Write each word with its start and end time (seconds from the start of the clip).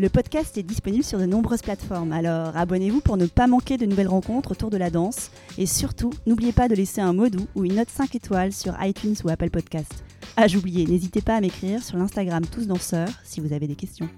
Le 0.00 0.08
podcast 0.08 0.58
est 0.58 0.64
disponible 0.64 1.04
sur 1.04 1.20
de 1.20 1.24
nombreuses 1.24 1.62
plateformes, 1.62 2.10
alors 2.10 2.56
abonnez-vous 2.56 3.00
pour 3.00 3.16
ne 3.16 3.26
pas 3.26 3.46
manquer 3.46 3.76
de 3.76 3.86
nouvelles 3.86 4.08
rencontres 4.08 4.50
autour 4.50 4.68
de 4.68 4.76
la 4.76 4.90
danse. 4.90 5.30
Et 5.56 5.66
surtout, 5.66 6.10
n'oubliez 6.26 6.50
pas 6.50 6.66
de 6.66 6.74
laisser 6.74 7.00
un 7.00 7.12
mot 7.12 7.28
doux 7.28 7.46
ou 7.54 7.64
une 7.64 7.76
note 7.76 7.90
5 7.90 8.12
étoiles 8.16 8.52
sur 8.52 8.74
iTunes 8.82 9.14
ou 9.22 9.28
Apple 9.28 9.50
Podcast. 9.50 10.02
Ah, 10.36 10.48
j'oubliais, 10.48 10.84
n'hésitez 10.84 11.20
pas 11.20 11.36
à 11.36 11.40
m'écrire 11.40 11.80
sur 11.80 11.96
l'Instagram 11.96 12.44
Tous 12.44 12.66
Danseurs 12.66 13.08
si 13.22 13.38
vous 13.40 13.52
avez 13.52 13.68
des 13.68 13.76
questions. 13.76 14.08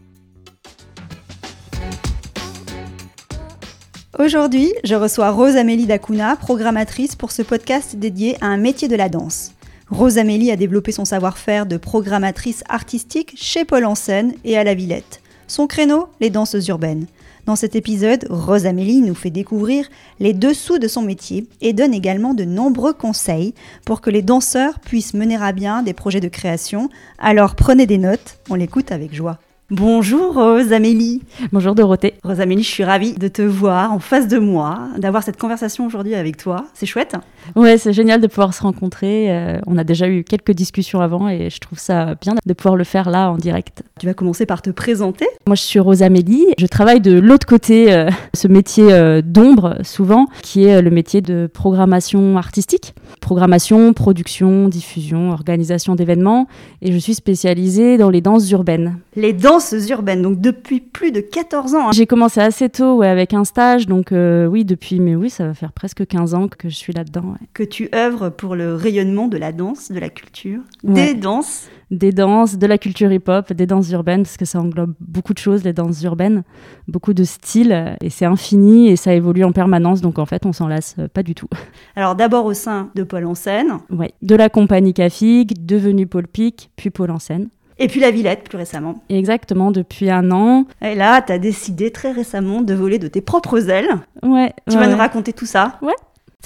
Aujourd'hui, 4.18 4.72
je 4.82 4.94
reçois 4.94 5.30
Rose 5.30 5.56
Amélie 5.56 5.84
Dacuna, 5.84 6.36
programmatrice 6.36 7.16
pour 7.16 7.32
ce 7.32 7.42
podcast 7.42 7.96
dédié 7.96 8.42
à 8.42 8.46
un 8.46 8.56
métier 8.56 8.88
de 8.88 8.96
la 8.96 9.10
danse. 9.10 9.52
Rose 9.90 10.16
Amélie 10.16 10.50
a 10.50 10.56
développé 10.56 10.90
son 10.90 11.04
savoir-faire 11.04 11.66
de 11.66 11.76
programmatrice 11.76 12.64
artistique 12.70 13.34
chez 13.36 13.66
Paul 13.66 13.84
Ansen 13.84 14.32
et 14.42 14.56
à 14.56 14.64
la 14.64 14.72
Villette. 14.72 15.20
Son 15.48 15.66
créneau, 15.68 16.08
les 16.20 16.30
danses 16.30 16.56
urbaines. 16.66 17.06
Dans 17.46 17.54
cet 17.54 17.76
épisode, 17.76 18.26
Rose 18.28 18.66
Amélie 18.66 19.00
nous 19.00 19.14
fait 19.14 19.30
découvrir 19.30 19.88
les 20.18 20.32
dessous 20.32 20.78
de 20.78 20.88
son 20.88 21.02
métier 21.02 21.46
et 21.60 21.72
donne 21.72 21.94
également 21.94 22.34
de 22.34 22.44
nombreux 22.44 22.92
conseils 22.92 23.54
pour 23.84 24.00
que 24.00 24.10
les 24.10 24.22
danseurs 24.22 24.80
puissent 24.80 25.14
mener 25.14 25.36
à 25.36 25.52
bien 25.52 25.84
des 25.84 25.92
projets 25.92 26.20
de 26.20 26.28
création. 26.28 26.90
Alors 27.18 27.54
prenez 27.54 27.86
des 27.86 27.98
notes, 27.98 28.38
on 28.50 28.56
l'écoute 28.56 28.90
avec 28.90 29.14
joie. 29.14 29.38
Bonjour 29.72 30.34
Rose 30.34 30.72
Amélie. 30.72 31.22
Bonjour 31.50 31.74
Dorothée. 31.74 32.14
Rose 32.22 32.40
Amélie, 32.40 32.62
je 32.62 32.70
suis 32.70 32.84
ravie 32.84 33.14
de 33.14 33.26
te 33.26 33.42
voir 33.42 33.92
en 33.92 33.98
face 33.98 34.28
de 34.28 34.38
moi, 34.38 34.78
d'avoir 34.96 35.24
cette 35.24 35.40
conversation 35.40 35.84
aujourd'hui 35.84 36.14
avec 36.14 36.36
toi. 36.36 36.66
C'est 36.72 36.86
chouette. 36.86 37.16
Ouais, 37.56 37.76
c'est 37.76 37.92
génial 37.92 38.20
de 38.20 38.28
pouvoir 38.28 38.54
se 38.54 38.62
rencontrer. 38.62 39.28
Euh, 39.28 39.58
on 39.66 39.76
a 39.76 39.82
déjà 39.82 40.08
eu 40.08 40.22
quelques 40.22 40.52
discussions 40.52 41.00
avant 41.00 41.28
et 41.28 41.50
je 41.50 41.58
trouve 41.58 41.80
ça 41.80 42.14
bien 42.14 42.36
de 42.46 42.52
pouvoir 42.52 42.76
le 42.76 42.84
faire 42.84 43.10
là 43.10 43.32
en 43.32 43.38
direct. 43.38 43.82
Tu 43.98 44.06
vas 44.06 44.14
commencer 44.14 44.46
par 44.46 44.62
te 44.62 44.70
présenter. 44.70 45.26
Moi, 45.48 45.56
je 45.56 45.62
suis 45.62 45.80
Rose 45.80 46.04
Amélie. 46.04 46.46
Je 46.58 46.66
travaille 46.66 47.00
de 47.00 47.18
l'autre 47.18 47.48
côté, 47.48 47.92
euh, 47.92 48.08
ce 48.34 48.46
métier 48.46 48.92
euh, 48.92 49.20
d'ombre 49.20 49.78
souvent, 49.82 50.28
qui 50.44 50.62
est 50.62 50.80
le 50.80 50.90
métier 50.90 51.22
de 51.22 51.50
programmation 51.52 52.38
artistique. 52.38 52.94
Programmation, 53.20 53.92
production, 53.94 54.68
diffusion, 54.68 55.32
organisation 55.32 55.96
d'événements. 55.96 56.46
Et 56.82 56.92
je 56.92 56.98
suis 56.98 57.14
spécialisée 57.14 57.98
dans 57.98 58.10
les 58.10 58.20
danses 58.20 58.48
urbaines. 58.52 58.98
Les 59.16 59.32
danses 59.32 59.55
urbaines, 59.90 60.22
donc 60.22 60.40
depuis 60.40 60.80
plus 60.80 61.12
de 61.12 61.20
14 61.20 61.74
ans. 61.74 61.88
Hein. 61.88 61.92
J'ai 61.92 62.06
commencé 62.06 62.40
assez 62.40 62.68
tôt 62.68 62.96
ouais, 62.96 63.08
avec 63.08 63.34
un 63.34 63.44
stage, 63.44 63.86
donc 63.86 64.12
euh, 64.12 64.46
oui, 64.46 64.64
depuis, 64.64 65.00
mais 65.00 65.14
oui, 65.14 65.30
ça 65.30 65.46
va 65.46 65.54
faire 65.54 65.72
presque 65.72 66.06
15 66.06 66.34
ans 66.34 66.48
que 66.48 66.68
je 66.68 66.76
suis 66.76 66.92
là-dedans. 66.92 67.34
Que 67.54 67.62
tu 67.62 67.88
œuvres 67.94 68.30
pour 68.30 68.56
le 68.56 68.74
rayonnement 68.74 69.28
de 69.28 69.36
la 69.36 69.52
danse, 69.52 69.90
de 69.90 69.98
la 69.98 70.08
culture, 70.08 70.60
des 70.84 71.14
danses 71.14 71.68
des 71.90 72.10
danses, 72.12 72.58
de 72.58 72.66
la 72.66 72.78
culture 72.78 73.12
hip-hop, 73.12 73.52
des 73.52 73.66
danses 73.66 73.90
urbaines, 73.90 74.22
parce 74.24 74.36
que 74.36 74.44
ça 74.44 74.60
englobe 74.60 74.94
beaucoup 75.00 75.32
de 75.32 75.38
choses, 75.38 75.62
les 75.62 75.72
danses 75.72 76.02
urbaines, 76.02 76.42
beaucoup 76.88 77.14
de 77.14 77.24
styles, 77.24 77.96
et 78.00 78.10
c'est 78.10 78.24
infini 78.24 78.88
et 78.88 78.96
ça 78.96 79.14
évolue 79.14 79.44
en 79.44 79.52
permanence, 79.52 80.00
donc 80.00 80.18
en 80.18 80.26
fait 80.26 80.46
on 80.46 80.52
s'en 80.52 80.66
lasse 80.66 80.96
pas 81.14 81.22
du 81.22 81.34
tout. 81.34 81.48
Alors 81.96 82.16
d'abord 82.16 82.44
au 82.44 82.54
sein 82.54 82.90
de 82.94 83.04
Paul 83.04 83.24
en 83.26 83.34
scène. 83.34 83.78
Oui, 83.90 84.08
de 84.22 84.34
la 84.34 84.48
compagnie 84.48 84.94
Cafig, 84.94 85.64
devenu 85.64 86.06
Paul 86.06 86.26
Pic, 86.26 86.70
puis 86.76 86.90
Paul 86.90 87.10
en 87.10 87.18
scène. 87.18 87.48
Et 87.78 87.88
puis 87.88 88.00
la 88.00 88.10
Villette, 88.10 88.44
plus 88.44 88.56
récemment. 88.56 89.02
Exactement, 89.08 89.70
depuis 89.70 90.10
un 90.10 90.30
an. 90.30 90.64
Et 90.82 90.94
là, 90.94 91.20
tu 91.20 91.32
as 91.32 91.38
décidé 91.38 91.90
très 91.90 92.12
récemment 92.12 92.62
de 92.62 92.74
voler 92.74 92.98
de 92.98 93.08
tes 93.08 93.20
propres 93.20 93.68
ailes. 93.68 93.98
Ouais. 94.22 94.52
Tu 94.70 94.76
vas 94.76 94.88
nous 94.88 94.96
raconter 94.96 95.32
tout 95.32 95.46
ça 95.46 95.78
Ouais. 95.82 95.94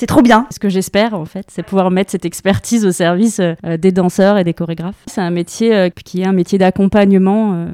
C'est 0.01 0.07
trop 0.07 0.23
bien. 0.23 0.47
Ce 0.51 0.59
que 0.59 0.71
j'espère, 0.71 1.13
en 1.13 1.27
fait, 1.27 1.45
c'est 1.51 1.63
pouvoir 1.63 1.91
mettre 1.91 2.11
cette 2.11 2.25
expertise 2.25 2.87
au 2.87 2.91
service 2.91 3.39
euh, 3.39 3.77
des 3.77 3.93
danseurs 3.93 4.39
et 4.39 4.45
des 4.45 4.55
chorégraphes. 4.55 5.03
C'est 5.07 5.21
un 5.21 5.31
métier 5.31 5.77
euh, 5.77 5.91
qui 5.91 6.23
est 6.23 6.25
un 6.25 6.33
métier 6.33 6.57
d'accompagnement 6.59 7.53
euh, 7.53 7.67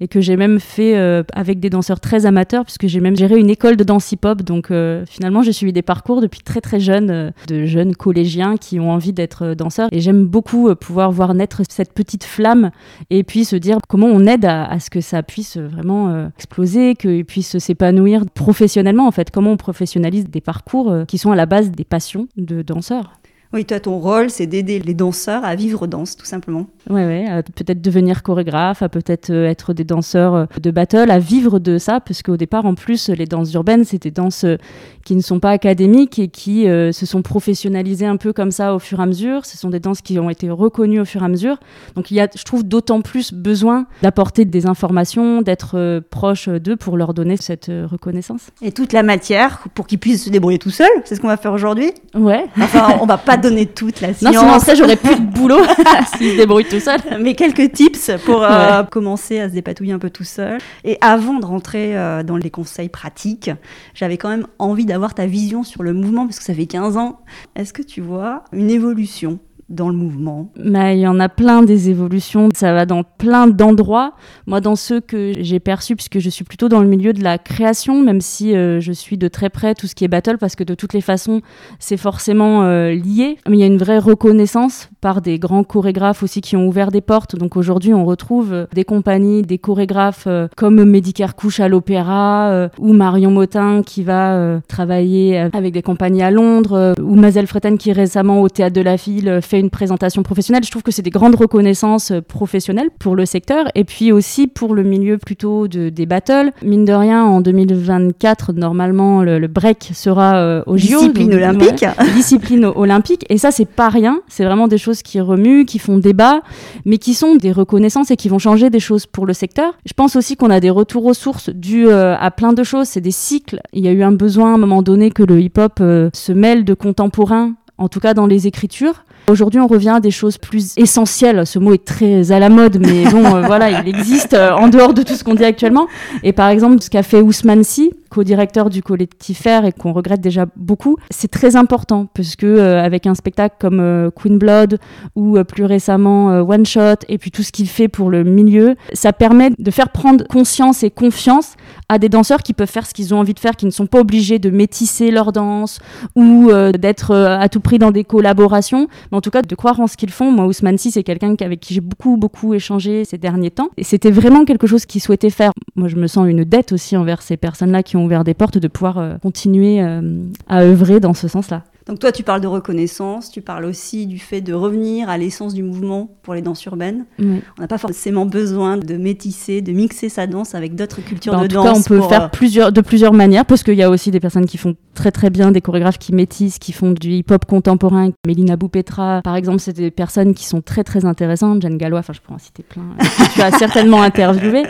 et 0.00 0.08
que 0.08 0.20
j'ai 0.20 0.36
même 0.36 0.60
fait 0.60 0.96
avec 1.32 1.60
des 1.60 1.70
danseurs 1.70 2.00
très 2.00 2.26
amateurs, 2.26 2.64
puisque 2.64 2.86
j'ai 2.86 3.00
même 3.00 3.16
géré 3.16 3.38
une 3.38 3.50
école 3.50 3.76
de 3.76 3.84
danse 3.84 4.12
hip-hop. 4.12 4.42
Donc 4.42 4.72
finalement, 5.06 5.42
j'ai 5.42 5.52
suivi 5.52 5.72
des 5.72 5.82
parcours 5.82 6.20
depuis 6.20 6.40
très 6.40 6.60
très 6.60 6.80
jeune, 6.80 7.32
de 7.46 7.64
jeunes 7.64 7.94
collégiens 7.94 8.56
qui 8.56 8.80
ont 8.80 8.90
envie 8.90 9.12
d'être 9.12 9.54
danseurs. 9.54 9.88
Et 9.92 10.00
j'aime 10.00 10.24
beaucoup 10.24 10.74
pouvoir 10.76 11.10
voir 11.10 11.34
naître 11.34 11.62
cette 11.68 11.92
petite 11.92 12.24
flamme 12.24 12.70
et 13.10 13.24
puis 13.24 13.44
se 13.44 13.56
dire 13.56 13.78
comment 13.88 14.06
on 14.06 14.26
aide 14.26 14.44
à, 14.44 14.64
à 14.64 14.80
ce 14.80 14.90
que 14.90 15.00
ça 15.00 15.22
puisse 15.22 15.56
vraiment 15.56 16.30
exploser, 16.36 16.94
qu'ils 16.94 17.24
puissent 17.24 17.58
s'épanouir 17.58 18.24
professionnellement, 18.32 19.06
en 19.06 19.12
fait. 19.12 19.30
Comment 19.30 19.52
on 19.52 19.56
professionnalise 19.56 20.28
des 20.28 20.40
parcours 20.40 20.94
qui 21.06 21.18
sont 21.18 21.32
à 21.32 21.36
la 21.36 21.46
base 21.46 21.70
des 21.70 21.84
passions 21.84 22.28
de 22.36 22.62
danseurs. 22.62 23.17
Oui, 23.54 23.64
toi, 23.64 23.80
ton 23.80 23.98
rôle, 23.98 24.28
c'est 24.28 24.46
d'aider 24.46 24.78
les 24.78 24.92
danseurs 24.92 25.42
à 25.42 25.54
vivre 25.54 25.86
danse, 25.86 26.16
tout 26.16 26.26
simplement. 26.26 26.66
Oui, 26.90 27.00
ouais, 27.00 27.42
peut-être 27.54 27.80
devenir 27.80 28.22
chorégraphe, 28.22 28.82
à 28.82 28.90
peut-être 28.90 29.30
euh, 29.30 29.48
être 29.48 29.72
des 29.72 29.84
danseurs 29.84 30.34
euh, 30.34 30.44
de 30.60 30.70
battle, 30.70 31.10
à 31.10 31.18
vivre 31.18 31.58
de 31.58 31.78
ça, 31.78 32.00
parce 32.00 32.22
qu'au 32.22 32.36
départ, 32.36 32.66
en 32.66 32.74
plus, 32.74 33.08
les 33.08 33.24
danses 33.24 33.50
urbaines, 33.54 33.86
c'est 33.86 34.02
des 34.02 34.10
danses 34.10 34.44
euh, 34.44 34.56
qui 35.02 35.16
ne 35.16 35.22
sont 35.22 35.40
pas 35.40 35.50
académiques 35.50 36.18
et 36.18 36.28
qui 36.28 36.64
se 36.64 37.06
sont 37.06 37.22
professionnalisées 37.22 38.04
un 38.04 38.18
peu 38.18 38.34
comme 38.34 38.50
ça 38.50 38.74
au 38.74 38.78
fur 38.78 39.00
et 39.00 39.02
à 39.02 39.06
mesure. 39.06 39.46
Ce 39.46 39.56
sont 39.56 39.70
des 39.70 39.80
danses 39.80 40.02
qui 40.02 40.18
ont 40.18 40.28
été 40.28 40.50
reconnues 40.50 41.00
au 41.00 41.06
fur 41.06 41.22
et 41.22 41.24
à 41.24 41.28
mesure. 41.28 41.56
Donc, 41.94 42.10
il 42.10 42.16
y 42.16 42.20
a, 42.20 42.28
je 42.36 42.42
trouve, 42.42 42.62
d'autant 42.62 43.00
plus 43.00 43.32
besoin 43.32 43.86
d'apporter 44.02 44.44
des 44.44 44.66
informations, 44.66 45.40
d'être 45.40 46.02
proche 46.10 46.50
d'eux 46.50 46.76
pour 46.76 46.98
leur 46.98 47.14
donner 47.14 47.38
cette 47.38 47.70
reconnaissance. 47.90 48.48
Et 48.60 48.70
toute 48.70 48.92
la 48.92 49.02
matière 49.02 49.64
pour 49.72 49.86
qu'ils 49.86 49.98
puissent 49.98 50.26
se 50.26 50.30
débrouiller 50.30 50.58
tout 50.58 50.68
seuls, 50.68 50.86
c'est 51.06 51.14
ce 51.14 51.22
qu'on 51.22 51.28
va 51.28 51.38
faire 51.38 51.54
aujourd'hui? 51.54 51.92
Ouais. 52.14 52.44
Enfin, 52.60 52.98
on 53.00 53.06
va 53.06 53.16
pas 53.16 53.37
donner 53.38 53.66
toute 53.66 54.00
la 54.00 54.14
science. 54.14 54.34
Non, 54.34 54.40
sinon 54.40 54.58
ça, 54.58 54.74
j'aurais 54.74 54.96
plus 54.96 55.16
de 55.16 55.24
boulot 55.32 55.60
s'ils 56.16 56.32
se 56.32 56.36
débrouillent 56.36 56.64
tout 56.64 56.80
seul. 56.80 57.00
Mais 57.20 57.34
quelques 57.34 57.72
tips 57.72 58.10
pour 58.24 58.42
euh, 58.42 58.82
commencer 58.84 59.40
à 59.40 59.48
se 59.48 59.54
dépatouiller 59.54 59.92
un 59.92 59.98
peu 59.98 60.10
tout 60.10 60.24
seul. 60.24 60.58
Et 60.84 60.98
avant 61.00 61.34
de 61.34 61.46
rentrer 61.46 61.96
euh, 61.96 62.22
dans 62.22 62.36
les 62.36 62.50
conseils 62.50 62.88
pratiques, 62.88 63.50
j'avais 63.94 64.16
quand 64.16 64.28
même 64.28 64.46
envie 64.58 64.86
d'avoir 64.86 65.14
ta 65.14 65.26
vision 65.26 65.62
sur 65.62 65.82
le 65.82 65.92
mouvement, 65.92 66.26
parce 66.26 66.38
que 66.38 66.44
ça 66.44 66.54
fait 66.54 66.66
15 66.66 66.96
ans. 66.96 67.20
Est-ce 67.56 67.72
que 67.72 67.82
tu 67.82 68.00
vois 68.00 68.44
une 68.52 68.70
évolution 68.70 69.38
dans 69.68 69.88
le 69.88 69.94
mouvement 69.94 70.50
Mais 70.56 70.98
Il 70.98 71.00
y 71.00 71.06
en 71.06 71.20
a 71.20 71.28
plein 71.28 71.62
des 71.62 71.90
évolutions, 71.90 72.48
ça 72.54 72.72
va 72.72 72.86
dans 72.86 73.02
plein 73.02 73.46
d'endroits. 73.46 74.14
Moi, 74.46 74.60
dans 74.60 74.76
ceux 74.76 75.00
que 75.00 75.32
j'ai 75.38 75.60
perçus, 75.60 75.94
puisque 75.94 76.18
je 76.18 76.30
suis 76.30 76.44
plutôt 76.44 76.68
dans 76.68 76.80
le 76.80 76.88
milieu 76.88 77.12
de 77.12 77.22
la 77.22 77.38
création, 77.38 78.02
même 78.02 78.20
si 78.20 78.56
euh, 78.56 78.80
je 78.80 78.92
suis 78.92 79.18
de 79.18 79.28
très 79.28 79.50
près 79.50 79.74
tout 79.74 79.86
ce 79.86 79.94
qui 79.94 80.04
est 80.04 80.08
battle, 80.08 80.38
parce 80.38 80.56
que 80.56 80.64
de 80.64 80.74
toutes 80.74 80.94
les 80.94 81.00
façons, 81.00 81.42
c'est 81.78 81.96
forcément 81.96 82.62
euh, 82.62 82.92
lié. 82.92 83.36
Mais 83.48 83.58
il 83.58 83.60
y 83.60 83.64
a 83.64 83.66
une 83.66 83.78
vraie 83.78 83.98
reconnaissance 83.98 84.90
par 85.00 85.20
des 85.20 85.38
grands 85.38 85.64
chorégraphes 85.64 86.22
aussi 86.22 86.40
qui 86.40 86.56
ont 86.56 86.66
ouvert 86.66 86.90
des 86.90 87.00
portes. 87.00 87.36
Donc 87.36 87.56
aujourd'hui, 87.56 87.94
on 87.94 88.04
retrouve 88.04 88.52
euh, 88.52 88.66
des 88.74 88.84
compagnies, 88.84 89.42
des 89.42 89.58
chorégraphes 89.58 90.28
comme 90.56 90.84
Medicare 90.84 91.34
Couche 91.36 91.60
à 91.60 91.68
l'Opéra, 91.68 92.68
ou 92.78 92.92
Marion 92.92 93.30
Motin 93.30 93.82
qui 93.84 94.02
va 94.02 94.60
travailler 94.68 95.38
avec 95.38 95.72
des 95.72 95.82
compagnies 95.82 96.22
à 96.22 96.30
Londres, 96.30 96.94
ou 97.00 97.14
Mazel 97.14 97.46
Fretten 97.46 97.78
qui 97.78 97.92
récemment 97.92 98.40
au 98.40 98.48
Théâtre 98.48 98.74
de 98.74 98.80
la 98.80 98.96
Ville 98.96 99.40
fait 99.42 99.60
une 99.60 99.70
présentation 99.70 100.22
professionnelle. 100.22 100.64
Je 100.64 100.70
trouve 100.70 100.82
que 100.82 100.92
c'est 100.92 101.02
des 101.02 101.10
grandes 101.10 101.34
reconnaissances 101.34 102.12
euh, 102.12 102.20
professionnelles 102.20 102.90
pour 102.98 103.16
le 103.16 103.26
secteur 103.26 103.66
et 103.74 103.84
puis 103.84 104.12
aussi 104.12 104.46
pour 104.46 104.74
le 104.74 104.82
milieu 104.82 105.18
plutôt 105.18 105.68
de, 105.68 105.88
des 105.88 106.06
battles. 106.06 106.52
Mine 106.62 106.84
de 106.84 106.92
rien, 106.92 107.24
en 107.24 107.40
2024, 107.40 108.52
normalement, 108.52 109.22
le, 109.22 109.46
break 109.46 109.90
sera 109.94 110.36
euh, 110.36 110.62
au 110.66 110.76
JO. 110.76 110.98
Discipline 110.98 111.34
olympique. 111.34 111.84
discipline 112.14 112.64
olympique. 112.64 113.24
Et 113.28 113.38
ça, 113.38 113.50
c'est 113.50 113.68
pas 113.68 113.88
rien. 113.88 114.20
C'est 114.28 114.44
vraiment 114.44 114.68
des 114.68 114.78
choses 114.78 114.87
qui 115.02 115.20
remuent, 115.20 115.64
qui 115.64 115.78
font 115.78 115.98
débat, 115.98 116.40
mais 116.84 116.98
qui 116.98 117.14
sont 117.14 117.36
des 117.36 117.52
reconnaissances 117.52 118.10
et 118.10 118.16
qui 118.16 118.28
vont 118.28 118.38
changer 118.38 118.70
des 118.70 118.80
choses 118.80 119.06
pour 119.06 119.26
le 119.26 119.32
secteur. 119.32 119.74
Je 119.86 119.92
pense 119.92 120.16
aussi 120.16 120.36
qu'on 120.36 120.50
a 120.50 120.60
des 120.60 120.70
retours 120.70 121.04
aux 121.06 121.14
sources 121.14 121.50
dus 121.50 121.88
euh, 121.88 122.16
à 122.18 122.30
plein 122.30 122.52
de 122.52 122.62
choses. 122.62 122.88
C'est 122.88 123.00
des 123.00 123.10
cycles. 123.10 123.60
Il 123.72 123.84
y 123.84 123.88
a 123.88 123.92
eu 123.92 124.02
un 124.02 124.12
besoin 124.12 124.52
à 124.52 124.54
un 124.54 124.58
moment 124.58 124.82
donné 124.82 125.10
que 125.10 125.22
le 125.22 125.40
hip-hop 125.40 125.78
se 125.78 126.32
mêle 126.32 126.64
de 126.64 126.74
contemporain 126.74 127.54
en 127.78 127.88
tout 127.88 128.00
cas 128.00 128.12
dans 128.12 128.26
les 128.26 128.46
écritures. 128.46 129.04
Aujourd'hui, 129.28 129.60
on 129.60 129.66
revient 129.66 129.90
à 129.90 130.00
des 130.00 130.10
choses 130.10 130.38
plus 130.38 130.72
essentielles. 130.76 131.46
Ce 131.46 131.58
mot 131.58 131.74
est 131.74 131.84
très 131.84 132.32
à 132.32 132.38
la 132.38 132.48
mode, 132.48 132.78
mais 132.80 133.04
bon, 133.10 133.24
euh, 133.24 133.42
voilà, 133.42 133.82
il 133.82 133.88
existe 133.88 134.32
euh, 134.34 134.52
en 134.52 134.68
dehors 134.68 134.94
de 134.94 135.02
tout 135.02 135.14
ce 135.14 135.22
qu'on 135.22 135.34
dit 135.34 135.44
actuellement. 135.44 135.86
Et 136.22 136.32
par 136.32 136.48
exemple, 136.48 136.82
ce 136.82 136.88
qu'a 136.88 137.02
fait 137.02 137.20
Ousmane 137.20 137.62
Sy, 137.62 137.92
co-directeur 138.08 138.70
du 138.70 138.82
collectif 138.82 139.38
et 139.46 139.72
qu'on 139.72 139.92
regrette 139.92 140.20
déjà 140.20 140.46
beaucoup, 140.56 140.96
c'est 141.10 141.30
très 141.30 141.56
important 141.56 142.06
parce 142.14 142.36
que 142.36 142.46
euh, 142.46 142.82
avec 142.82 143.06
un 143.06 143.14
spectacle 143.14 143.56
comme 143.58 143.80
euh, 143.80 144.10
Queen 144.10 144.38
Blood 144.38 144.78
ou 145.14 145.36
euh, 145.36 145.44
plus 145.44 145.64
récemment 145.64 146.26
One 146.40 146.66
Shot 146.66 147.04
et 147.08 147.18
puis 147.18 147.30
tout 147.30 147.42
ce 147.42 147.52
qu'il 147.52 147.68
fait 147.68 147.88
pour 147.88 148.10
le 148.10 148.24
milieu, 148.24 148.74
ça 148.92 149.12
permet 149.12 149.50
de 149.58 149.70
faire 149.70 149.90
prendre 149.90 150.26
conscience 150.26 150.82
et 150.82 150.90
confiance 150.90 151.54
à 151.88 151.98
des 151.98 152.08
danseurs 152.08 152.42
qui 152.42 152.52
peuvent 152.52 152.68
faire 152.68 152.86
ce 152.86 152.94
qu'ils 152.94 153.14
ont 153.14 153.18
envie 153.18 153.34
de 153.34 153.40
faire, 153.40 153.56
qui 153.56 153.66
ne 153.66 153.70
sont 153.70 153.86
pas 153.86 154.00
obligés 154.00 154.38
de 154.38 154.50
métisser 154.50 155.10
leur 155.10 155.32
danse 155.32 155.78
ou 156.16 156.50
d'être 156.78 157.14
à 157.14 157.48
tout 157.48 157.60
prix 157.60 157.78
dans 157.78 157.90
des 157.90 158.04
collaborations, 158.04 158.88
mais 159.10 159.18
en 159.18 159.20
tout 159.20 159.30
cas 159.30 159.42
de 159.42 159.54
croire 159.54 159.80
en 159.80 159.86
ce 159.86 159.96
qu'ils 159.96 160.10
font. 160.10 160.30
Moi, 160.30 160.46
Ousmane 160.46 160.78
Si, 160.78 160.90
c'est 160.90 161.02
quelqu'un 161.02 161.34
avec 161.40 161.60
qui 161.60 161.74
j'ai 161.74 161.80
beaucoup, 161.80 162.16
beaucoup 162.16 162.54
échangé 162.54 163.04
ces 163.04 163.18
derniers 163.18 163.50
temps. 163.50 163.70
Et 163.76 163.84
c'était 163.84 164.10
vraiment 164.10 164.44
quelque 164.44 164.66
chose 164.66 164.86
qu'il 164.86 165.00
souhaitait 165.00 165.30
faire. 165.30 165.52
Moi, 165.78 165.88
je 165.88 165.96
me 165.96 166.08
sens 166.08 166.28
une 166.28 166.42
dette 166.44 166.72
aussi 166.72 166.96
envers 166.96 167.22
ces 167.22 167.36
personnes-là 167.36 167.82
qui 167.82 167.96
ont 167.96 168.04
ouvert 168.04 168.24
des 168.24 168.34
portes, 168.34 168.58
de 168.58 168.68
pouvoir 168.68 169.18
continuer 169.22 169.80
à 169.80 170.60
œuvrer 170.60 170.98
dans 170.98 171.14
ce 171.14 171.28
sens-là. 171.28 171.62
Donc 171.88 172.00
toi, 172.00 172.12
tu 172.12 172.22
parles 172.22 172.42
de 172.42 172.46
reconnaissance, 172.46 173.30
tu 173.30 173.40
parles 173.40 173.64
aussi 173.64 174.06
du 174.06 174.18
fait 174.18 174.42
de 174.42 174.52
revenir 174.52 175.08
à 175.08 175.16
l'essence 175.16 175.54
du 175.54 175.62
mouvement 175.62 176.10
pour 176.22 176.34
les 176.34 176.42
danses 176.42 176.62
urbaines. 176.66 177.06
On 177.18 177.40
n'a 177.58 177.66
pas 177.66 177.78
forcément 177.78 178.26
besoin 178.26 178.76
de 178.76 178.96
métisser, 178.96 179.62
de 179.62 179.72
mixer 179.72 180.10
sa 180.10 180.26
danse 180.26 180.54
avec 180.54 180.74
d'autres 180.74 181.00
cultures 181.00 181.32
bah, 181.32 181.40
de 181.40 181.46
danse. 181.46 181.66
En 181.66 181.72
tout 181.72 181.74
cas, 181.74 181.80
on 181.80 182.00
peut 182.00 182.08
faire 182.08 182.22
euh, 182.24 182.28
plusieurs, 182.28 182.72
de 182.72 182.82
plusieurs 182.82 183.14
manières, 183.14 183.46
parce 183.46 183.62
qu'il 183.62 183.74
y 183.74 183.82
a 183.82 183.88
aussi 183.88 184.10
des 184.10 184.20
personnes 184.20 184.44
qui 184.44 184.58
font 184.58 184.76
très 184.92 185.10
très 185.10 185.30
bien, 185.30 185.50
des 185.50 185.62
chorégraphes 185.62 185.98
qui 185.98 186.14
métissent, 186.14 186.58
qui 186.58 186.72
font 186.72 186.90
du 186.90 187.10
hip-hop 187.10 187.46
contemporain. 187.46 188.10
Mélina 188.26 188.56
Boupetra, 188.56 189.22
par 189.24 189.36
exemple, 189.36 189.60
c'est 189.60 189.72
des 189.72 189.90
personnes 189.90 190.34
qui 190.34 190.44
sont 190.44 190.60
très 190.60 190.84
très 190.84 191.06
intéressantes. 191.06 191.62
Jeanne 191.62 191.78
Gallois, 191.78 192.00
enfin 192.00 192.12
je 192.12 192.20
pourrais 192.20 192.34
en 192.34 192.38
citer 192.38 192.64
plein, 192.64 192.82
euh, 193.00 193.04
tu 193.32 193.40
as 193.40 193.52
certainement 193.52 194.02
interviewé. 194.02 194.64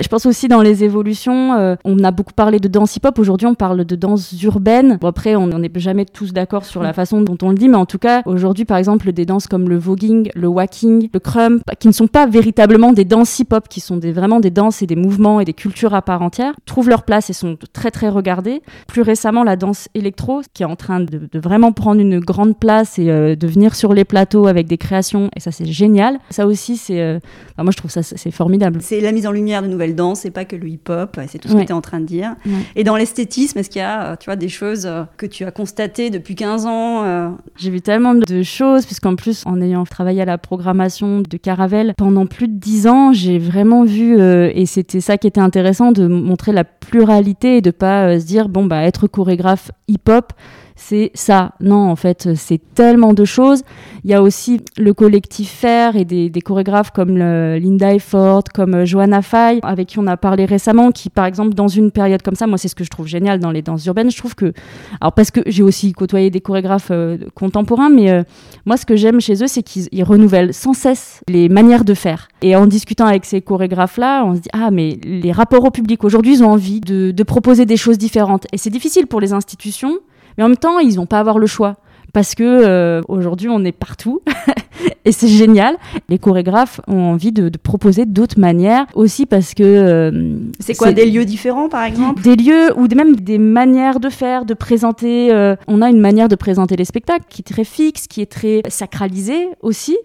Je 0.00 0.06
pense 0.06 0.26
aussi 0.26 0.46
dans 0.46 0.62
les 0.62 0.84
évolutions, 0.84 1.54
euh, 1.54 1.74
on 1.84 2.04
a 2.04 2.12
beaucoup 2.12 2.34
parlé 2.34 2.60
de 2.60 2.68
danse 2.68 2.94
hip-hop, 2.94 3.18
aujourd'hui 3.18 3.48
on 3.48 3.54
parle 3.54 3.84
de 3.84 3.96
danse 3.96 4.32
urbaine. 4.44 4.98
Bon, 5.00 5.08
après, 5.08 5.34
on 5.34 5.48
n'est 5.48 5.70
jamais 5.74 6.04
tous 6.04 6.32
d'accord 6.32 6.51
sur 6.60 6.82
la 6.82 6.92
façon 6.92 7.22
dont 7.22 7.38
on 7.42 7.50
le 7.50 7.56
dit, 7.56 7.68
mais 7.68 7.76
en 7.76 7.86
tout 7.86 7.98
cas, 7.98 8.22
aujourd'hui, 8.26 8.64
par 8.64 8.76
exemple, 8.76 9.12
des 9.12 9.24
danses 9.24 9.46
comme 9.46 9.68
le 9.68 9.78
voguing, 9.78 10.30
le 10.34 10.48
whacking, 10.48 11.08
le 11.12 11.20
crump, 11.20 11.62
qui 11.78 11.88
ne 11.88 11.92
sont 11.92 12.06
pas 12.06 12.26
véritablement 12.26 12.92
des 12.92 13.04
danses 13.04 13.38
hip-hop, 13.38 13.68
qui 13.68 13.80
sont 13.80 13.96
des, 13.96 14.12
vraiment 14.12 14.40
des 14.40 14.50
danses 14.50 14.82
et 14.82 14.86
des 14.86 14.96
mouvements 14.96 15.40
et 15.40 15.44
des 15.44 15.54
cultures 15.54 15.94
à 15.94 16.02
part 16.02 16.22
entière, 16.22 16.54
trouvent 16.66 16.88
leur 16.88 17.04
place 17.04 17.30
et 17.30 17.32
sont 17.32 17.56
très 17.72 17.90
très 17.90 18.08
regardées. 18.08 18.62
Plus 18.86 19.02
récemment, 19.02 19.44
la 19.44 19.56
danse 19.56 19.88
électro, 19.94 20.42
qui 20.54 20.62
est 20.62 20.66
en 20.66 20.76
train 20.76 21.00
de, 21.00 21.28
vraiment 21.34 21.72
prendre 21.72 22.00
une 22.00 22.20
grande 22.20 22.58
place 22.58 22.98
et 22.98 23.10
euh, 23.10 23.34
de 23.34 23.46
venir 23.46 23.74
sur 23.74 23.94
les 23.94 24.04
plateaux 24.04 24.46
avec 24.46 24.66
des 24.66 24.78
créations, 24.78 25.30
et 25.34 25.40
ça 25.40 25.50
c'est 25.50 25.66
génial. 25.66 26.18
Ça 26.30 26.46
aussi, 26.46 26.76
c'est, 26.76 27.00
euh, 27.00 27.18
moi 27.58 27.70
je 27.70 27.76
trouve 27.76 27.90
ça 27.90 28.02
c'est 28.02 28.30
formidable. 28.30 28.80
C'est 28.82 29.00
la 29.00 29.12
mise 29.12 29.26
en 29.26 29.32
lumière 29.32 29.62
de 29.62 29.68
nouvelles 29.68 29.94
danses, 29.94 30.20
c'est 30.20 30.30
pas 30.30 30.44
que 30.44 30.56
le 30.56 30.68
hip-hop, 30.68 31.18
c'est 31.28 31.38
tout 31.38 31.48
ce 31.48 31.54
que 31.54 31.60
tu 31.60 31.66
es 31.66 31.72
en 31.72 31.80
train 31.80 32.00
de 32.00 32.06
dire. 32.06 32.36
Et 32.76 32.84
dans 32.84 32.96
l'esthétisme, 32.96 33.58
est-ce 33.58 33.70
qu'il 33.70 33.80
y 33.80 33.84
a, 33.84 34.16
tu 34.16 34.26
vois, 34.26 34.36
des 34.36 34.48
choses 34.48 34.88
que 35.16 35.26
tu 35.26 35.44
as 35.44 35.50
constatées 35.50 36.10
depuis 36.10 36.31
15 36.34 36.66
ans. 36.66 37.04
Euh. 37.04 37.30
J'ai 37.56 37.70
vu 37.70 37.80
tellement 37.80 38.14
de 38.14 38.42
choses, 38.42 38.86
puisqu'en 38.86 39.16
plus, 39.16 39.44
en 39.46 39.60
ayant 39.60 39.84
travaillé 39.84 40.22
à 40.22 40.24
la 40.24 40.38
programmation 40.38 41.20
de 41.20 41.36
Caravelle 41.36 41.94
pendant 41.96 42.26
plus 42.26 42.48
de 42.48 42.58
10 42.58 42.86
ans, 42.86 43.12
j'ai 43.12 43.38
vraiment 43.38 43.84
vu, 43.84 44.18
euh, 44.18 44.50
et 44.54 44.66
c'était 44.66 45.00
ça 45.00 45.18
qui 45.18 45.26
était 45.26 45.40
intéressant, 45.40 45.92
de 45.92 46.06
montrer 46.06 46.52
la 46.52 46.64
pluralité 46.64 47.58
et 47.58 47.60
de 47.60 47.70
pas 47.70 48.06
euh, 48.06 48.20
se 48.20 48.24
dire, 48.24 48.48
bon, 48.48 48.64
bah, 48.64 48.82
être 48.82 49.06
chorégraphe 49.06 49.70
hip-hop, 49.88 50.32
c'est 50.76 51.10
ça. 51.14 51.52
Non, 51.60 51.90
en 51.90 51.96
fait, 51.96 52.30
c'est 52.34 52.60
tellement 52.74 53.12
de 53.12 53.24
choses. 53.24 53.62
Il 54.04 54.10
y 54.10 54.14
a 54.14 54.22
aussi 54.22 54.60
le 54.76 54.94
collectif 54.94 55.50
Faire 55.52 55.96
et 55.96 56.04
des, 56.04 56.30
chorégraphes 56.40 56.90
comme 56.90 57.16
Linda 57.18 57.94
Effort, 57.94 58.44
comme 58.52 58.74
euh, 58.74 58.84
Johanna 58.84 59.22
Fay, 59.22 59.60
avec 59.62 59.88
qui 59.88 59.98
on 59.98 60.06
a 60.06 60.16
parlé 60.16 60.44
récemment, 60.44 60.90
qui, 60.90 61.10
par 61.10 61.24
exemple, 61.24 61.54
dans 61.54 61.68
une 61.68 61.90
période 61.90 62.22
comme 62.22 62.34
ça, 62.34 62.46
moi, 62.46 62.58
c'est 62.58 62.68
ce 62.68 62.74
que 62.74 62.84
je 62.84 62.90
trouve 62.90 63.06
génial 63.06 63.38
dans 63.38 63.50
les 63.50 63.62
danses 63.62 63.84
urbaines. 63.86 64.10
Je 64.10 64.16
trouve 64.16 64.34
que, 64.34 64.52
alors, 65.00 65.12
parce 65.12 65.30
que 65.30 65.40
j'ai 65.46 65.62
aussi 65.62 65.92
côtoyé 65.92 66.30
des 66.30 66.40
chorégraphes 66.40 66.90
euh, 66.90 67.18
contemporains, 67.34 67.90
mais 67.90 68.10
euh, 68.10 68.22
moi, 68.66 68.76
ce 68.76 68.86
que 68.86 68.96
j'aime 68.96 69.20
chez 69.20 69.42
eux, 69.42 69.46
c'est 69.46 69.62
qu'ils 69.62 70.04
renouvellent 70.04 70.54
sans 70.54 70.74
cesse 70.74 71.20
les 71.28 71.48
manières 71.48 71.84
de 71.84 71.94
faire. 71.94 72.28
Et 72.40 72.56
en 72.56 72.66
discutant 72.66 73.06
avec 73.06 73.24
ces 73.24 73.40
chorégraphes-là, 73.40 74.24
on 74.24 74.34
se 74.34 74.40
dit, 74.40 74.48
ah, 74.52 74.70
mais 74.70 74.98
les 75.04 75.32
rapports 75.32 75.64
au 75.64 75.70
public, 75.70 76.02
aujourd'hui, 76.04 76.34
ils 76.34 76.42
ont 76.42 76.50
envie 76.50 76.80
de 76.80 77.22
proposer 77.22 77.66
des 77.66 77.76
choses 77.76 77.98
différentes. 77.98 78.46
Et 78.52 78.58
c'est 78.58 78.70
difficile 78.70 79.06
pour 79.06 79.20
les 79.20 79.32
institutions 79.32 79.98
mais 80.36 80.44
en 80.44 80.48
même 80.48 80.56
temps, 80.56 80.78
ils 80.78 80.96
n'ont 80.96 81.06
pas 81.06 81.18
à 81.18 81.20
avoir 81.20 81.38
le 81.38 81.46
choix. 81.46 81.76
Parce 82.12 82.34
que 82.34 82.42
euh, 82.44 83.00
aujourd'hui, 83.08 83.48
on 83.48 83.64
est 83.64 83.72
partout 83.72 84.20
et 85.06 85.12
c'est 85.12 85.28
génial. 85.28 85.76
Les 86.10 86.18
chorégraphes 86.18 86.80
ont 86.86 87.00
envie 87.00 87.32
de, 87.32 87.50
proposer 87.56 88.04
d'autres 88.04 88.38
manières 88.38 88.86
aussi 88.94 89.24
parce 89.24 89.54
que. 89.54 89.62
Euh, 89.62 90.36
c'est 90.60 90.74
quoi 90.74 90.92
Des 90.92 91.10
lieux 91.10 91.24
différents, 91.24 91.70
par 91.70 91.84
exemple? 91.84 92.22
Des 92.22 92.36
lieux 92.36 92.76
ou 92.76 92.86
même 92.94 93.16
des 93.16 93.38
manières 93.38 93.98
de 93.98 94.10
faire, 94.10 94.44
de 94.44 94.52
présenter. 94.52 95.32
Euh, 95.32 95.56
on 95.68 95.80
a 95.80 95.88
une 95.88 96.00
manière 96.00 96.28
de 96.28 96.36
présenter 96.36 96.76
les 96.76 96.84
spectacles 96.84 97.24
qui 97.30 97.40
est 97.40 97.50
très 97.50 97.64
fixe, 97.64 98.06
qui 98.06 98.20
est 98.20 98.30
très 98.30 98.60
sacralisée 98.68 99.48
aussi. 99.62 99.96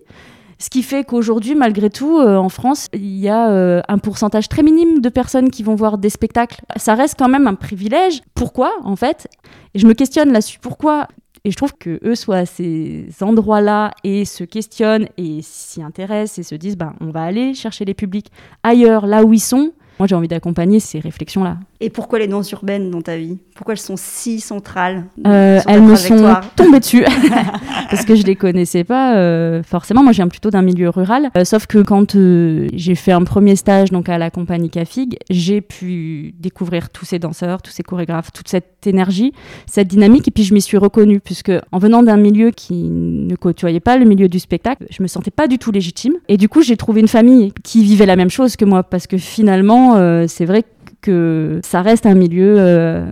Ce 0.59 0.69
qui 0.69 0.81
fait 0.81 1.04
qu'aujourd'hui, 1.04 1.54
malgré 1.54 1.89
tout, 1.89 2.18
euh, 2.18 2.36
en 2.36 2.50
France, 2.50 2.88
il 2.94 3.18
y 3.18 3.30
a 3.30 3.51
euh, 3.51 3.81
un 3.88 4.00
pourcentage 4.00 4.50
très 4.50 4.63
minime 4.63 5.01
de 5.01 5.09
personnes 5.09 5.51
qui 5.51 5.62
vont 5.62 5.75
voir 5.75 5.98
des 6.00 6.09
spectacles. 6.09 6.62
Ça 6.77 6.95
reste 6.95 7.15
quand 7.18 7.30
même 7.30 7.48
un 7.48 7.54
privilège. 7.54 8.21
Pourquoi, 8.33 8.74
en 8.83 8.95
fait? 8.95 9.27
Et 9.75 9.80
je 9.80 9.86
me 9.86 9.94
questionne 9.94 10.31
là-dessus. 10.31 10.57
Pourquoi? 10.59 11.07
Et 11.44 11.51
je 11.51 11.56
trouve 11.56 11.74
que 11.77 12.00
eux 12.04 12.15
soient 12.15 12.38
à 12.38 12.45
ces 12.45 13.07
endroits-là 13.21 13.92
et 14.04 14.25
se 14.25 14.44
questionnent 14.44 15.07
et 15.18 15.42
s'y 15.44 15.83
intéressent 15.83 16.39
et 16.39 16.44
se 16.44 16.56
disent, 16.56 16.75
ben, 16.75 16.94
on 17.00 17.12
va 17.12 17.24
aller 17.24 17.54
chercher 17.54 17.86
les 17.86 17.94
publics 17.94 18.31
ailleurs, 18.63 19.06
là 19.06 19.24
où 19.24 19.33
ils 19.33 19.39
sont. 19.39 19.71
Moi, 19.99 20.07
j'ai 20.07 20.15
envie 20.15 20.27
d'accompagner 20.27 20.79
ces 20.79 20.99
réflexions-là. 20.99 21.57
Et 21.79 21.89
pourquoi 21.89 22.19
les 22.19 22.27
danses 22.27 22.51
urbaines 22.51 22.89
dans 22.89 23.01
ta 23.01 23.17
vie? 23.17 23.38
Pourquoi 23.55 23.73
elles 23.73 23.79
sont 23.79 23.97
si 23.97 24.39
centrales? 24.39 25.05
Euh, 25.25 25.59
Elles 25.67 25.81
me 25.81 25.95
sont 25.95 26.35
tombées 26.55 26.79
dessus 26.79 27.03
parce 27.89 28.03
que 28.03 28.15
je 28.15 28.23
les 28.23 28.35
connaissais 28.35 28.83
pas 28.83 29.15
euh, 29.15 29.61
forcément. 29.63 30.03
Moi, 30.03 30.11
je 30.11 30.17
viens 30.17 30.27
plutôt 30.27 30.49
d'un 30.49 30.63
milieu 30.63 30.89
rural. 30.89 31.29
Euh, 31.38 31.45
sauf 31.45 31.67
que 31.67 31.79
quand 31.79 32.15
j'ai 32.15 32.95
fait 32.95 33.11
un 33.11 33.23
premier 33.23 33.55
stage 33.55 33.91
donc 33.91 34.09
à 34.09 34.17
la 34.17 34.31
compagnie 34.31 34.69
Cafig, 34.69 35.17
j'ai 35.29 35.61
pu 35.61 36.33
découvrir 36.39 36.89
tous 36.89 37.05
ces 37.05 37.19
danseurs, 37.19 37.61
tous 37.61 37.71
ces 37.71 37.83
chorégraphes, 37.83 38.31
toute 38.31 38.47
cette 38.47 38.85
énergie, 38.88 39.33
cette 39.67 39.88
dynamique. 39.88 40.27
Et 40.27 40.31
puis 40.31 40.44
je 40.44 40.53
m'y 40.53 40.61
suis 40.61 40.77
reconnue 40.77 41.19
puisque 41.19 41.51
en 41.71 41.77
venant 41.77 42.01
d'un 42.01 42.17
milieu 42.17 42.51
qui 42.51 42.89
ne 42.89 43.35
côtoyait 43.35 43.79
pas 43.79 43.97
le 43.97 44.05
milieu 44.05 44.27
du 44.27 44.39
spectacle, 44.39 44.85
je 44.89 45.03
me 45.03 45.07
sentais 45.07 45.31
pas 45.31 45.47
du 45.47 45.59
tout 45.59 45.71
légitime. 45.71 46.13
Et 46.27 46.38
du 46.38 46.49
coup, 46.49 46.61
j'ai 46.61 46.77
trouvé 46.77 47.01
une 47.01 47.07
famille 47.07 47.53
qui 47.63 47.83
vivait 47.83 48.05
la 48.05 48.15
même 48.15 48.29
chose 48.29 48.55
que 48.55 48.65
moi 48.65 48.83
parce 48.83 49.05
que 49.05 49.17
finalement, 49.17 49.86
c'est 50.27 50.45
vrai 50.45 50.63
que 51.01 51.59
ça 51.63 51.81
reste 51.81 52.05
un 52.05 52.15
milieu 52.15 52.55
euh, 52.57 53.05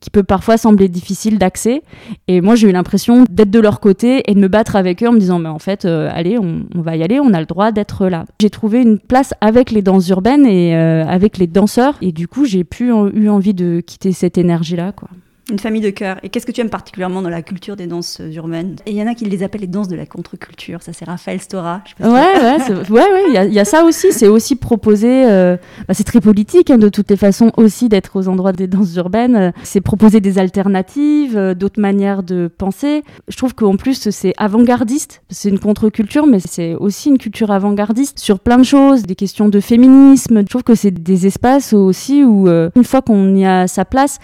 qui 0.00 0.10
peut 0.10 0.22
parfois 0.22 0.56
sembler 0.56 0.88
difficile 0.88 1.38
d'accès. 1.38 1.82
Et 2.28 2.40
moi, 2.40 2.54
j'ai 2.54 2.68
eu 2.68 2.72
l'impression 2.72 3.24
d'être 3.28 3.50
de 3.50 3.60
leur 3.60 3.80
côté 3.80 4.22
et 4.30 4.34
de 4.34 4.40
me 4.40 4.48
battre 4.48 4.76
avec 4.76 5.02
eux 5.02 5.08
en 5.08 5.12
me 5.12 5.18
disant, 5.18 5.38
mais 5.38 5.48
en 5.48 5.58
fait, 5.58 5.84
euh, 5.84 6.08
allez, 6.12 6.38
on, 6.38 6.64
va 6.74 6.96
y 6.96 7.02
aller, 7.02 7.20
on 7.20 7.32
a 7.32 7.40
le 7.40 7.46
droit 7.46 7.72
d'être 7.72 8.06
là. 8.08 8.24
J'ai 8.40 8.50
trouvé 8.50 8.82
une 8.82 8.98
place 8.98 9.34
avec 9.40 9.70
les 9.70 9.82
danses 9.82 10.08
urbaines 10.08 10.46
et 10.46 10.76
euh, 10.76 11.04
avec 11.06 11.38
les 11.38 11.46
danseurs. 11.46 11.96
Et 12.02 12.12
du 12.12 12.28
coup, 12.28 12.44
j'ai 12.44 12.64
plus 12.64 12.90
eu 12.90 13.28
envie 13.28 13.54
de 13.54 13.80
quitter 13.80 14.12
cette 14.12 14.38
énergie-là, 14.38 14.92
quoi. 14.92 15.08
Une 15.50 15.58
famille 15.58 15.80
de 15.80 15.88
cœur. 15.88 16.18
Et 16.22 16.28
qu'est-ce 16.28 16.44
que 16.44 16.52
tu 16.52 16.60
aimes 16.60 16.68
particulièrement 16.68 17.22
dans 17.22 17.30
la 17.30 17.40
culture 17.40 17.74
des 17.74 17.86
danses 17.86 18.20
urbaines? 18.34 18.76
Et 18.84 18.90
il 18.90 18.96
y 18.96 19.02
en 19.02 19.06
a 19.06 19.14
qui 19.14 19.24
les 19.24 19.42
appellent 19.42 19.62
les 19.62 19.66
danses 19.66 19.88
de 19.88 19.96
la 19.96 20.04
contre-culture. 20.04 20.82
Ça, 20.82 20.92
c'est 20.92 21.06
Raphaël 21.06 21.40
Stora. 21.40 21.82
ouais, 22.00 22.06
ouais, 22.06 22.90
ouais, 22.90 23.46
il 23.46 23.54
y, 23.54 23.58
a 23.58 23.64
ça 23.64 23.84
aussi. 23.84 24.12
C'est 24.12 24.28
aussi 24.28 24.56
proposer. 24.56 25.24
Euh, 25.26 25.56
bah, 25.86 25.94
c'est 25.94 26.04
très 26.04 26.20
politique, 26.20 26.70
hein, 26.70 26.76
de 26.76 26.90
toutes 26.90 27.10
les 27.10 27.16
façons, 27.16 27.50
aussi 27.56 27.88
d'être 27.88 28.16
aux 28.16 28.28
endroits 28.28 28.52
des 28.52 28.66
danses 28.66 28.94
urbaines. 28.96 29.54
C'est 29.62 29.80
proposer 29.80 30.20
des 30.20 30.38
alternatives, 30.38 31.38
euh, 31.38 31.54
d'autres 31.54 31.80
manières 31.80 32.22
de 32.22 32.48
penser. 32.48 33.02
Je 33.28 33.36
trouve 33.38 33.54
qu'en 33.54 33.76
plus, 33.76 34.10
c'est 34.10 34.34
avant-gardiste. 34.36 35.22
C'est 35.30 35.48
une 35.48 35.58
contre-culture, 35.58 36.26
mais 36.26 36.40
c'est 36.40 36.74
aussi 36.74 37.08
une 37.08 37.18
culture 37.18 37.50
avant-gardiste 37.50 38.18
sur 38.18 38.38
plein 38.38 38.58
de 38.58 38.64
choses, 38.64 39.04
des 39.04 39.14
questions 39.14 39.48
de 39.48 39.60
féminisme. 39.60 40.40
Je 40.40 40.46
trouve 40.46 40.62
que 40.62 40.74
c'est 40.74 40.90
des 40.90 41.26
espaces 41.26 41.72
aussi 41.72 42.22
où, 42.22 42.48
euh, 42.48 42.68
une 42.76 42.84
fois 42.84 43.00
qu'on 43.00 43.34
y 43.34 43.46
a 43.46 43.66
sa 43.66 43.86
place, 43.86 44.18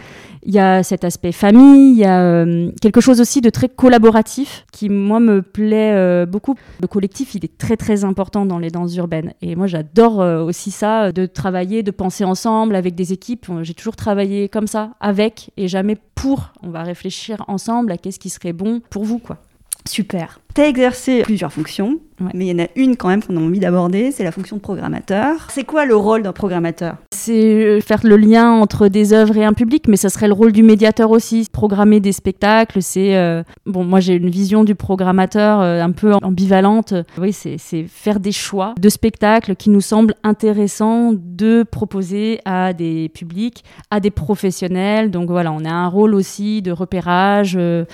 il 0.45 0.55
y 0.55 0.59
a 0.59 0.83
cet 0.83 1.05
aspect 1.05 1.33
famille, 1.33 1.93
il 1.93 1.99
y 1.99 2.05
a 2.05 2.21
euh, 2.21 2.71
quelque 2.81 3.01
chose 3.01 3.21
aussi 3.21 3.41
de 3.41 3.51
très 3.51 3.69
collaboratif 3.69 4.67
qui, 4.73 4.89
moi, 4.89 5.21
me 5.21 5.43
plaît 5.43 5.93
euh, 5.95 6.27
beaucoup. 6.27 6.55
Le 6.81 6.87
collectif, 6.87 7.35
il 7.35 7.45
est 7.45 7.59
très, 7.59 7.77
très 7.77 8.05
important 8.05 8.45
dans 8.45 8.59
les 8.59 8.71
danses 8.71 8.95
urbaines. 8.97 9.33
Et 9.43 9.57
moi, 9.57 9.67
j'adore 9.67 10.21
euh, 10.21 10.43
aussi 10.43 10.71
ça, 10.71 11.13
de 11.13 11.27
travailler, 11.27 11.83
de 11.83 11.91
penser 11.91 12.25
ensemble 12.25 12.77
avec 12.77 12.95
des 12.95 13.13
équipes. 13.13 13.47
J'ai 13.63 13.75
toujours 13.75 13.97
travaillé 13.97 14.49
comme 14.49 14.67
ça, 14.67 14.91
avec 15.01 15.51
et 15.57 15.69
jamais 15.69 15.97
pour. 16.15 16.53
On 16.63 16.71
va 16.71 16.83
réfléchir 16.83 17.45
ensemble 17.49 17.93
à 17.93 17.97
qu'est-ce 17.97 18.19
qui 18.19 18.31
serait 18.31 18.53
bon 18.53 18.81
pour 18.91 19.05
vous, 19.05 19.19
quoi. 19.19 19.39
Super. 19.87 20.41
Tu 20.55 20.63
as 20.63 20.69
exercé 20.69 21.23
plusieurs 21.23 21.53
fonctions 21.53 21.99
mais 22.21 22.47
il 22.47 22.57
y 22.57 22.61
en 22.61 22.65
a 22.65 22.69
une 22.77 22.97
quand 22.97 23.09
même 23.09 23.23
qu'on 23.23 23.37
a 23.37 23.41
envie 23.41 23.59
d'aborder, 23.59 24.13
c'est 24.13 24.25
la 24.25 24.31
fonction 24.31 24.57
de 24.57 24.61
programmateur. 24.61 25.49
C'est 25.49 25.65
quoi 25.65 25.85
le 25.85 25.97
rôle 25.97 26.23
d'un 26.23 26.33
programmateur? 26.33 26.97
C'est 27.13 27.33
euh, 27.33 27.81
faire 27.81 28.01
le 28.05 28.17
lien 28.17 28.53
entre 28.53 28.89
des 28.89 29.13
œuvres 29.13 29.37
et 29.37 29.45
un 29.45 29.53
public, 29.53 29.89
mais 29.89 29.97
ça 29.97 30.09
serait 30.09 30.29
le 30.29 30.35
rôle 30.35 30.53
du 30.53 30.63
médiateur 30.63 31.11
aussi. 31.11 31.49
Programmer 31.51 32.01
des 32.01 32.13
spectacles, 32.13 32.83
c'est... 32.83 33.17
Euh, 33.17 33.43
bon, 33.67 33.85
moi 33.85 34.01
j'ai 34.01 34.15
une 34.15 34.31
vision 34.31 34.63
du 34.63 34.75
programmateur 34.75 35.61
euh, 35.61 35.83
un 35.83 35.91
peu 35.91 36.15
ambivalente. 36.23 36.95
Oui, 37.19 37.33
c'est 37.33 37.59
faire 37.89 38.21
des 38.21 38.33
choix 38.33 38.75
de 38.81 38.89
spectacles 38.89 39.57
qui 39.57 39.71
nous 39.71 39.81
semblent 39.81 40.15
intéressants 40.23 41.13
de 41.15 41.65
proposer 41.65 42.41
à 42.45 42.73
des 42.73 43.09
publics, 43.09 43.65
à 43.91 43.99
des 43.99 44.11
professionnels. 44.11 45.11
Donc 45.11 45.31
voilà, 45.31 45.53
on 45.53 45.65
a 45.65 45.73
un 45.73 45.89
rôle 45.89 46.15
aussi 46.15 46.63
de 46.63 46.71
repérage. 46.71 47.55
de 47.55 47.87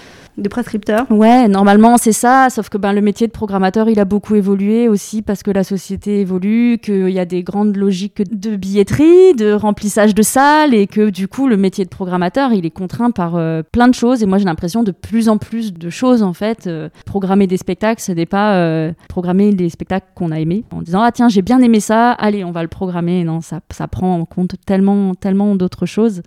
prescripteur? 0.48 1.06
Ouais, 1.10 1.48
normalement 1.48 1.96
c'est 1.96 2.12
ça, 2.12 2.48
sauf 2.50 2.68
que 2.68 2.78
ben, 2.78 2.92
le 2.92 3.00
métier 3.00 3.26
de 3.26 3.32
programmateur, 3.32 3.88
il 3.88 4.00
a 4.00 4.04
beaucoup 4.11 4.35
évolué 4.35 4.88
aussi 4.88 5.23
parce 5.23 5.45
que 5.45 5.52
la 5.52 5.62
société 5.62 6.21
évolue, 6.21 6.79
qu'il 6.83 7.11
y 7.11 7.21
a 7.21 7.25
des 7.25 7.45
grandes 7.45 7.76
logiques 7.76 8.23
de 8.29 8.57
billetterie, 8.57 9.35
de 9.35 9.52
remplissage 9.52 10.14
de 10.17 10.23
salles 10.23 10.75
et 10.75 10.88
que 10.88 11.11
du 11.11 11.29
coup 11.29 11.47
le 11.47 11.57
métier 11.57 11.85
de 11.85 11.90
programmateur 11.90 12.52
il 12.52 12.67
est 12.67 12.71
contraint 12.71 13.12
par 13.12 13.37
euh, 13.37 13.62
plein 13.62 13.87
de 13.87 13.95
choses 13.95 14.23
et 14.23 14.26
moi 14.26 14.38
j'ai 14.38 14.45
l'impression 14.45 14.83
de 14.83 14.90
plus 14.90 15.29
en 15.29 15.38
plus 15.38 15.73
de 15.73 15.88
choses 15.90 16.23
en 16.25 16.33
fait. 16.33 16.67
Euh, 16.67 16.88
programmer 17.07 17.47
des 17.47 17.57
spectacles, 17.57 18.02
ce 18.02 18.11
n'est 18.11 18.26
pas 18.26 18.57
euh, 18.57 18.93
programmer 19.09 19.52
les 19.52 19.71
spectacles 19.71 20.09
qu'on 20.17 20.33
a 20.33 20.40
aimés 20.40 20.64
en 20.73 20.83
disant 20.83 21.02
ah 21.02 21.12
tiens 21.12 21.29
j'ai 21.29 21.43
bien 21.43 21.61
aimé 21.61 21.79
ça, 21.79 22.11
allez 22.11 22.45
on 22.45 22.50
va 22.50 22.62
le 22.62 22.69
programmer. 22.69 23.23
Non, 23.23 23.40
ça, 23.40 23.61
ça 23.71 23.87
prend 23.87 24.19
en 24.19 24.25
compte 24.25 24.57
tellement, 24.67 25.14
tellement 25.14 25.55
d'autres 25.55 25.87
choses. 25.87 26.23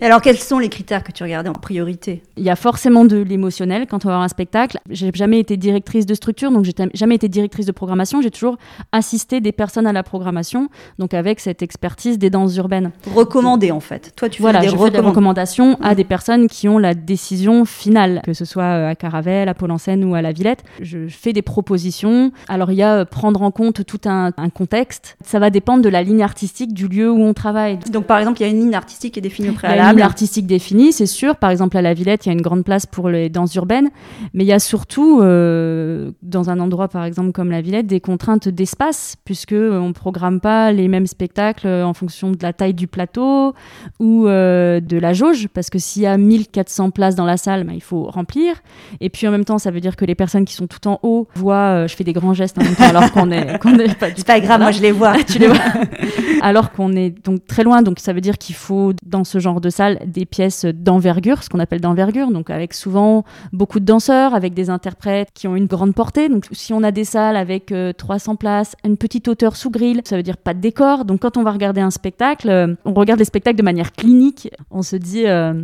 Et 0.00 0.04
alors, 0.04 0.20
quels 0.20 0.38
sont 0.38 0.58
les 0.58 0.68
critères 0.68 1.02
que 1.02 1.12
tu 1.12 1.22
regardais 1.22 1.48
en 1.48 1.54
priorité? 1.54 2.22
Il 2.36 2.44
y 2.44 2.50
a 2.50 2.56
forcément 2.56 3.04
de 3.04 3.16
l'émotionnel 3.16 3.86
quand 3.88 4.04
on 4.04 4.08
va 4.08 4.14
voir 4.14 4.22
un 4.22 4.28
spectacle. 4.28 4.78
J'ai 4.90 5.10
jamais 5.14 5.40
été 5.40 5.56
directrice 5.56 6.06
de 6.06 6.14
structure, 6.14 6.50
donc 6.50 6.64
j'ai 6.64 6.74
jamais 6.94 7.16
été 7.16 7.28
directrice 7.28 7.66
de 7.66 7.72
programmation. 7.72 8.22
J'ai 8.22 8.30
toujours 8.30 8.56
assisté 8.92 9.40
des 9.40 9.52
personnes 9.52 9.86
à 9.86 9.92
la 9.92 10.02
programmation, 10.02 10.68
donc 10.98 11.14
avec 11.14 11.40
cette 11.40 11.62
expertise 11.62 12.18
des 12.18 12.30
danses 12.30 12.56
urbaines. 12.56 12.92
Recommander 13.14 13.70
en 13.70 13.80
fait. 13.80 14.12
Toi, 14.16 14.28
tu 14.28 14.42
voilà, 14.42 14.60
fais 14.60 14.66
des, 14.66 14.72
je 14.72 14.76
fais 14.76 14.90
des 14.90 15.00
recommandations 15.00 15.78
à 15.82 15.94
des 15.94 16.04
personnes 16.04 16.48
qui 16.48 16.68
ont 16.68 16.78
la 16.78 16.94
décision 16.94 17.64
finale, 17.64 18.22
que 18.24 18.32
ce 18.32 18.44
soit 18.44 18.62
euh, 18.62 18.90
à 18.90 18.94
Caravelle, 18.94 19.48
à 19.48 19.54
Pôle 19.54 19.70
en 19.70 19.78
Seine 19.78 20.04
ou 20.04 20.14
à 20.14 20.22
la 20.22 20.32
Villette. 20.32 20.64
Je 20.80 21.08
fais 21.08 21.32
des 21.32 21.42
propositions. 21.42 22.32
Alors, 22.48 22.70
il 22.70 22.76
y 22.76 22.82
a 22.82 22.98
euh, 22.98 23.04
prendre 23.04 23.42
en 23.42 23.50
compte 23.50 23.84
tout 23.84 24.00
un, 24.06 24.32
un 24.36 24.50
contexte. 24.50 25.16
Ça 25.24 25.38
va 25.38 25.50
dépendre 25.50 25.82
de 25.82 25.88
la 25.88 26.02
ligne 26.02 26.22
artistique 26.22 26.72
du 26.72 26.88
lieu 26.88 27.10
où 27.10 27.20
on 27.20 27.34
travaille. 27.34 27.78
Donc, 27.90 28.06
par 28.06 28.18
exemple, 28.18 28.40
il 28.40 28.44
y 28.44 28.46
a 28.46 28.50
une 28.50 28.60
ligne 28.60 28.74
artistique 28.74 29.14
qui 29.14 29.18
est 29.18 29.22
définie 29.22 29.50
au 29.50 29.54
préalable 29.54 29.77
une 29.78 29.90
ligne 29.90 30.02
artistique 30.02 30.46
définie, 30.46 30.92
c'est 30.92 31.06
sûr. 31.06 31.36
Par 31.36 31.50
exemple, 31.50 31.76
à 31.76 31.82
la 31.82 31.94
Villette, 31.94 32.26
il 32.26 32.28
y 32.28 32.30
a 32.30 32.34
une 32.34 32.42
grande 32.42 32.64
place 32.64 32.86
pour 32.86 33.08
les 33.08 33.28
danses 33.28 33.54
urbaines, 33.54 33.88
mais 34.34 34.44
il 34.44 34.46
y 34.46 34.52
a 34.52 34.58
surtout, 34.58 35.20
euh, 35.22 36.10
dans 36.22 36.50
un 36.50 36.60
endroit 36.60 36.88
par 36.88 37.04
exemple 37.04 37.32
comme 37.32 37.50
la 37.50 37.60
Villette, 37.60 37.86
des 37.86 38.00
contraintes 38.00 38.48
d'espace, 38.48 39.16
puisque 39.24 39.52
euh, 39.52 39.78
on 39.78 39.92
programme 39.92 40.40
pas 40.40 40.72
les 40.72 40.88
mêmes 40.88 41.06
spectacles 41.06 41.66
euh, 41.66 41.84
en 41.84 41.94
fonction 41.94 42.30
de 42.30 42.38
la 42.42 42.52
taille 42.52 42.74
du 42.74 42.86
plateau 42.86 43.54
ou 44.00 44.26
de 44.26 44.98
la 44.98 45.12
jauge, 45.12 45.48
parce 45.48 45.70
que 45.70 45.78
s'il 45.78 46.02
y 46.02 46.06
a 46.06 46.16
1400 46.16 46.90
places 46.90 47.14
dans 47.14 47.24
la 47.24 47.36
salle, 47.36 47.64
bah, 47.64 47.72
il 47.74 47.82
faut 47.82 48.04
remplir. 48.04 48.54
Et 49.00 49.10
puis 49.10 49.26
en 49.26 49.30
même 49.30 49.44
temps, 49.44 49.58
ça 49.58 49.70
veut 49.70 49.80
dire 49.80 49.96
que 49.96 50.04
les 50.04 50.14
personnes 50.14 50.44
qui 50.44 50.54
sont 50.54 50.66
tout 50.66 50.86
en 50.88 50.98
haut 51.02 51.28
voient, 51.34 51.86
je 51.86 51.94
fais 51.94 52.04
des 52.04 52.12
grands 52.12 52.34
gestes 52.34 52.58
en 52.58 52.64
même 52.64 52.74
temps, 52.74 52.88
alors 52.88 53.10
qu'on 53.12 53.30
est, 53.30 53.38
est 53.84 53.98
pas. 53.98 54.08
C'est 54.16 54.26
pas 54.26 54.40
grave, 54.40 54.60
moi 54.60 54.70
je 54.70 54.82
les 54.82 54.92
vois. 54.92 55.14
tu 55.26 55.38
les 55.38 55.48
vois. 55.48 55.58
alors 56.42 56.72
qu'on 56.72 56.92
est 56.92 57.10
donc 57.24 57.46
très 57.46 57.64
loin, 57.64 57.82
donc 57.82 57.98
ça 57.98 58.12
veut 58.12 58.20
dire 58.20 58.38
qu'il 58.38 58.54
faut 58.54 58.92
dans 59.04 59.24
ce 59.24 59.38
genre 59.38 59.60
de 59.60 59.67
salle 59.70 59.98
des 60.06 60.26
pièces 60.26 60.64
d'envergure, 60.64 61.42
ce 61.42 61.48
qu'on 61.48 61.58
appelle 61.58 61.80
d'envergure, 61.80 62.30
donc 62.30 62.50
avec 62.50 62.74
souvent 62.74 63.24
beaucoup 63.52 63.80
de 63.80 63.84
danseurs, 63.84 64.34
avec 64.34 64.54
des 64.54 64.70
interprètes 64.70 65.28
qui 65.34 65.48
ont 65.48 65.56
une 65.56 65.66
grande 65.66 65.94
portée. 65.94 66.28
Donc 66.28 66.46
si 66.52 66.72
on 66.72 66.82
a 66.82 66.90
des 66.90 67.04
salles 67.04 67.36
avec 67.36 67.72
300 67.96 68.32
euh, 68.32 68.36
places, 68.36 68.76
une 68.84 68.96
petite 68.96 69.28
hauteur 69.28 69.56
sous 69.56 69.70
grille, 69.70 70.00
ça 70.04 70.16
veut 70.16 70.22
dire 70.22 70.36
pas 70.36 70.54
de 70.54 70.60
décor. 70.60 71.04
Donc 71.04 71.20
quand 71.20 71.36
on 71.36 71.42
va 71.42 71.52
regarder 71.52 71.80
un 71.80 71.90
spectacle, 71.90 72.48
euh, 72.48 72.74
on 72.84 72.94
regarde 72.94 73.18
les 73.18 73.24
spectacles 73.24 73.58
de 73.58 73.62
manière 73.62 73.92
clinique. 73.92 74.50
On 74.70 74.82
se 74.82 74.96
dit 74.96 75.26
euh, 75.26 75.62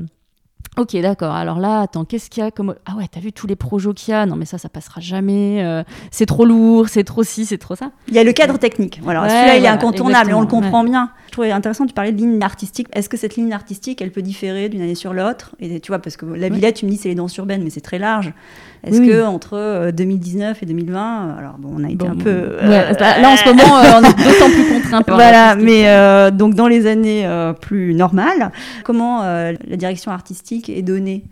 Ok, 0.77 0.97
d'accord. 0.97 1.35
Alors 1.35 1.61
là, 1.61 1.83
attends, 1.83 2.05
qu'est-ce 2.05 2.29
qu'il 2.29 2.43
y 2.43 2.47
a 2.47 2.51
comme. 2.51 2.75
Ah 2.85 2.97
ouais, 2.97 3.05
t'as 3.11 3.21
vu 3.21 3.33
tous 3.33 3.47
les 3.47 3.55
projets 3.55 3.93
qu'il 3.95 4.13
y 4.13 4.15
a 4.15 4.27
Non, 4.27 4.35
mais 4.35 4.45
ça, 4.45 4.59
ça 4.59 4.69
passera 4.69 5.01
jamais. 5.01 5.63
Euh, 5.63 5.85
c'est 6.11 6.27
trop 6.27 6.45
lourd, 6.45 6.89
c'est 6.89 7.05
trop 7.05 7.23
ci, 7.23 7.47
c'est 7.47 7.59
trop 7.59 7.77
ça. 7.77 7.93
Il 8.09 8.15
y 8.15 8.19
a 8.19 8.25
le 8.25 8.33
cadre 8.33 8.59
technique. 8.59 9.01
Voilà, 9.03 9.29
celui-là, 9.29 9.57
il 9.57 9.65
est 9.65 9.69
incontournable 9.69 10.31
et 10.31 10.35
on 10.35 10.41
le 10.41 10.47
comprend 10.49 10.83
bien. 10.83 11.11
Je 11.27 11.33
trouvais 11.33 11.53
intéressant, 11.53 11.87
tu 11.87 11.95
parlais 11.95 12.13
de 12.13 12.19
ligne 12.19 12.43
artistique. 12.43 12.89
Est-ce 12.93 13.09
que 13.09 13.17
cette 13.17 13.37
ligne 13.37 13.53
artistique, 13.53 14.01
elle 14.03 14.11
peut 14.11 14.23
différer 14.23 14.69
d'une 14.69 14.83
année 14.83 14.95
sur 14.95 15.13
l'autre? 15.13 15.55
Et 15.61 15.81
tu 15.81 15.91
vois, 15.91 15.99
parce 15.99 16.17
que 16.17 16.27
la 16.27 16.49
Villette, 16.49 16.77
tu 16.77 16.87
me 16.87 16.91
dis, 16.91 16.97
c'est 16.97 17.09
les 17.09 17.15
danses 17.15 17.37
urbaines, 17.37 17.63
mais 17.63 17.71
c'est 17.71 17.81
très 17.81 17.99
large. 17.99 18.33
Est-ce 18.85 19.01
que 19.01 19.25
entre 19.25 19.91
2019 19.93 20.57
euh, 20.57 20.61
et 20.61 20.67
2020, 20.67 21.01
euh, 21.01 21.39
alors 21.39 21.55
bon, 21.59 21.71
on 21.77 21.85
a 21.85 21.91
été 21.91 22.07
un 22.07 22.17
peu. 22.17 22.57
là, 22.63 23.31
en 23.31 23.37
ce 23.37 23.49
moment, 23.49 23.63
on 23.65 24.03
est 24.03 24.25
d'autant 24.25 24.51
plus 24.51 24.69
contraint. 24.75 25.03
Voilà, 25.07 25.55
mais 25.55 26.31
donc 26.33 26.55
dans 26.55 26.69
les 26.69 26.87
années 26.87 27.29
plus 27.61 27.95
normales, 27.95 28.51
comment 28.83 29.23
la 29.23 29.77
direction 29.77 30.11
artistique 30.11 30.64
est 30.69 30.83
donnée 30.83 31.25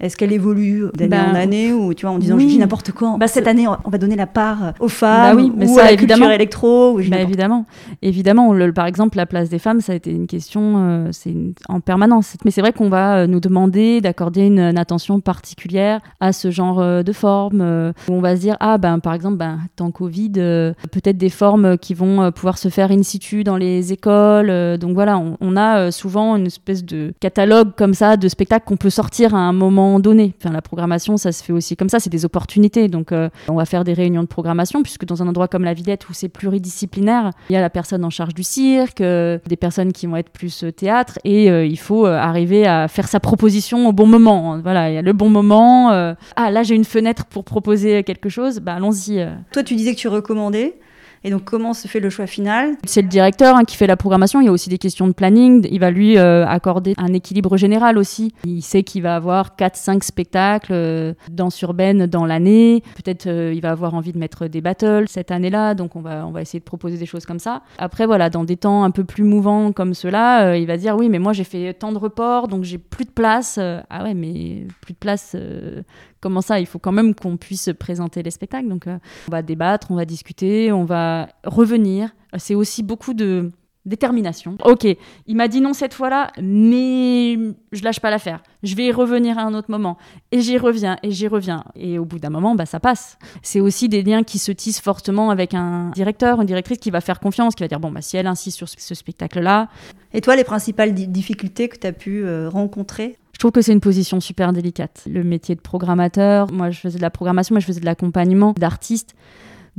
est-ce 0.00 0.16
qu'elle 0.16 0.32
évolue 0.32 0.84
d'année 0.94 1.16
en 1.16 1.32
ben, 1.32 1.36
année 1.36 1.72
ou 1.72 1.94
tu 1.94 2.06
vois 2.06 2.14
en 2.14 2.18
disant 2.18 2.38
je 2.38 2.46
dis 2.46 2.58
n'importe 2.58 2.92
quoi 2.92 3.16
bah, 3.18 3.26
cette 3.26 3.46
année 3.46 3.66
on 3.68 3.90
va 3.90 3.98
donner 3.98 4.16
la 4.16 4.26
part 4.26 4.72
aux 4.80 4.88
femmes 4.88 5.36
bah 5.36 5.42
oui, 5.42 5.52
mais 5.54 5.68
ou 5.68 5.74
ça, 5.74 5.82
à 5.82 5.84
la 5.84 5.92
évidemment. 5.92 6.20
culture 6.20 6.32
électro 6.32 7.00
bah, 7.08 7.20
évidemment. 7.20 7.66
Évidemment 8.02 8.52
le, 8.52 8.72
par 8.72 8.86
exemple 8.86 9.16
la 9.16 9.26
place 9.26 9.48
des 9.48 9.58
femmes 9.58 9.80
ça 9.80 9.92
a 9.92 9.94
été 9.94 10.10
une 10.10 10.26
question 10.26 10.74
euh, 10.78 11.08
c'est 11.12 11.34
en 11.68 11.80
permanence. 11.80 12.36
Mais 12.44 12.50
c'est 12.50 12.60
vrai 12.60 12.72
qu'on 12.72 12.88
va 12.88 13.18
euh, 13.18 13.26
nous 13.26 13.40
demander 13.40 14.00
d'accorder 14.00 14.46
une, 14.46 14.60
attention 14.78 15.20
particulière 15.20 16.00
à 16.20 16.32
ce 16.32 16.50
genre 16.50 16.80
euh, 16.80 17.02
de 17.02 17.12
forme 17.12 17.60
où 18.08 18.12
on 18.12 18.20
va 18.20 18.36
se 18.36 18.40
dire 18.40 18.56
ah 18.60 18.78
ben 18.78 18.98
par 18.98 19.14
exemple 19.14 19.36
ben 19.36 19.58
tant 19.76 19.90
Covid 19.90 20.30
peut-être 20.30 21.18
des 21.18 21.28
formes 21.28 21.76
qui 21.76 21.94
vont 21.94 22.30
pouvoir 22.32 22.58
se 22.58 22.68
faire 22.68 22.90
in 22.90 23.02
situ 23.02 23.44
dans 23.44 23.56
les 23.56 23.92
écoles 23.92 24.78
donc 24.78 24.94
voilà 24.94 25.18
on, 25.18 25.36
on 25.40 25.56
a 25.56 25.90
souvent 25.90 26.36
une 26.36 26.46
espèce 26.46 26.84
de 26.84 27.12
catalogue 27.20 27.70
comme 27.76 27.94
ça 27.94 28.16
de 28.16 28.28
spectacles 28.28 28.64
qu'on 28.66 28.76
peut 28.76 28.90
sortir 28.90 29.34
à 29.34 29.38
un 29.38 29.52
moment 29.52 29.89
donné. 29.98 30.34
Enfin, 30.38 30.52
la 30.52 30.62
programmation, 30.62 31.16
ça 31.16 31.32
se 31.32 31.42
fait 31.42 31.52
aussi 31.52 31.76
comme 31.76 31.88
ça, 31.88 32.00
c'est 32.00 32.10
des 32.10 32.24
opportunités. 32.24 32.88
Donc, 32.88 33.12
euh, 33.12 33.28
on 33.48 33.54
va 33.54 33.64
faire 33.64 33.84
des 33.84 33.92
réunions 33.92 34.22
de 34.22 34.28
programmation, 34.28 34.82
puisque 34.82 35.04
dans 35.04 35.22
un 35.22 35.28
endroit 35.28 35.48
comme 35.48 35.64
la 35.64 35.74
Villette 35.74 36.08
où 36.08 36.12
c'est 36.12 36.28
pluridisciplinaire, 36.28 37.30
il 37.48 37.54
y 37.54 37.56
a 37.56 37.60
la 37.60 37.70
personne 37.70 38.04
en 38.04 38.10
charge 38.10 38.34
du 38.34 38.42
cirque, 38.42 39.00
euh, 39.00 39.38
des 39.46 39.56
personnes 39.56 39.92
qui 39.92 40.06
vont 40.06 40.16
être 40.16 40.30
plus 40.30 40.64
euh, 40.64 40.72
théâtre, 40.72 41.18
et 41.24 41.46
il 41.46 41.78
faut 41.78 42.06
arriver 42.06 42.66
à 42.66 42.88
faire 42.88 43.08
sa 43.08 43.20
proposition 43.20 43.88
au 43.88 43.92
bon 43.92 44.06
moment. 44.06 44.58
Voilà, 44.62 44.90
il 44.90 44.94
y 44.94 44.98
a 44.98 45.02
le 45.02 45.12
bon 45.12 45.28
moment. 45.28 45.90
ah, 45.90 46.50
là, 46.50 46.62
j'ai 46.62 46.74
une 46.74 46.84
fenêtre 46.84 47.24
pour 47.26 47.44
proposer 47.44 48.04
quelque 48.04 48.28
chose, 48.28 48.60
bah, 48.60 48.74
allons-y. 48.74 49.26
Toi, 49.52 49.62
tu 49.62 49.74
disais 49.74 49.94
que 49.94 49.98
tu 49.98 50.08
recommandais. 50.08 50.74
Et 51.22 51.30
donc, 51.30 51.44
comment 51.44 51.74
se 51.74 51.86
fait 51.86 52.00
le 52.00 52.08
choix 52.08 52.26
final? 52.26 52.76
C'est 52.84 53.02
le 53.02 53.08
directeur 53.08 53.56
hein, 53.56 53.64
qui 53.64 53.76
fait 53.76 53.86
la 53.86 53.96
programmation. 53.96 54.40
Il 54.40 54.46
y 54.46 54.48
a 54.48 54.52
aussi 54.52 54.70
des 54.70 54.78
questions 54.78 55.06
de 55.06 55.12
planning. 55.12 55.68
Il 55.70 55.78
va 55.78 55.90
lui 55.90 56.16
euh, 56.16 56.46
accorder 56.46 56.94
un 56.96 57.12
équilibre 57.12 57.58
général 57.58 57.98
aussi. 57.98 58.32
Il 58.44 58.62
sait 58.62 58.82
qu'il 58.84 59.02
va 59.02 59.16
avoir 59.16 59.54
4-5 59.58 60.02
spectacles 60.02 60.72
euh, 60.72 61.12
dans 61.30 61.50
urbaine 61.62 62.06
dans 62.06 62.24
l'année. 62.24 62.82
Peut-être 62.96 63.26
euh, 63.26 63.52
il 63.54 63.60
va 63.60 63.70
avoir 63.70 63.94
envie 63.94 64.12
de 64.12 64.18
mettre 64.18 64.46
des 64.46 64.62
battles 64.62 65.08
cette 65.08 65.30
année-là. 65.30 65.74
Donc, 65.74 65.94
on 65.94 66.00
va, 66.00 66.26
on 66.26 66.30
va 66.30 66.40
essayer 66.40 66.60
de 66.60 66.64
proposer 66.64 66.96
des 66.96 67.06
choses 67.06 67.26
comme 67.26 67.38
ça. 67.38 67.62
Après, 67.76 68.06
voilà, 68.06 68.30
dans 68.30 68.44
des 68.44 68.56
temps 68.56 68.84
un 68.84 68.90
peu 68.90 69.04
plus 69.04 69.24
mouvants 69.24 69.72
comme 69.72 69.92
cela, 69.92 70.56
il 70.56 70.66
va 70.66 70.78
dire 70.78 70.96
oui, 70.96 71.10
mais 71.10 71.18
moi 71.18 71.32
j'ai 71.34 71.44
fait 71.44 71.74
tant 71.74 71.92
de 71.92 71.98
reports, 71.98 72.48
donc 72.48 72.64
j'ai 72.64 72.78
plus 72.78 73.04
de 73.04 73.10
place. 73.10 73.58
ah 73.58 74.04
ouais, 74.04 74.14
mais 74.14 74.66
plus 74.80 74.94
de 74.94 74.98
place 74.98 75.36
comment 76.20 76.40
ça 76.40 76.60
Il 76.60 76.66
faut 76.66 76.78
quand 76.78 76.92
même 76.92 77.14
qu'on 77.14 77.36
puisse 77.36 77.70
présenter 77.78 78.22
les 78.22 78.30
spectacles. 78.30 78.68
Donc, 78.68 78.86
euh, 78.86 78.98
on 79.28 79.32
va 79.32 79.42
débattre, 79.42 79.90
on 79.90 79.96
va 79.96 80.04
discuter, 80.04 80.72
on 80.72 80.84
va 80.84 81.28
revenir. 81.44 82.10
C'est 82.38 82.54
aussi 82.54 82.82
beaucoup 82.82 83.14
de 83.14 83.50
détermination. 83.86 84.56
Ok, 84.64 84.86
il 85.26 85.36
m'a 85.36 85.48
dit 85.48 85.60
non 85.60 85.72
cette 85.72 85.94
fois-là, 85.94 86.32
mais 86.40 87.36
je 87.72 87.82
lâche 87.82 88.00
pas 88.00 88.10
l'affaire. 88.10 88.42
Je 88.62 88.74
vais 88.74 88.86
y 88.86 88.92
revenir 88.92 89.38
à 89.38 89.42
un 89.42 89.54
autre 89.54 89.70
moment. 89.70 89.96
Et 90.32 90.40
j'y 90.40 90.58
reviens, 90.58 90.98
et 91.02 91.10
j'y 91.10 91.28
reviens. 91.28 91.64
Et 91.74 91.98
au 91.98 92.04
bout 92.04 92.18
d'un 92.18 92.30
moment, 92.30 92.54
bah, 92.54 92.66
ça 92.66 92.78
passe. 92.78 93.18
C'est 93.42 93.60
aussi 93.60 93.88
des 93.88 94.02
liens 94.02 94.22
qui 94.22 94.38
se 94.38 94.52
tissent 94.52 94.80
fortement 94.80 95.30
avec 95.30 95.54
un 95.54 95.90
directeur, 95.90 96.40
une 96.40 96.46
directrice 96.46 96.78
qui 96.78 96.90
va 96.90 97.00
faire 97.00 97.20
confiance, 97.20 97.54
qui 97.54 97.62
va 97.62 97.68
dire, 97.68 97.80
bon, 97.80 97.90
bah, 97.90 98.02
si 98.02 98.16
elle 98.16 98.26
insiste 98.26 98.58
sur 98.58 98.68
ce 98.68 98.94
spectacle-là. 98.94 99.68
Et 100.12 100.20
toi, 100.20 100.36
les 100.36 100.44
principales 100.44 100.92
difficultés 100.92 101.68
que 101.68 101.78
tu 101.78 101.86
as 101.86 101.92
pu 101.92 102.24
euh, 102.24 102.48
rencontrer? 102.48 103.16
Je 103.40 103.42
trouve 103.44 103.52
que 103.52 103.62
c'est 103.62 103.72
une 103.72 103.80
position 103.80 104.20
super 104.20 104.52
délicate. 104.52 105.04
Le 105.10 105.24
métier 105.24 105.54
de 105.54 105.62
programmateur, 105.62 106.52
moi 106.52 106.68
je 106.68 106.78
faisais 106.78 106.98
de 106.98 107.02
la 107.02 107.08
programmation, 107.08 107.54
mais 107.54 107.62
je 107.62 107.66
faisais 107.66 107.80
de 107.80 107.86
l'accompagnement 107.86 108.52
d'artistes. 108.52 109.14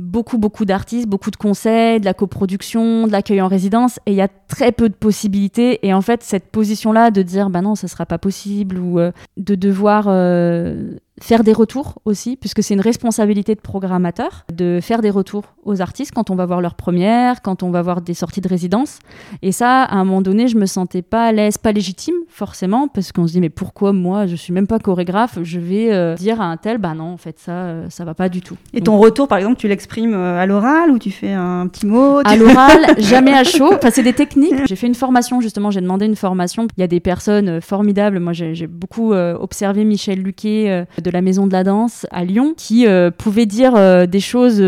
Beaucoup, 0.00 0.36
beaucoup 0.36 0.64
d'artistes, 0.64 1.06
beaucoup 1.06 1.30
de 1.30 1.36
conseils, 1.36 2.00
de 2.00 2.04
la 2.04 2.12
coproduction, 2.12 3.06
de 3.06 3.12
l'accueil 3.12 3.40
en 3.40 3.46
résidence, 3.46 4.00
et 4.06 4.10
il 4.10 4.16
y 4.16 4.20
a 4.20 4.26
très 4.26 4.72
peu 4.72 4.88
de 4.88 4.94
possibilités. 4.94 5.78
Et 5.86 5.94
en 5.94 6.00
fait, 6.00 6.24
cette 6.24 6.50
position-là 6.50 7.12
de 7.12 7.22
dire, 7.22 7.50
bah 7.50 7.60
non, 7.60 7.76
ça 7.76 7.86
sera 7.86 8.04
pas 8.04 8.18
possible, 8.18 8.80
ou 8.80 8.98
euh, 8.98 9.12
de 9.36 9.54
devoir 9.54 10.06
euh, 10.08 10.96
faire 11.22 11.44
des 11.44 11.52
retours 11.52 12.00
aussi, 12.04 12.36
puisque 12.36 12.62
c'est 12.62 12.74
une 12.74 12.80
responsabilité 12.80 13.54
de 13.54 13.60
programmateur 13.60 14.44
de 14.52 14.80
faire 14.82 15.00
des 15.00 15.10
retours 15.10 15.44
aux 15.64 15.80
artistes 15.80 16.12
quand 16.14 16.30
on 16.30 16.34
va 16.34 16.46
voir 16.46 16.60
leur 16.60 16.74
première, 16.74 17.42
quand 17.42 17.62
on 17.62 17.70
va 17.70 17.82
voir 17.82 18.00
des 18.00 18.14
sorties 18.14 18.40
de 18.40 18.48
résidence. 18.48 18.98
Et 19.42 19.52
ça, 19.52 19.84
à 19.84 19.96
un 19.96 20.04
moment 20.04 20.20
donné, 20.20 20.48
je 20.48 20.56
me 20.56 20.66
sentais 20.66 21.02
pas 21.02 21.26
à 21.26 21.32
l'aise, 21.32 21.58
pas 21.58 21.72
légitime 21.72 22.14
forcément, 22.28 22.88
parce 22.88 23.12
qu'on 23.12 23.26
se 23.26 23.32
dit 23.32 23.40
mais 23.40 23.50
pourquoi 23.50 23.92
moi, 23.92 24.26
je 24.26 24.36
suis 24.36 24.52
même 24.52 24.66
pas 24.66 24.78
chorégraphe, 24.78 25.38
je 25.42 25.60
vais 25.60 25.92
euh, 25.92 26.14
dire 26.14 26.40
à 26.40 26.46
un 26.46 26.56
tel, 26.56 26.78
bah 26.78 26.94
non, 26.94 27.12
en 27.12 27.16
fait 27.16 27.38
ça, 27.38 27.52
euh, 27.52 27.86
ça 27.88 28.04
va 28.04 28.14
pas 28.14 28.28
du 28.28 28.40
tout. 28.40 28.56
Et 28.74 28.80
ton 28.80 28.98
retour, 28.98 29.28
par 29.28 29.38
exemple, 29.38 29.56
tu 29.56 29.68
l'exprimes 29.68 30.14
euh, 30.14 30.40
à 30.40 30.46
l'oral 30.46 30.90
ou 30.90 30.98
tu 30.98 31.10
fais 31.10 31.32
un 31.32 31.66
petit 31.68 31.86
mot 31.86 32.20
À 32.24 32.36
l'oral, 32.36 32.80
jamais 32.98 33.32
à 33.32 33.44
chaud. 33.44 33.72
Enfin, 33.74 33.90
c'est 33.90 34.02
des 34.02 34.12
techniques. 34.12 34.66
J'ai 34.66 34.76
fait 34.76 34.86
une 34.88 34.94
formation 34.94 35.40
justement, 35.40 35.70
j'ai 35.70 35.80
demandé 35.80 36.06
une 36.06 36.16
formation. 36.16 36.66
Il 36.76 36.80
y 36.80 36.84
a 36.84 36.88
des 36.88 37.00
personnes 37.00 37.60
formidables. 37.60 38.18
Moi, 38.18 38.32
j'ai 38.32 38.66
beaucoup 38.66 39.12
observé 39.12 39.84
Michel 39.84 40.20
Luquet 40.20 40.86
de 41.00 41.10
la 41.12 41.22
Maison 41.22 41.46
de 41.46 41.52
la 41.52 41.64
Danse 41.64 42.06
à 42.10 42.24
Lyon, 42.24 42.54
qui 42.56 42.86
pouvait 43.18 43.46
dire 43.46 44.06
des 44.08 44.20
choses 44.20 44.62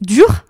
dures 0.00 0.44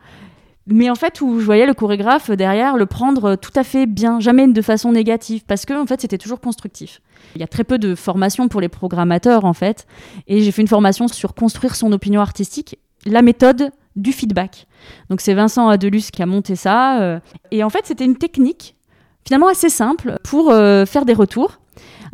mais 0.67 0.91
en 0.91 0.95
fait 0.95 1.21
où 1.21 1.41
je 1.41 1.45
voyais 1.45 1.67
le 1.67 1.75
chorégraphe 1.75 2.31
derrière 2.31 2.77
le 2.77 2.87
prendre 2.87 3.37
tout 3.37 3.53
à 3.57 3.65
fait 3.65 3.87
bien, 3.87 4.21
jamais 4.21 4.47
de 4.47 4.63
façon 4.63 4.93
négative, 4.93 5.43
parce 5.47 5.67
que 5.67 5.75
en 5.81 5.87
fait 5.87 6.01
c'était 6.01 6.19
toujours 6.19 6.41
constructif. 6.41 7.01
Il 7.35 7.41
y 7.41 7.45
a 7.45 7.49
très 7.49 7.65
peu 7.65 7.79
de 7.79 7.95
formation 7.95 8.49
pour 8.49 8.61
les 8.61 8.69
programmateurs 8.69 9.45
en 9.45 9.53
fait, 9.53 9.87
et 10.29 10.41
j'ai 10.43 10.53
fait 10.53 10.63
une 10.63 10.69
formation 10.69 11.09
sur 11.09 11.35
construire 11.35 11.75
son 11.75 11.93
opinion 11.93 12.21
artistique, 12.21 12.79
la 13.07 13.23
méthode 13.23 13.71
du 13.97 14.13
feedback. 14.13 14.67
Donc 15.11 15.21
c'est 15.21 15.35
Vincent 15.35 15.69
Adelus 15.69 16.11
qui 16.13 16.23
a 16.23 16.27
monté 16.27 16.57
ça, 16.57 17.01
euh, 17.01 17.21
et 17.51 17.65
en 17.65 17.71
fait 17.71 17.85
c'était 17.85 18.05
une 18.05 18.17
technique 18.17 18.77
finalement 19.27 19.49
assez 19.49 19.69
simple 19.69 20.19
pour 20.23 20.51
euh, 20.51 20.87
faire 20.87 21.05
des 21.05 21.15
retours. 21.15 21.59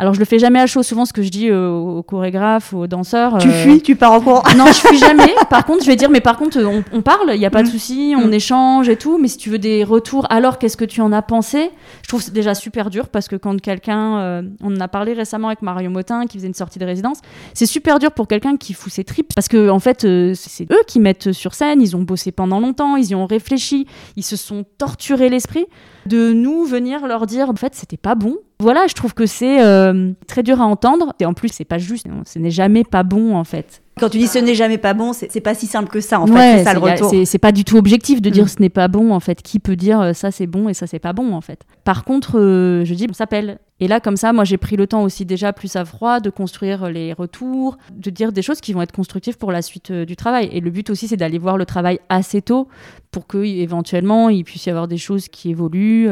Alors 0.00 0.14
je 0.14 0.20
le 0.20 0.24
fais 0.24 0.38
jamais 0.38 0.60
à 0.60 0.66
chaud. 0.66 0.84
Souvent, 0.84 1.04
ce 1.04 1.12
que 1.12 1.22
je 1.22 1.28
dis 1.28 1.48
euh, 1.48 1.70
aux, 1.70 2.04
chorégraphes, 2.04 2.72
aux 2.72 2.86
danseurs. 2.86 3.38
Tu 3.38 3.48
euh, 3.48 3.62
fuis, 3.62 3.82
tu 3.82 3.96
pars 3.96 4.12
en 4.12 4.20
cours. 4.20 4.44
non, 4.56 4.66
je 4.66 4.74
fuis 4.74 4.96
jamais. 4.96 5.34
Par 5.50 5.64
contre, 5.66 5.82
je 5.82 5.88
vais 5.88 5.96
dire, 5.96 6.08
mais 6.08 6.20
par 6.20 6.36
contre, 6.36 6.58
on, 6.92 7.02
parle, 7.02 7.32
il 7.34 7.38
n'y 7.38 7.46
a 7.46 7.50
pas 7.50 7.62
de 7.62 7.68
mm. 7.68 7.72
souci, 7.72 8.14
on 8.16 8.28
mm. 8.28 8.32
échange 8.32 8.88
et 8.88 8.96
tout. 8.96 9.18
Mais 9.18 9.26
si 9.26 9.36
tu 9.36 9.50
veux 9.50 9.58
des 9.58 9.82
retours, 9.82 10.26
alors 10.30 10.58
qu'est-ce 10.58 10.76
que 10.76 10.84
tu 10.84 11.00
en 11.00 11.12
as 11.12 11.22
pensé? 11.22 11.70
Je 12.02 12.08
trouve 12.08 12.22
c'est 12.22 12.32
déjà 12.32 12.54
super 12.54 12.90
dur 12.90 13.08
parce 13.08 13.26
que 13.26 13.34
quand 13.34 13.60
quelqu'un, 13.60 14.18
euh, 14.18 14.42
on 14.62 14.76
en 14.76 14.80
a 14.80 14.88
parlé 14.88 15.14
récemment 15.14 15.48
avec 15.48 15.62
Mario 15.62 15.90
Motin 15.90 16.26
qui 16.26 16.38
faisait 16.38 16.48
une 16.48 16.54
sortie 16.54 16.78
de 16.78 16.84
résidence, 16.84 17.18
c'est 17.54 17.66
super 17.66 17.98
dur 17.98 18.12
pour 18.12 18.28
quelqu'un 18.28 18.56
qui 18.56 18.74
fout 18.74 18.92
ses 18.92 19.04
tripes 19.04 19.32
parce 19.34 19.48
que 19.48 19.68
en 19.68 19.80
fait, 19.80 20.02
c'est 20.34 20.70
eux 20.70 20.82
qui 20.86 21.00
mettent 21.00 21.32
sur 21.32 21.54
scène. 21.54 21.82
Ils 21.82 21.96
ont 21.96 22.02
bossé 22.02 22.30
pendant 22.30 22.60
longtemps, 22.60 22.96
ils 22.96 23.10
y 23.10 23.14
ont 23.14 23.26
réfléchi, 23.26 23.86
ils 24.16 24.22
se 24.24 24.36
sont 24.36 24.64
torturés 24.78 25.28
l'esprit 25.28 25.66
de 26.08 26.32
nous 26.32 26.64
venir 26.64 27.06
leur 27.06 27.26
dire 27.26 27.50
en 27.50 27.54
fait 27.54 27.74
c'était 27.74 27.96
pas 27.96 28.14
bon. 28.14 28.36
Voilà, 28.60 28.86
je 28.88 28.94
trouve 28.94 29.14
que 29.14 29.26
c'est 29.26 29.62
euh, 29.62 30.12
très 30.26 30.42
dur 30.42 30.60
à 30.60 30.64
entendre 30.64 31.14
et 31.20 31.26
en 31.26 31.34
plus 31.34 31.48
c'est 31.48 31.64
pas 31.64 31.78
juste, 31.78 32.06
ce 32.24 32.38
n'est 32.38 32.50
jamais 32.50 32.84
pas 32.84 33.02
bon 33.04 33.36
en 33.36 33.44
fait. 33.44 33.82
Quand 33.98 34.08
tu 34.08 34.18
dis 34.18 34.26
ce 34.26 34.38
n'est 34.38 34.54
jamais 34.54 34.78
pas 34.78 34.94
bon, 34.94 35.12
c'est 35.12 35.40
pas 35.40 35.54
si 35.54 35.66
simple 35.66 35.88
que 35.88 36.00
ça 36.00 36.20
en 36.20 36.26
fait, 36.26 36.58
c'est 36.58 36.64
ça 36.64 36.74
le 36.74 36.80
retour. 36.80 37.12
C'est 37.24 37.38
pas 37.38 37.52
du 37.52 37.64
tout 37.64 37.76
objectif 37.76 38.20
de 38.22 38.30
dire 38.30 38.44
mm. 38.44 38.48
ce 38.48 38.60
n'est 38.60 38.68
pas 38.68 38.88
bon 38.88 39.12
en 39.12 39.20
fait. 39.20 39.42
Qui 39.42 39.58
peut 39.58 39.76
dire 39.76 40.00
euh, 40.00 40.12
ça 40.12 40.30
c'est 40.30 40.46
bon 40.46 40.68
et 40.68 40.74
ça 40.74 40.86
c'est 40.86 40.98
pas 40.98 41.12
bon 41.12 41.34
en 41.34 41.40
fait? 41.40 41.60
Par 41.84 42.04
contre, 42.04 42.38
euh, 42.38 42.84
je 42.84 42.94
dis 42.94 43.06
on 43.08 43.14
s'appelle. 43.14 43.58
Et 43.80 43.86
là 43.86 44.00
comme 44.00 44.16
ça, 44.16 44.32
moi 44.32 44.44
j'ai 44.44 44.56
pris 44.56 44.76
le 44.76 44.86
temps 44.88 45.02
aussi 45.02 45.24
déjà 45.24 45.52
plus 45.52 45.76
à 45.76 45.84
froid 45.84 46.18
de 46.18 46.30
construire 46.30 46.90
les 46.90 47.12
retours, 47.12 47.78
de 47.92 48.10
dire 48.10 48.32
des 48.32 48.42
choses 48.42 48.60
qui 48.60 48.72
vont 48.72 48.82
être 48.82 48.92
constructives 48.92 49.38
pour 49.38 49.52
la 49.52 49.62
suite 49.62 49.92
du 49.92 50.16
travail. 50.16 50.48
Et 50.52 50.60
le 50.60 50.70
but 50.70 50.90
aussi 50.90 51.06
c'est 51.06 51.16
d'aller 51.16 51.38
voir 51.38 51.56
le 51.56 51.64
travail 51.64 52.00
assez 52.08 52.42
tôt 52.42 52.68
pour 53.12 53.26
que 53.26 53.38
éventuellement 53.38 54.30
il 54.30 54.44
puisse 54.44 54.66
y 54.66 54.70
avoir 54.70 54.88
des 54.88 54.98
choses 54.98 55.28
qui 55.28 55.50
évoluent. 55.50 56.08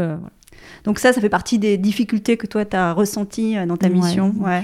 Donc 0.85 0.99
ça, 0.99 1.13
ça 1.13 1.21
fait 1.21 1.29
partie 1.29 1.59
des 1.59 1.77
difficultés 1.79 2.37
que 2.37 2.47
toi, 2.47 2.65
tu 2.65 2.77
as 2.77 2.93
ressenties 2.93 3.57
euh, 3.57 3.67
dans 3.67 3.77
ta 3.77 3.89
mission. 3.89 4.35
Ouais. 4.39 4.63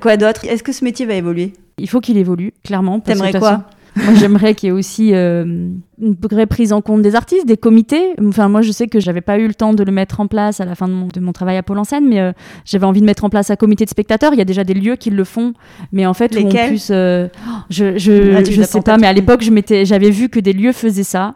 Quoi 0.00 0.16
d'autre? 0.16 0.44
Est-ce 0.44 0.62
que 0.62 0.72
ce 0.72 0.84
métier 0.84 1.06
va 1.06 1.14
évoluer? 1.14 1.52
Il 1.78 1.88
faut 1.88 2.00
qu'il 2.00 2.16
évolue, 2.16 2.52
clairement. 2.64 3.00
T'aimerais 3.00 3.32
quoi? 3.32 3.64
moi, 3.96 4.14
j'aimerais 4.14 4.54
qu'il 4.54 4.68
y 4.68 4.70
ait 4.70 4.72
aussi 4.72 5.14
euh, 5.14 5.44
une 5.44 6.16
vraie 6.30 6.46
prise 6.46 6.72
en 6.72 6.82
compte 6.82 7.02
des 7.02 7.14
artistes, 7.14 7.46
des 7.46 7.56
comités. 7.56 8.14
Enfin, 8.22 8.48
moi, 8.48 8.62
je 8.62 8.70
sais 8.70 8.86
que 8.86 9.00
j'avais 9.00 9.20
pas 9.20 9.38
eu 9.38 9.46
le 9.46 9.54
temps 9.54 9.72
de 9.72 9.82
le 9.82 9.92
mettre 9.92 10.20
en 10.20 10.26
place 10.26 10.60
à 10.60 10.64
la 10.64 10.74
fin 10.74 10.88
de 10.88 11.20
mon, 11.20 11.32
travail 11.32 11.56
à 11.56 11.62
Pôle 11.62 11.78
en 11.78 11.84
scène, 11.84 12.06
mais 12.08 12.20
euh, 12.20 12.32
j'avais 12.64 12.84
envie 12.84 13.00
de 13.00 13.06
mettre 13.06 13.24
en 13.24 13.30
place 13.30 13.50
un 13.50 13.56
comité 13.56 13.84
de 13.84 13.90
spectateurs. 13.90 14.32
Il 14.34 14.38
y 14.38 14.42
a 14.42 14.44
déjà 14.44 14.64
des 14.64 14.74
lieux 14.74 14.96
qui 14.96 15.10
le 15.10 15.24
font, 15.24 15.54
mais 15.92 16.06
en 16.06 16.14
fait, 16.14 16.34
Lesquels? 16.34 16.68
plus, 16.68 16.88
je 16.88 17.28
je, 17.70 18.36
ah, 18.36 18.44
je 18.44 18.62
sais 18.62 18.80
pas, 18.82 18.98
mais 18.98 19.06
à 19.06 19.12
l'époque, 19.12 19.42
j'avais 19.84 20.10
vu 20.10 20.28
que 20.28 20.40
des 20.40 20.52
lieux 20.52 20.72
faisaient 20.72 21.02
ça, 21.02 21.34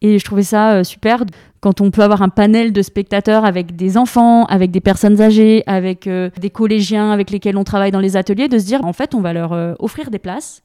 et 0.00 0.18
je 0.18 0.24
trouvais 0.24 0.42
ça 0.42 0.84
super 0.84 1.24
quand 1.60 1.80
on 1.80 1.90
peut 1.90 2.02
avoir 2.02 2.22
un 2.22 2.28
panel 2.28 2.72
de 2.72 2.82
spectateurs 2.82 3.44
avec 3.44 3.76
des 3.76 3.96
enfants, 3.96 4.44
avec 4.46 4.70
des 4.70 4.80
personnes 4.80 5.20
âgées, 5.20 5.62
avec 5.66 6.06
euh, 6.06 6.30
des 6.40 6.50
collégiens 6.50 7.10
avec 7.10 7.30
lesquels 7.30 7.56
on 7.56 7.64
travaille 7.64 7.90
dans 7.90 8.00
les 8.00 8.16
ateliers, 8.16 8.48
de 8.48 8.58
se 8.58 8.66
dire 8.66 8.84
en 8.84 8.92
fait 8.92 9.14
on 9.14 9.20
va 9.20 9.32
leur 9.32 9.52
euh, 9.52 9.74
offrir 9.78 10.10
des 10.10 10.18
places 10.18 10.62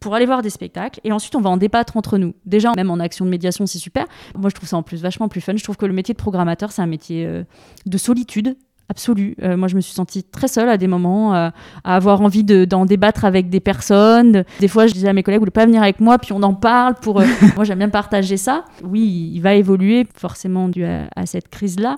pour 0.00 0.14
aller 0.14 0.26
voir 0.26 0.42
des 0.42 0.50
spectacles 0.50 1.00
et 1.04 1.12
ensuite 1.12 1.36
on 1.36 1.40
va 1.40 1.50
en 1.50 1.56
débattre 1.56 1.96
entre 1.96 2.18
nous. 2.18 2.34
Déjà, 2.44 2.72
même 2.76 2.90
en 2.90 2.98
action 2.98 3.24
de 3.24 3.30
médiation, 3.30 3.66
c'est 3.66 3.78
super. 3.78 4.04
Moi, 4.36 4.50
je 4.50 4.54
trouve 4.54 4.68
ça 4.68 4.76
en 4.76 4.82
plus 4.82 5.00
vachement 5.00 5.28
plus 5.28 5.40
fun. 5.40 5.54
Je 5.56 5.62
trouve 5.62 5.76
que 5.76 5.86
le 5.86 5.92
métier 5.92 6.12
de 6.12 6.18
programmateur, 6.18 6.72
c'est 6.72 6.82
un 6.82 6.86
métier 6.86 7.24
euh, 7.24 7.44
de 7.86 7.98
solitude 7.98 8.56
absolue. 8.88 9.34
Euh, 9.42 9.56
moi, 9.56 9.68
je 9.68 9.76
me 9.76 9.80
suis 9.80 9.94
sentie 9.94 10.22
très 10.22 10.48
seule 10.48 10.68
à 10.68 10.76
des 10.76 10.86
moments, 10.86 11.34
euh, 11.34 11.50
à 11.84 11.96
avoir 11.96 12.20
envie 12.20 12.44
d'en 12.44 12.86
débattre 12.86 13.24
avec 13.24 13.48
des 13.48 13.60
personnes. 13.60 14.44
Des 14.60 14.68
fois, 14.68 14.86
je 14.86 14.92
disais 14.92 15.08
à 15.08 15.12
mes 15.12 15.22
collègues, 15.22 15.40
vous 15.40 15.44
voulez 15.44 15.50
pas 15.50 15.66
venir 15.66 15.82
avec 15.82 16.00
moi, 16.00 16.18
puis 16.18 16.32
on 16.32 16.42
en 16.42 16.54
parle. 16.54 16.94
Pour, 16.94 17.20
euh, 17.20 17.24
moi, 17.56 17.64
j'aime 17.64 17.78
bien 17.78 17.88
partager 17.88 18.36
ça. 18.36 18.64
Oui, 18.84 19.30
il 19.34 19.40
va 19.40 19.54
évoluer 19.54 20.06
forcément 20.14 20.68
dû 20.68 20.84
à 20.84 21.26
cette 21.26 21.48
crise-là, 21.48 21.96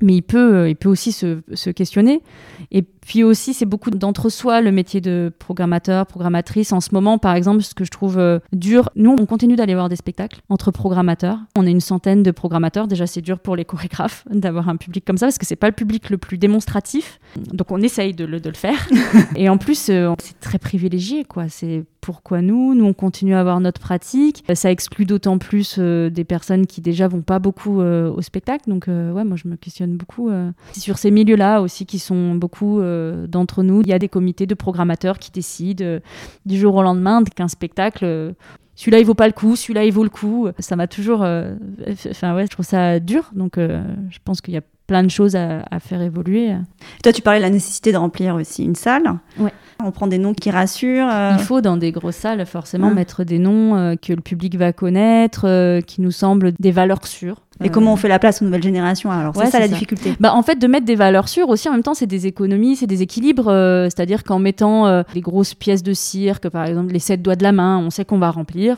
mais 0.00 0.16
il 0.16 0.22
peut, 0.22 0.68
il 0.68 0.76
peut 0.76 0.88
aussi 0.88 1.12
se, 1.12 1.40
se 1.52 1.70
questionner. 1.70 2.22
Et 2.70 2.84
puis 3.08 3.24
aussi, 3.24 3.54
c'est 3.54 3.64
beaucoup 3.64 3.90
d'entre-soi, 3.90 4.60
le 4.60 4.70
métier 4.70 5.00
de 5.00 5.32
programmateur, 5.38 6.04
programmatrice. 6.04 6.72
En 6.72 6.82
ce 6.82 6.90
moment, 6.92 7.16
par 7.16 7.34
exemple, 7.34 7.62
ce 7.62 7.72
que 7.72 7.86
je 7.86 7.90
trouve 7.90 8.18
euh, 8.18 8.38
dur, 8.52 8.90
nous, 8.96 9.16
on 9.18 9.24
continue 9.24 9.56
d'aller 9.56 9.72
voir 9.72 9.88
des 9.88 9.96
spectacles 9.96 10.40
entre 10.50 10.70
programmateurs. 10.72 11.38
On 11.56 11.66
est 11.66 11.70
une 11.70 11.80
centaine 11.80 12.22
de 12.22 12.30
programmateurs. 12.30 12.86
Déjà, 12.86 13.06
c'est 13.06 13.22
dur 13.22 13.38
pour 13.38 13.56
les 13.56 13.64
chorégraphes 13.64 14.24
d'avoir 14.30 14.68
un 14.68 14.76
public 14.76 15.06
comme 15.06 15.16
ça, 15.16 15.24
parce 15.24 15.38
que 15.38 15.46
c'est 15.46 15.56
pas 15.56 15.68
le 15.68 15.72
public 15.72 16.10
le 16.10 16.18
plus 16.18 16.36
démonstratif. 16.36 17.18
Donc, 17.54 17.72
on 17.72 17.80
essaye 17.80 18.12
de 18.12 18.26
le, 18.26 18.40
de 18.40 18.50
le 18.50 18.54
faire. 18.54 18.86
Et 19.36 19.48
en 19.48 19.56
plus, 19.56 19.88
euh, 19.88 20.12
c'est 20.18 20.38
très 20.38 20.58
privilégié, 20.58 21.24
quoi. 21.24 21.48
C'est 21.48 21.86
pourquoi 22.02 22.42
nous 22.42 22.74
Nous, 22.74 22.84
on 22.84 22.92
continue 22.92 23.34
à 23.34 23.40
avoir 23.40 23.58
notre 23.60 23.80
pratique. 23.80 24.44
Ça 24.52 24.70
exclut 24.70 25.06
d'autant 25.06 25.38
plus 25.38 25.76
euh, 25.78 26.10
des 26.10 26.24
personnes 26.24 26.66
qui 26.66 26.82
déjà 26.82 27.08
vont 27.08 27.22
pas 27.22 27.38
beaucoup 27.38 27.80
au 27.80 28.20
spectacle. 28.20 28.68
Donc, 28.68 28.84
ouais, 28.88 29.24
moi, 29.24 29.36
je 29.42 29.48
me 29.48 29.56
questionne 29.56 29.96
beaucoup. 29.96 30.30
sur 30.72 30.98
ces 30.98 31.10
milieux-là 31.10 31.62
aussi 31.62 31.86
qui 31.86 31.98
sont 31.98 32.34
beaucoup 32.34 32.82
euh, 32.97 32.97
d'entre 33.26 33.62
nous, 33.62 33.80
il 33.82 33.88
y 33.88 33.92
a 33.92 33.98
des 33.98 34.08
comités 34.08 34.46
de 34.46 34.54
programmateurs 34.54 35.18
qui 35.18 35.30
décident 35.30 35.84
euh, 35.84 36.00
du 36.46 36.58
jour 36.58 36.74
au 36.74 36.82
lendemain 36.82 37.22
qu'un 37.24 37.48
spectacle 37.48 38.04
euh, 38.04 38.32
celui-là 38.74 39.00
il 39.00 39.06
vaut 39.06 39.14
pas 39.14 39.26
le 39.26 39.32
coup, 39.32 39.56
celui-là 39.56 39.84
il 39.84 39.92
vaut 39.92 40.04
le 40.04 40.08
coup. 40.08 40.46
Ça 40.60 40.76
m'a 40.76 40.86
toujours, 40.86 41.22
enfin 41.22 42.36
ouais, 42.36 42.44
je 42.44 42.48
trouve 42.48 42.64
ça 42.64 43.00
dur. 43.00 43.28
Donc 43.34 43.56
je 43.56 44.18
pense 44.24 44.40
qu'il 44.40 44.54
y 44.54 44.56
a 44.56 44.60
plein 44.86 45.02
de 45.02 45.10
choses 45.10 45.34
à, 45.34 45.80
faire 45.80 46.00
évoluer. 46.00 46.54
toi, 47.02 47.12
tu 47.12 47.20
parlais 47.20 47.40
de 47.40 47.44
la 47.44 47.50
nécessité 47.50 47.90
de 47.90 47.96
remplir 47.96 48.36
aussi 48.36 48.62
une 48.62 48.76
salle. 48.76 49.18
Ouais. 49.36 49.52
On 49.84 49.90
prend 49.92 50.06
des 50.06 50.18
noms 50.18 50.34
qui 50.34 50.50
rassurent. 50.50 51.08
Il 51.32 51.38
faut 51.38 51.60
dans 51.60 51.76
des 51.76 51.92
grosses 51.92 52.16
salles 52.16 52.44
forcément 52.46 52.90
mettre 52.90 53.24
des 53.24 53.38
noms 53.38 53.96
que 54.00 54.12
le 54.12 54.20
public 54.20 54.56
va 54.56 54.72
connaître, 54.72 55.80
qui 55.82 56.00
nous 56.00 56.10
semblent 56.10 56.52
des 56.58 56.72
valeurs 56.72 57.06
sûres. 57.06 57.36
Et 57.64 57.70
comment 57.70 57.92
on 57.92 57.96
fait 57.96 58.08
la 58.08 58.18
place 58.18 58.40
aux 58.40 58.44
nouvelles 58.44 58.62
générations 58.62 59.10
Alors, 59.10 59.34
c'est 59.36 59.46
ça 59.46 59.58
la 59.58 59.68
difficulté. 59.68 60.14
Bah, 60.20 60.34
en 60.34 60.42
fait, 60.42 60.56
de 60.56 60.66
mettre 60.66 60.86
des 60.86 60.94
valeurs 60.94 61.28
sûres 61.28 61.48
aussi, 61.48 61.68
en 61.68 61.72
même 61.72 61.82
temps, 61.82 61.94
c'est 61.94 62.06
des 62.06 62.26
économies, 62.26 62.76
c'est 62.76 62.86
des 62.86 63.02
équilibres. 63.02 63.48
Euh, 63.48 63.84
c'est-à-dire 63.84 64.22
qu'en 64.22 64.38
mettant 64.38 64.86
euh, 64.86 65.02
des 65.14 65.20
grosses 65.20 65.54
pièces 65.54 65.82
de 65.82 65.92
cirque, 65.92 66.48
par 66.48 66.66
exemple 66.66 66.92
les 66.92 66.98
sept 66.98 67.20
doigts 67.22 67.36
de 67.36 67.42
la 67.42 67.52
main, 67.52 67.78
on 67.78 67.90
sait 67.90 68.04
qu'on 68.04 68.18
va 68.18 68.30
remplir 68.30 68.76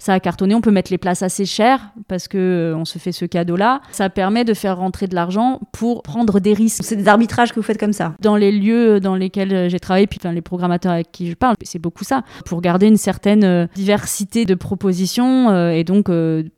ça 0.00 0.14
a 0.14 0.20
cartonné. 0.20 0.54
On 0.54 0.60
peut 0.60 0.72
mettre 0.72 0.90
les 0.90 0.98
places 0.98 1.22
assez 1.22 1.44
chères 1.44 1.92
parce 2.08 2.26
que 2.26 2.38
euh, 2.38 2.76
on 2.76 2.84
se 2.84 2.98
fait 2.98 3.12
ce 3.12 3.26
cadeau-là. 3.26 3.82
Ça 3.92 4.08
permet 4.08 4.44
de 4.44 4.54
faire 4.54 4.78
rentrer 4.78 5.06
de 5.06 5.14
l'argent 5.14 5.60
pour 5.72 6.02
prendre 6.02 6.40
des 6.40 6.54
risques. 6.54 6.82
C'est 6.82 6.96
des 6.96 7.06
arbitrages 7.06 7.50
que 7.50 7.56
vous 7.56 7.62
faites 7.62 7.78
comme 7.78 7.92
ça. 7.92 8.14
Dans 8.20 8.34
les 8.34 8.50
lieux 8.50 8.98
dans 8.98 9.14
lesquels 9.14 9.52
euh, 9.52 9.68
j'ai 9.68 9.78
travaillé, 9.78 10.06
puis 10.06 10.18
enfin, 10.20 10.32
les 10.32 10.40
programmateurs 10.40 10.92
avec 10.92 11.12
qui 11.12 11.28
je 11.28 11.34
parle, 11.34 11.54
c'est 11.62 11.78
beaucoup 11.78 12.04
ça. 12.04 12.22
Pour 12.46 12.62
garder 12.62 12.86
une 12.86 12.96
certaine 12.96 13.44
euh, 13.44 13.66
diversité 13.74 14.46
de 14.46 14.54
propositions 14.54 15.70
et 15.70 15.84
donc 15.84 16.10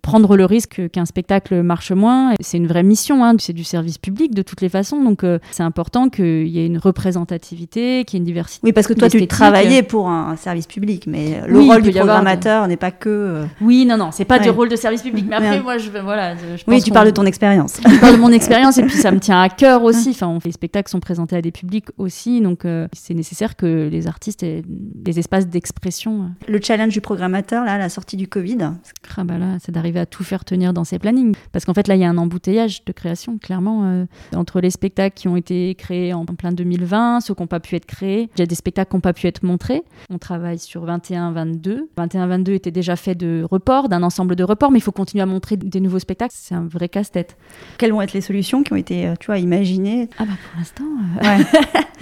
prendre 0.03 0.37
le 0.37 0.45
risque 0.45 0.89
qu'un 0.91 1.05
spectacle 1.05 1.63
marche 1.63 1.91
moins. 1.91 2.35
C'est 2.41 2.59
une 2.59 2.69
vraie 2.69 2.83
mission. 2.83 3.25
Hein. 3.25 3.35
C'est 3.39 3.53
du 3.53 3.65
service 3.65 3.99
public 3.99 4.35
de 4.35 4.43
toutes 4.43 4.61
les 4.61 4.69
façons. 4.69 5.03
Donc 5.03 5.25
c'est 5.51 5.63
important 5.63 6.09
qu'il 6.09 6.47
y 6.47 6.61
ait 6.61 6.67
une 6.67 6.79
représentativité, 6.79 8.05
qu'il 8.05 8.17
y 8.17 8.19
ait 8.19 8.23
une 8.23 8.25
diversité. 8.25 8.61
Oui, 8.65 8.73
parce 8.73 8.87
que 8.87 8.93
toi 8.93 9.09
tu 9.09 9.27
travaillais 9.27 9.83
pour 9.83 10.09
un 10.09 10.37
service 10.37 10.67
public, 10.67 11.07
mais 11.07 11.41
le 11.47 11.61
rôle 11.61 11.83
du 11.83 11.91
programmateur 11.91 12.69
n'est 12.69 12.77
pas 12.77 12.93
que 12.93 13.32
euh, 13.33 13.45
Oui, 13.61 13.85
non, 13.87 13.97
non, 13.97 14.11
c'est 14.13 14.25
pas 14.25 14.37
Ouais. 14.39 14.43
du 14.45 14.51
rôle 14.51 14.69
de 14.69 14.77
service 14.77 15.03
public. 15.03 15.25
Mais 15.29 15.37
après, 15.37 15.51
Ouais. 15.57 15.61
moi, 15.63 15.79
je, 15.79 15.91
voilà, 16.03 16.35
je 16.37 16.63
Oui, 16.67 16.83
tu 16.83 16.91
parles 16.91 17.07
de 17.09 17.13
ton 17.13 17.25
expérience. 17.27 17.79
je 17.85 17.99
parle 18.01 18.15
de 18.17 18.21
mon 18.21 18.31
expérience 18.33 18.79
et 18.79 18.83
puis 18.83 18.97
ça 18.97 19.11
me 19.11 19.19
tient 19.21 19.41
à 19.41 19.49
cœur 19.49 19.83
aussi. 19.83 20.11
Enfin, 20.11 20.29
on- 20.29 20.39
les 20.45 20.53
spectacles 20.53 20.91
sont 20.91 21.01
présentés 21.01 21.37
à 21.37 21.43
des 21.43 21.51
publics 21.53 21.87
aussi, 21.99 22.41
donc 22.41 22.65
euh, 22.65 22.89
c'est 22.93 23.15
nécessaire 23.15 23.57
que 23.57 23.89
les 23.91 24.07
artistes 24.07 24.43
aient 24.43 24.63
des 24.67 25.19
espaces 25.19 25.47
d'expression. 25.49 26.31
Le 26.49 26.61
challenge 26.63 26.93
du 26.93 27.01
programmateur, 27.01 27.65
là, 27.65 27.75
à 27.75 27.79
la 27.79 27.89
sortie 27.89 28.17
du 28.17 28.29
Covid, 28.29 28.59
Ah 29.17 29.25
bah 29.25 29.39
là, 29.39 29.57
c'est 29.61 29.73
d'arriver 29.73 30.01
à 30.01 30.07
tout 30.07 30.25
faire 30.25 30.45
tenir 30.45 30.73
dans 30.73 30.85
ses 30.85 30.99
plannings. 30.99 31.35
Parce 31.53 31.65
qu'en 31.65 31.75
fait, 31.75 31.87
là, 31.89 31.95
il 31.97 32.01
y 32.01 32.05
a 32.05 32.09
un 32.09 32.19
embouteillage 32.19 32.85
de 32.85 32.93
création, 32.93 33.39
clairement, 33.39 33.83
euh, 33.85 34.05
entre 34.35 34.61
les 34.61 34.71
spectacles 34.71 35.15
qui 35.15 35.29
ont 35.29 35.37
été 35.37 35.75
créés 35.75 36.13
en 36.15 36.25
plein 36.25 36.53
2020, 36.53 37.21
ceux 37.21 37.35
qui 37.35 37.43
n'ont 37.43 37.47
pas 37.47 37.61
pu 37.61 37.77
être 37.77 37.87
créés. 37.87 38.31
Il 38.37 38.41
y 38.41 38.43
a 38.43 38.47
des 38.47 38.55
spectacles 38.55 38.91
qui 38.91 38.97
n'ont 38.97 39.01
pas 39.01 39.13
pu 39.13 39.27
être 39.27 39.43
montrés. 39.43 39.83
On 40.11 40.19
travaille 40.19 40.59
sur 40.59 40.85
21-22. 40.85 41.89
21-22 41.97 42.53
était 42.55 42.71
déjà 42.71 42.97
fait 42.97 43.15
de 43.23 43.45
reports, 43.49 43.89
d'un 43.89 44.03
ensemble 44.03 44.37
de 44.37 44.45
reports, 44.45 44.71
mais 44.71 44.79
il 44.79 44.83
faut 44.83 44.93
continuer 44.93 45.23
à 45.23 45.27
montrer 45.27 45.57
des 45.57 45.81
nouveaux 45.81 45.99
spectacles. 45.99 46.35
C'est 46.37 46.55
un 46.55 46.67
vrai 46.67 46.89
casse-tête. 46.89 47.37
quelles 47.79 47.93
vont 47.93 48.03
être 48.03 48.13
les 48.13 48.21
solutions 48.21 48.63
qui 48.63 48.73
ont 48.73 48.77
été, 48.77 49.07
euh, 49.07 49.15
tu 49.19 49.27
vois, 49.27 49.39
imaginées? 49.39 50.09
Ah 50.19 50.25
bah 50.25 50.33
pour 50.51 50.59
l'instant... 50.59 50.85
euh, 50.85 51.23
Ouais. 51.39 51.45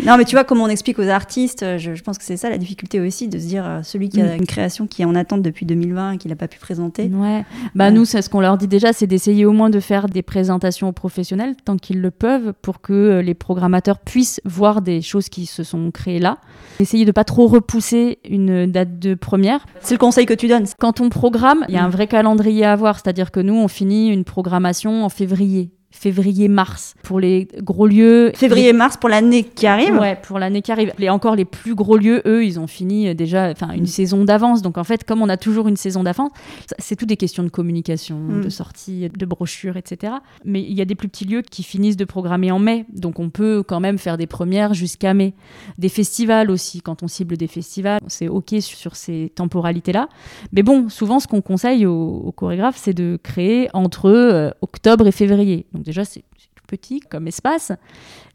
non, 0.06 0.16
mais 0.16 0.24
tu 0.24 0.34
vois, 0.34 0.44
comme 0.44 0.60
on 0.60 0.68
explique 0.68 0.98
aux 0.98 1.08
artistes, 1.08 1.62
euh, 1.62 1.78
je, 1.78 1.94
je 1.94 2.02
pense 2.02 2.16
que 2.18 2.24
c'est 2.24 2.36
ça 2.36 2.48
la 2.50 2.58
difficulté 2.58 3.00
aussi, 3.00 3.28
de 3.28 3.38
se 3.38 3.46
dire, 3.46 3.80
celui 3.82 4.08
qui 4.08 4.20
a 4.20 4.24
Mm. 4.34 4.38
une 4.38 4.46
création 4.46 4.86
qui 4.86 5.02
est 5.02 5.04
en 5.04 5.14
attente 5.14 5.42
depuis 5.42 5.66
2020 5.66 6.12
et 6.12 6.18
qui 6.18 6.28
n'a 6.28 6.36
pas 6.36 6.48
pu 6.48 6.58
présenter. 6.58 7.04
Ouais. 7.12 7.44
Bah 7.74 7.86
Ouais. 7.86 7.90
nous, 7.92 8.04
c'est 8.04 8.22
ce 8.22 8.30
qu'on 8.30 8.40
leur 8.40 8.56
dit 8.58 8.68
déjà, 8.68 8.92
c'est 8.92 9.06
d'essayer 9.06 9.44
au 9.44 9.52
moins 9.52 9.70
de 9.70 9.80
faire 9.80 10.08
des 10.08 10.22
présentations 10.22 10.88
aux 10.88 10.92
professionnels 10.92 11.54
tant 11.64 11.76
qu'ils 11.76 12.00
le 12.00 12.10
peuvent 12.10 12.52
pour 12.62 12.80
que 12.80 13.20
les 13.24 13.34
programmateurs 13.34 13.98
puissent 13.98 14.40
voir 14.44 14.80
des 14.82 15.02
choses 15.02 15.28
qui 15.28 15.46
se 15.46 15.62
sont 15.64 15.90
créées 15.90 16.18
là. 16.20 16.38
Essayer 16.78 17.04
de 17.04 17.12
pas 17.12 17.24
trop 17.24 17.46
repousser 17.46 18.18
une 18.28 18.66
date 18.66 18.98
de 18.98 19.14
première. 19.14 19.66
C'est 19.80 19.94
le 19.94 19.98
conseil 19.98 20.24
que 20.26 20.34
tu 20.34 20.48
donnes. 20.48 20.64
Quand 20.78 20.99
programme, 21.08 21.64
il 21.68 21.74
y 21.74 21.78
a 21.78 21.84
un 21.84 21.88
Mm. 21.88 21.92
vrai 21.92 22.06
calendrier 22.06 22.64
à 22.64 22.72
avoir, 22.72 22.96
c'est-à-dire 22.98 23.30
que 23.30 23.40
nous, 23.40 23.54
on 23.54 23.68
finit 23.68 24.08
une 24.08 24.24
programmation 24.24 25.04
en 25.04 25.08
février, 25.08 25.72
février-mars 26.00 26.94
pour 27.02 27.20
les 27.20 27.46
gros 27.62 27.86
lieux. 27.86 28.32
Février-mars 28.34 28.96
pour 28.96 29.08
l'année 29.08 29.44
qui 29.44 29.66
arrive? 29.66 29.94
Ouais, 29.96 30.16
pour 30.20 30.38
l'année 30.38 30.62
qui 30.62 30.72
arrive. 30.72 30.92
Et 30.98 31.10
encore 31.10 31.36
les 31.36 31.44
plus 31.44 31.74
gros 31.74 31.96
lieux, 31.98 32.22
eux, 32.26 32.44
ils 32.44 32.58
ont 32.58 32.66
fini 32.66 33.08
euh, 33.08 33.14
déjà 33.14 33.50
enfin 33.50 33.72
une 33.72 33.86
saison 33.86 34.24
d'avance. 34.24 34.62
Donc 34.62 34.78
en 34.78 34.84
fait, 34.84 35.04
comme 35.04 35.20
on 35.22 35.28
a 35.28 35.36
toujours 35.36 35.68
une 35.68 35.76
saison 35.76 36.02
d'avance, 36.02 36.30
c'est 36.78 36.96
tout 36.96 37.06
des 37.06 37.16
questions 37.16 37.42
de 37.42 37.48
communication, 37.48 38.18
Mm. 38.18 38.40
de 38.42 38.48
sortie, 38.48 39.08
de 39.10 39.26
brochures, 39.26 39.76
etc. 39.76 40.14
Mais 40.44 40.62
il 40.62 40.72
y 40.72 40.80
a 40.80 40.84
des 40.84 40.94
plus 40.94 41.08
petits 41.08 41.24
lieux 41.24 41.42
qui 41.42 41.62
finissent 41.62 41.96
de 41.96 42.04
programmer 42.04 42.50
en 42.50 42.58
mai. 42.58 42.86
Donc 42.94 43.18
on 43.18 43.30
peut 43.30 43.62
quand 43.66 43.80
même 43.80 43.98
faire 43.98 44.16
des 44.16 44.26
premières 44.26 44.72
jusqu'à 44.74 45.12
mai. 45.14 45.34
Des 45.78 45.88
festivals 45.88 46.50
aussi, 46.50 46.80
quand 46.80 47.02
on 47.02 47.08
cible 47.08 47.36
des 47.36 47.46
festivals, 47.46 48.00
c'est 48.06 48.28
OK 48.28 48.54
sur 48.60 48.96
ces 48.96 49.32
temporalités-là. 49.34 50.08
Mais 50.52 50.62
bon, 50.62 50.88
souvent, 50.88 51.20
ce 51.20 51.26
qu'on 51.26 51.42
conseille 51.42 51.84
aux, 51.86 52.22
aux 52.24 52.32
chorégraphes, 52.32 52.78
c'est 52.78 52.94
de 52.94 53.18
créer 53.22 53.68
entre 53.74 54.06
euh, 54.06 54.50
octobre 54.62 55.06
et 55.06 55.12
février. 55.12 55.66
Donc 55.74 55.89
déjà, 55.90 56.04
c'est 56.04 56.20
tout 56.20 56.64
petit 56.66 57.00
comme 57.00 57.26
espace. 57.26 57.72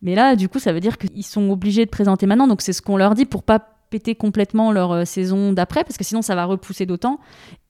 Mais 0.02 0.16
là, 0.16 0.36
du 0.36 0.50
coup, 0.50 0.60
ça 0.60 0.74
veut 0.74 0.80
dire 0.80 0.98
qu'ils 0.98 1.26
sont 1.26 1.50
obligés 1.50 1.86
de 1.86 1.90
présenter 1.90 2.26
maintenant. 2.26 2.48
Donc, 2.48 2.62
c'est 2.62 2.74
ce 2.74 2.82
qu'on 2.82 2.98
leur 2.98 3.16
dit 3.16 3.26
pour 3.26 3.44
pas 3.44 3.76
péter 3.90 4.16
complètement 4.16 4.72
leur 4.72 4.92
euh, 4.92 5.06
saison 5.06 5.54
d'après, 5.54 5.84
parce 5.84 5.98
que 5.98 6.04
sinon, 6.04 6.22
ça 6.22 6.36
va 6.36 6.46
repousser 6.46 6.86
d'autant. 6.86 7.20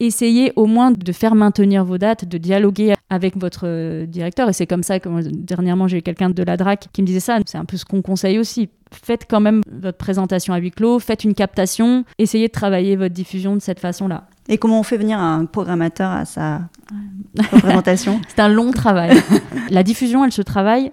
Essayez 0.00 0.52
au 0.56 0.66
moins 0.66 0.90
de 0.90 1.12
faire 1.12 1.34
maintenir 1.34 1.84
vos 1.84 1.98
dates, 1.98 2.24
de 2.24 2.38
dialoguer 2.38 2.94
avec 3.10 3.36
votre 3.36 3.66
euh, 3.66 4.06
directeur. 4.06 4.48
Et 4.48 4.52
c'est 4.52 4.66
comme 4.66 4.82
ça 4.82 4.98
que 4.98 5.08
dernièrement, 5.30 5.88
j'ai 5.88 5.98
eu 5.98 6.02
quelqu'un 6.02 6.30
de 6.30 6.42
la 6.42 6.56
DRAC 6.56 6.88
qui 6.92 7.02
me 7.02 7.06
disait 7.06 7.20
ça. 7.20 7.38
C'est 7.46 7.58
un 7.58 7.64
peu 7.64 7.76
ce 7.76 7.84
qu'on 7.84 8.02
conseille 8.02 8.38
aussi. 8.38 8.68
Faites 8.92 9.26
quand 9.28 9.40
même 9.40 9.62
votre 9.70 9.98
présentation 9.98 10.54
à 10.54 10.58
huis 10.58 10.70
clos, 10.70 10.98
faites 11.00 11.24
une 11.24 11.34
captation, 11.34 12.04
essayez 12.18 12.46
de 12.46 12.52
travailler 12.52 12.96
votre 12.96 13.14
diffusion 13.14 13.54
de 13.54 13.60
cette 13.60 13.80
façon-là. 13.80 14.28
Et 14.48 14.58
comment 14.58 14.80
on 14.80 14.82
fait 14.82 14.96
venir 14.96 15.18
un 15.18 15.44
programmateur 15.44 16.10
à 16.10 16.24
sa 16.24 16.60
représentation 17.52 18.20
C'est 18.28 18.40
un 18.40 18.48
long 18.48 18.70
travail. 18.70 19.16
la 19.70 19.82
diffusion, 19.82 20.24
elle 20.24 20.32
se 20.32 20.42
travaille. 20.42 20.92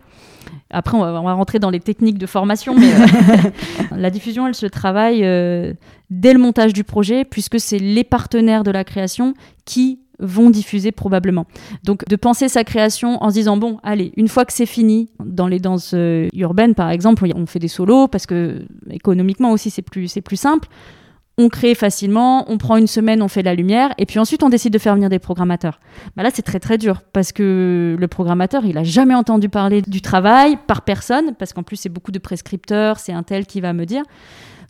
Après, 0.69 0.97
on 0.97 1.01
va, 1.01 1.21
on 1.21 1.25
va 1.25 1.33
rentrer 1.33 1.59
dans 1.59 1.69
les 1.69 1.79
techniques 1.79 2.17
de 2.17 2.25
formation, 2.25 2.75
mais 2.75 2.91
euh, 2.91 3.49
la 3.95 4.09
diffusion, 4.09 4.47
elle 4.47 4.55
se 4.55 4.65
travaille 4.65 5.23
euh, 5.23 5.73
dès 6.09 6.33
le 6.33 6.39
montage 6.39 6.73
du 6.73 6.83
projet, 6.83 7.25
puisque 7.25 7.59
c'est 7.59 7.77
les 7.77 8.03
partenaires 8.03 8.63
de 8.63 8.71
la 8.71 8.83
création 8.83 9.35
qui 9.65 9.99
vont 10.19 10.49
diffuser 10.49 10.91
probablement. 10.91 11.45
Donc 11.83 12.07
de 12.07 12.15
penser 12.15 12.47
sa 12.49 12.63
création 12.63 13.23
en 13.23 13.29
se 13.29 13.35
disant 13.35 13.57
bon 13.57 13.79
allez 13.83 14.13
une 14.15 14.27
fois 14.27 14.45
que 14.45 14.53
c'est 14.53 14.65
fini 14.65 15.09
dans 15.23 15.47
les 15.47 15.59
danses 15.59 15.91
euh, 15.93 16.27
urbaines 16.33 16.75
par 16.75 16.91
exemple 16.91 17.27
on 17.35 17.45
fait 17.45 17.59
des 17.59 17.67
solos 17.67 18.07
parce 18.07 18.25
que 18.25 18.61
économiquement 18.89 19.51
aussi 19.51 19.69
c'est 19.69 19.81
plus 19.81 20.07
c'est 20.07 20.21
plus 20.21 20.37
simple 20.37 20.69
on 21.38 21.50
crée 21.50 21.74
facilement, 21.74 22.46
on 22.52 22.58
prend 22.60 22.78
une 22.78 22.86
semaine, 22.88 23.22
on 23.24 23.28
fait 23.28 23.41
la 23.41 23.56
lumière, 23.56 23.93
et 23.98 24.06
puis 24.06 24.19
ensuite 24.19 24.43
on 24.43 24.50
décide 24.50 24.72
de 24.74 24.78
faire 24.78 24.93
venir 24.93 25.10
des 25.10 25.17
programmateurs. 25.19 25.80
Bah 26.15 26.22
là, 26.24 26.30
c'est 26.34 26.43
très 26.43 26.60
très 26.60 26.78
dur 26.78 27.02
parce 27.12 27.32
que 27.32 27.96
le 28.00 28.08
programmateur, 28.08 28.65
il 28.65 28.78
a 28.78 28.84
jamais 28.84 29.15
entendu 29.15 29.50
parler 29.50 29.82
du 29.82 30.02
travail 30.02 30.58
par 30.67 30.84
personne, 30.84 31.34
parce 31.39 31.52
qu'en 31.54 31.63
plus 31.63 31.78
c'est 31.78 31.89
beaucoup 31.89 32.12
de 32.12 32.19
prescripteurs, 32.19 33.00
c'est 33.00 33.13
un 33.13 33.24
tel 33.24 33.46
qui 33.48 33.62
va 33.62 33.74
me 33.74 33.86
dire. 33.86 34.04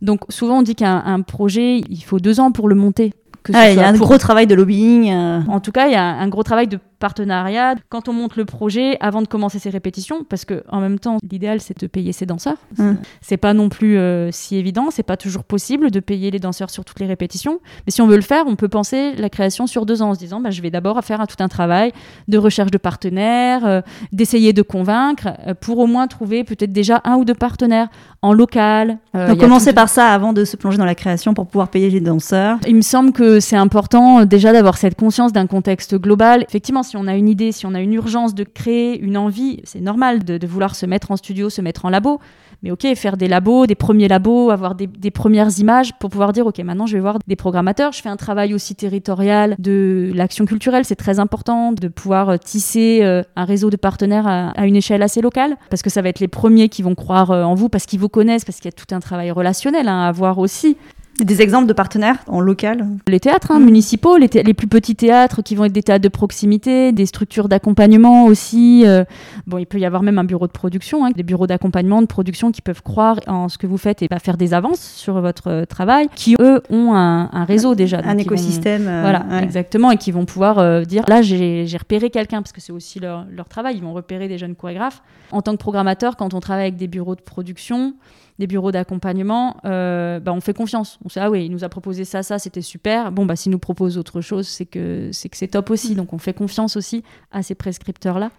Donc 0.02 0.20
souvent 0.30 0.58
on 0.58 0.62
dit 0.62 0.74
qu'un 0.74 1.02
un 1.04 1.20
projet, 1.20 1.78
il 1.88 2.02
faut 2.02 2.18
deux 2.18 2.40
ans 2.40 2.50
pour 2.50 2.68
le 2.68 2.74
monter. 2.74 3.12
Que 3.42 3.52
Ah, 3.54 3.70
Il 3.70 3.76
y 3.76 3.80
a 3.80 3.86
un 3.88 3.92
pour- 3.98 4.06
gros 4.06 4.16
travail 4.16 4.46
de 4.46 4.54
lobbying. 4.54 5.10
euh, 5.12 5.40
en 5.48 5.60
tout 5.60 5.70
cas, 5.70 5.86
il 5.86 5.92
y 5.92 5.96
a 5.96 6.02
un 6.02 6.28
gros 6.28 6.42
travail 6.42 6.66
de 6.66 6.78
partenariat 6.98 7.74
quand 7.88 8.08
on 8.08 8.12
monte 8.12 8.36
le 8.36 8.44
projet 8.44 8.96
avant 9.00 9.22
de 9.22 9.26
commencer 9.28 9.58
ses 9.58 9.70
répétitions, 9.70 10.24
parce 10.28 10.44
que 10.44 10.62
en 10.70 10.80
même 10.80 10.98
temps, 10.98 11.18
l'idéal 11.30 11.60
c'est 11.60 11.78
de 11.80 11.86
payer 11.86 12.12
ses 12.12 12.26
danseurs. 12.26 12.56
Hum. 12.78 12.96
C'est 13.20 13.36
pas 13.36 13.54
non 13.54 13.68
plus 13.68 13.98
euh, 13.98 14.30
si 14.32 14.56
évident, 14.56 14.88
c'est 14.90 15.02
pas 15.02 15.16
toujours 15.16 15.44
possible 15.44 15.90
de 15.90 16.00
payer 16.00 16.30
les 16.30 16.38
danseurs 16.38 16.70
sur 16.70 16.84
toutes 16.84 17.00
les 17.00 17.06
répétitions. 17.06 17.58
Mais 17.86 17.90
si 17.92 18.00
on 18.02 18.06
veut 18.06 18.16
le 18.16 18.22
faire, 18.22 18.44
on 18.46 18.56
peut 18.56 18.68
penser 18.68 19.12
la 19.16 19.28
création 19.28 19.66
sur 19.66 19.86
deux 19.86 20.02
ans 20.02 20.10
en 20.10 20.14
se 20.14 20.18
disant, 20.18 20.40
bah, 20.40 20.50
je 20.50 20.62
vais 20.62 20.70
d'abord 20.70 21.02
faire 21.04 21.20
un- 21.20 21.26
tout 21.26 21.36
un 21.42 21.48
travail 21.48 21.92
de 22.28 22.38
recherche 22.38 22.70
de 22.70 22.78
partenaires, 22.78 23.64
euh, 23.66 23.80
d'essayer 24.12 24.52
de 24.52 24.62
convaincre, 24.62 25.28
euh, 25.46 25.54
pour 25.54 25.78
au 25.78 25.86
moins 25.86 26.06
trouver 26.06 26.44
peut-être 26.44 26.72
déjà 26.72 27.00
un 27.04 27.16
ou 27.16 27.24
deux 27.24 27.34
partenaires 27.34 27.88
en 28.22 28.32
local. 28.32 28.98
Donc 29.14 29.38
commencer 29.38 29.70
tout- 29.70 29.74
par 29.76 29.88
ça 29.88 30.08
avant 30.08 30.32
de 30.32 30.44
se 30.44 30.56
plonger 30.56 30.78
dans 30.78 30.84
la 30.84 30.94
création 30.94 31.34
pour 31.34 31.46
pouvoir 31.46 31.68
payer 31.68 31.90
les 31.90 32.00
danseurs. 32.00 32.58
il 32.66 32.74
me 32.76 32.80
semble 32.82 33.12
que 33.12 33.40
c'est 33.40 33.56
important 33.56 34.24
déjà 34.24 34.52
d'avoir 34.52 34.76
cette 34.78 34.94
conscience 34.96 35.32
d'un 35.32 35.46
contexte 35.46 35.94
global. 35.96 36.44
Effectivement, 36.48 36.82
si 36.84 36.96
on 36.96 37.06
a 37.06 37.16
une 37.16 37.28
idée, 37.28 37.50
si 37.50 37.66
on 37.66 37.74
a 37.74 37.80
une 37.80 37.92
urgence 37.92 38.34
de 38.34 38.44
créer 38.44 38.98
une 39.00 39.16
envie, 39.16 39.60
c'est 39.64 39.80
normal 39.80 40.24
de, 40.24 40.46
vouloir 40.46 40.74
se 40.74 40.86
mettre 40.86 41.10
en 41.10 41.16
studio, 41.16 41.50
se 41.50 41.60
mettre 41.60 41.84
en 41.84 41.90
labo. 41.90 42.20
Mais 42.62 42.70
ok, 42.70 42.86
faire 42.94 43.16
des 43.18 43.28
labos, 43.28 43.66
des 43.66 43.74
premiers 43.74 44.08
labos, 44.08 44.50
avoir 44.50 44.74
des, 44.74 45.10
premières 45.10 45.58
images 45.58 45.92
pour 45.98 46.08
pouvoir 46.08 46.32
dire, 46.32 46.46
ok, 46.46 46.58
maintenant 46.60 46.86
je 46.86 46.94
vais 46.94 47.00
voir 47.00 47.18
des 47.26 47.36
programmateurs. 47.36 47.92
Je 47.92 48.00
fais 48.00 48.08
un 48.08 48.16
travail 48.16 48.54
aussi 48.54 48.74
territorial 48.74 49.54
de 49.58 50.10
l'action 50.14 50.46
culturelle, 50.46 50.84
c'est 50.84 50.96
très 50.96 51.18
important 51.18 51.72
de 51.72 51.88
pouvoir 51.88 52.38
tisser 52.38 53.00
euh, 53.02 53.22
un 53.36 53.44
réseau 53.44 53.68
de 53.68 53.76
partenaires 53.76 54.26
à, 54.26 54.50
à 54.50 54.66
une 54.66 54.76
échelle 54.76 55.02
assez 55.02 55.20
locale, 55.20 55.56
parce 55.68 55.82
que 55.82 55.90
ça 55.90 56.00
va 56.00 56.08
être 56.08 56.20
les 56.20 56.28
premiers 56.28 56.68
qui 56.68 56.82
vont 56.82 56.94
croire 56.94 57.32
euh, 57.32 57.42
en 57.42 57.54
vous, 57.54 57.68
parce 57.68 57.84
qu'ils 57.84 58.00
vous 58.00 58.08
connaissent, 58.08 58.44
parce 58.44 58.58
qu'il 58.58 58.66
y 58.66 58.68
a 58.68 58.72
tout 58.72 58.94
un 58.94 59.00
travail 59.00 59.30
relationnel 59.30 59.88
hein, 59.88 60.04
à 60.04 60.08
avoir 60.08 60.38
aussi. 60.38 60.76
Des 61.20 61.42
exemples 61.42 61.66
de 61.68 61.72
partenaires 61.72 62.16
en 62.26 62.40
local. 62.40 62.86
Les 63.06 63.20
théâtres 63.20 63.52
hein, 63.52 63.60
Mm. 63.60 63.64
municipaux, 63.66 64.16
les, 64.16 64.28
plus 64.28 64.66
petits 64.66 64.96
théâtres 64.96 65.42
qui 65.42 65.54
vont 65.54 65.64
être 65.64 65.72
des 65.72 65.82
théâtres 65.84 66.02
de 66.02 66.08
proximité, 66.08 66.90
des 66.90 67.06
structures 67.06 67.48
d'accompagnement 67.48 68.24
aussi. 68.24 68.82
euh, 68.84 69.04
bon, 69.46 69.58
il 69.58 69.66
peut 69.66 69.78
y 69.78 69.84
avoir 69.86 70.02
même 70.02 70.18
un 70.18 70.24
bureau 70.24 70.48
de 70.48 70.52
production, 70.52 71.04
hein, 71.06 71.10
des 71.14 71.22
bureaux 71.22 71.46
d'accompagnement, 71.46 72.02
de 72.02 72.06
production 72.08 72.50
qui 72.50 72.62
peuvent 72.62 72.82
croire 72.82 73.20
en 73.28 73.48
ce 73.48 73.58
que 73.58 73.66
vous 73.68 73.78
faites 73.78 74.02
et 74.02 74.08
pas 74.08 74.18
faire 74.18 74.36
des 74.36 74.54
avances 74.54 74.80
sur 74.80 75.20
votre 75.20 75.48
euh, 75.48 75.64
travail, 75.64 76.08
qui 76.16 76.34
eux 76.40 76.60
ont 76.68 76.94
un, 76.94 77.30
un 77.32 77.44
réseau 77.44 77.76
déjà. 77.76 77.98
un 78.04 78.14
vont- 78.14 78.18
écosystème. 78.18 78.86
euh, 78.88 79.00
voilà, 79.02 79.24
ouais. 79.30 79.44
exactement, 79.44 79.92
et 79.92 79.96
qui 79.98 80.10
vont 80.10 80.24
pouvoir 80.24 80.84
dire 80.84 81.04
là 81.06 81.22
j'ai 81.22 81.64
j'ai 81.66 81.76
repéré 81.78 82.10
quelqu'un 82.10 82.42
parce 82.42 82.52
que 82.52 82.60
c'est 82.60 82.72
aussi 82.72 82.98
leur, 82.98 83.24
leur 83.30 83.48
travail. 83.48 83.76
Ils 83.76 83.82
vont 83.82 83.92
repérer 83.94 84.26
des 84.26 84.36
jeunes 84.38 84.56
chorégraphes. 84.56 85.00
En 85.30 85.42
tant 85.42 85.52
que 85.52 85.58
programmateur, 85.58 86.16
quand 86.16 86.34
on 86.34 86.40
travaille 86.40 86.64
avec 86.64 86.76
des 86.76 86.88
bureaux 86.88 87.14
de 87.14 87.20
production, 87.20 87.94
des 88.38 88.46
bureaux 88.46 88.72
d'accompagnement, 88.72 89.56
euh, 89.64 90.20
bah, 90.20 90.32
on 90.32 90.40
fait 90.40 90.54
confiance. 90.54 90.98
On 91.04 91.08
sait 91.08 91.20
ah 91.20 91.30
oui, 91.30 91.46
il 91.46 91.52
nous 91.52 91.64
a 91.64 91.68
proposé 91.68 92.04
ça, 92.04 92.22
ça, 92.22 92.38
c'était 92.38 92.62
super. 92.62 93.12
Bon 93.12 93.26
bah 93.26 93.36
s'il 93.36 93.52
nous 93.52 93.58
propose 93.58 93.98
autre 93.98 94.20
chose, 94.20 94.48
c'est 94.48 94.66
que 94.66 95.10
c'est 95.12 95.28
que 95.28 95.36
c'est 95.36 95.48
top 95.48 95.70
aussi. 95.70 95.94
Donc 95.94 96.12
on 96.12 96.18
fait 96.18 96.34
confiance 96.34 96.76
aussi 96.76 97.04
à 97.30 97.42
ces 97.42 97.54
prescripteurs 97.54 98.18
là. 98.18 98.30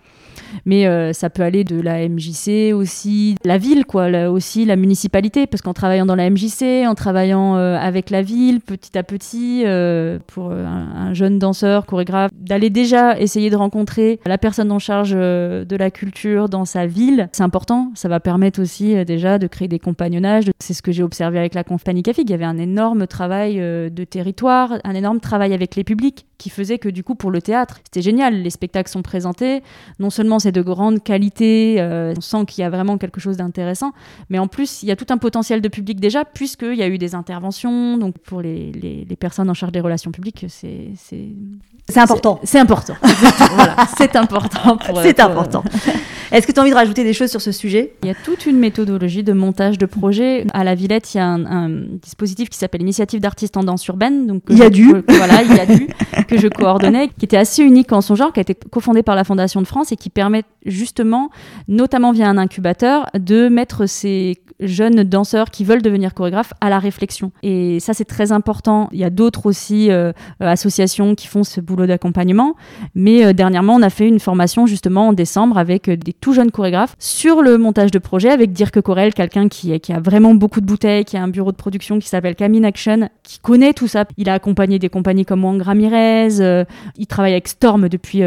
Mais 0.65 0.87
euh, 0.87 1.13
ça 1.13 1.29
peut 1.29 1.43
aller 1.43 1.63
de 1.63 1.79
la 1.79 2.07
MJC 2.07 2.73
aussi, 2.73 3.35
la 3.43 3.57
ville, 3.57 3.85
quoi, 3.85 4.09
là 4.09 4.31
aussi 4.31 4.65
la 4.65 4.75
municipalité, 4.75 5.47
parce 5.47 5.61
qu'en 5.61 5.73
travaillant 5.73 6.05
dans 6.05 6.15
la 6.15 6.29
MJC, 6.29 6.85
en 6.87 6.95
travaillant 6.95 7.55
euh, 7.55 7.77
avec 7.77 8.09
la 8.09 8.21
ville, 8.21 8.61
petit 8.61 8.97
à 8.97 9.03
petit, 9.03 9.63
euh, 9.65 10.19
pour 10.27 10.51
un, 10.51 10.91
un 10.95 11.13
jeune 11.13 11.39
danseur, 11.39 11.85
chorégraphe, 11.85 12.31
d'aller 12.33 12.69
déjà 12.69 13.19
essayer 13.19 13.49
de 13.49 13.55
rencontrer 13.55 14.19
la 14.25 14.37
personne 14.37 14.71
en 14.71 14.79
charge 14.79 15.11
de 15.11 15.75
la 15.75 15.91
culture 15.91 16.49
dans 16.49 16.65
sa 16.65 16.85
ville, 16.85 17.29
c'est 17.31 17.43
important. 17.43 17.91
Ça 17.95 18.09
va 18.09 18.19
permettre 18.19 18.61
aussi 18.61 19.03
déjà 19.05 19.37
de 19.39 19.47
créer 19.47 19.67
des 19.67 19.79
C'est 20.59 20.73
ce 20.73 20.81
que 20.81 20.91
j'ai 20.91 21.03
observé 21.03 21.37
avec 21.37 21.53
la 21.53 21.63
compagnie 21.63 22.03
Café. 22.03 22.23
Il 22.23 22.29
y 22.29 22.33
avait 22.33 22.45
un 22.45 22.57
énorme 22.57 23.07
travail 23.07 23.59
euh, 23.59 23.89
de 23.89 24.03
territoire, 24.03 24.73
un 24.83 24.95
énorme 24.95 25.19
travail 25.19 25.53
avec 25.53 25.75
les 25.75 25.83
publics 25.83 26.25
qui 26.37 26.49
faisait 26.49 26.77
que 26.77 26.89
du 26.89 27.03
coup 27.03 27.15
pour 27.15 27.31
le 27.31 27.41
théâtre, 27.41 27.79
c'était 27.83 28.01
génial. 28.01 28.41
Les 28.41 28.49
spectacles 28.49 28.89
sont 28.89 29.01
présentés, 29.01 29.63
non 29.99 30.09
seulement 30.09 30.39
c'est 30.39 30.51
de 30.51 30.61
grande 30.61 31.03
qualité, 31.03 31.77
euh, 31.79 32.13
on 32.17 32.21
sent 32.21 32.45
qu'il 32.47 32.61
y 32.61 32.65
a 32.65 32.69
vraiment 32.69 32.97
quelque 32.97 33.19
chose 33.19 33.37
d'intéressant, 33.37 33.91
mais 34.29 34.39
en 34.39 34.47
plus 34.47 34.83
il 34.83 34.89
y 34.89 34.91
a 34.91 34.95
tout 34.95 35.07
un 35.09 35.17
potentiel 35.17 35.61
de 35.61 35.67
public 35.67 35.99
déjà, 35.99 36.25
puisqu'il 36.25 36.75
y 36.75 36.83
a 36.83 36.87
eu 36.87 36.97
des 36.97 37.15
interventions. 37.15 37.97
Donc 37.97 38.17
pour 38.19 38.41
les, 38.41 38.71
les, 38.71 39.05
les 39.07 39.15
personnes 39.15 39.49
en 39.49 39.53
charge 39.53 39.71
des 39.71 39.81
relations 39.81 40.11
publiques, 40.11 40.45
c'est 40.49 40.91
c'est 41.87 41.99
important. 41.99 42.39
C'est 42.43 42.59
important. 42.59 42.95
voilà, 43.01 43.75
c'est 43.97 44.15
important. 44.15 44.77
C'est 45.03 45.19
important. 45.19 45.63
Est-ce 46.31 46.47
que 46.47 46.51
tu 46.51 46.59
as 46.59 46.63
envie 46.63 46.71
de 46.71 46.75
rajouter 46.75 47.03
des 47.03 47.13
choses 47.13 47.29
sur 47.29 47.41
ce 47.41 47.51
sujet? 47.51 47.93
Il 48.03 48.07
y 48.07 48.11
a 48.11 48.15
toute 48.15 48.47
une 48.47 48.57
méthodologie 48.57 49.23
de 49.23 49.33
montage 49.33 49.77
de 49.77 49.85
projet. 49.85 50.47
À 50.53 50.63
la 50.63 50.73
Villette, 50.73 51.13
il 51.13 51.17
y 51.17 51.19
a 51.19 51.27
un, 51.27 51.69
dispositif 52.01 52.49
qui 52.49 52.57
s'appelle 52.57 52.81
Initiative 52.81 53.19
d'artistes 53.19 53.55
en 53.57 53.63
danse 53.63 53.85
urbaine. 53.87 54.25
Donc, 54.25 54.41
il 54.49 54.57
y 54.57 54.63
a 54.63 54.69
du. 54.69 54.87
voilà, 55.07 55.43
il 55.43 55.55
y 55.55 55.59
a 55.59 55.65
du 55.65 55.87
que 56.27 56.37
je 56.37 56.47
coordonnais, 56.47 57.09
qui 57.17 57.25
était 57.25 57.37
assez 57.37 57.63
unique 57.63 57.91
en 57.91 58.01
son 58.01 58.15
genre, 58.15 58.33
qui 58.33 58.39
a 58.39 58.41
été 58.41 58.55
cofondé 58.55 59.03
par 59.03 59.15
la 59.15 59.23
Fondation 59.23 59.61
de 59.61 59.67
France 59.67 59.91
et 59.91 59.95
qui 59.95 60.09
permet 60.09 60.43
justement, 60.65 61.29
notamment 61.67 62.11
via 62.11 62.29
un 62.29 62.37
incubateur, 62.37 63.07
de 63.13 63.49
mettre 63.49 63.85
ces 63.85 64.39
jeunes 64.59 65.03
danseurs 65.03 65.49
qui 65.49 65.63
veulent 65.63 65.81
devenir 65.81 66.13
chorégraphes 66.13 66.53
à 66.61 66.69
la 66.69 66.79
réflexion. 66.79 67.31
Et 67.43 67.79
ça, 67.79 67.93
c'est 67.93 68.05
très 68.05 68.31
important. 68.31 68.89
Il 68.91 68.99
y 68.99 69.03
a 69.03 69.09
d'autres 69.09 69.45
aussi 69.45 69.91
euh, 69.91 70.11
associations 70.39 71.15
qui 71.15 71.27
font 71.27 71.43
ce 71.43 71.61
boulot 71.61 71.85
d'accompagnement. 71.85 72.55
Mais 72.93 73.25
euh, 73.25 73.33
dernièrement, 73.33 73.75
on 73.75 73.81
a 73.81 73.89
fait 73.89 74.07
une 74.07 74.19
formation 74.19 74.65
justement 74.65 75.09
en 75.09 75.13
décembre 75.13 75.57
avec 75.57 75.89
euh, 75.89 75.97
des 75.97 76.13
tout 76.13 76.33
jeunes 76.33 76.51
chorégraphes 76.51 76.95
sur 76.99 77.41
le 77.41 77.57
montage 77.57 77.91
de 77.91 77.99
projet 77.99 78.29
avec 78.29 78.53
Dirk 78.53 78.79
Corel, 78.81 79.13
quelqu'un 79.13 79.49
qui, 79.49 79.77
qui 79.79 79.93
a 79.93 79.99
vraiment 79.99 80.33
beaucoup 80.33 80.61
de 80.61 80.65
bouteilles, 80.65 81.05
qui 81.05 81.17
a 81.17 81.23
un 81.23 81.27
bureau 81.27 81.51
de 81.51 81.57
production 81.57 81.99
qui 81.99 82.07
s'appelle 82.07 82.35
Camine 82.35 82.65
Action, 82.65 83.09
qui 83.23 83.39
connaît 83.39 83.73
tout 83.73 83.87
ça. 83.87 84.05
Il 84.17 84.29
a 84.29 84.33
accompagné 84.33 84.79
des 84.79 84.89
compagnies 84.89 85.25
comme 85.25 85.43
Wang 85.43 85.61
Ramirez, 85.61 86.14
euh, 86.39 86.65
il 86.97 87.07
travaille 87.07 87.33
avec 87.33 87.47
Storm 87.47 87.89
depuis 87.89 88.23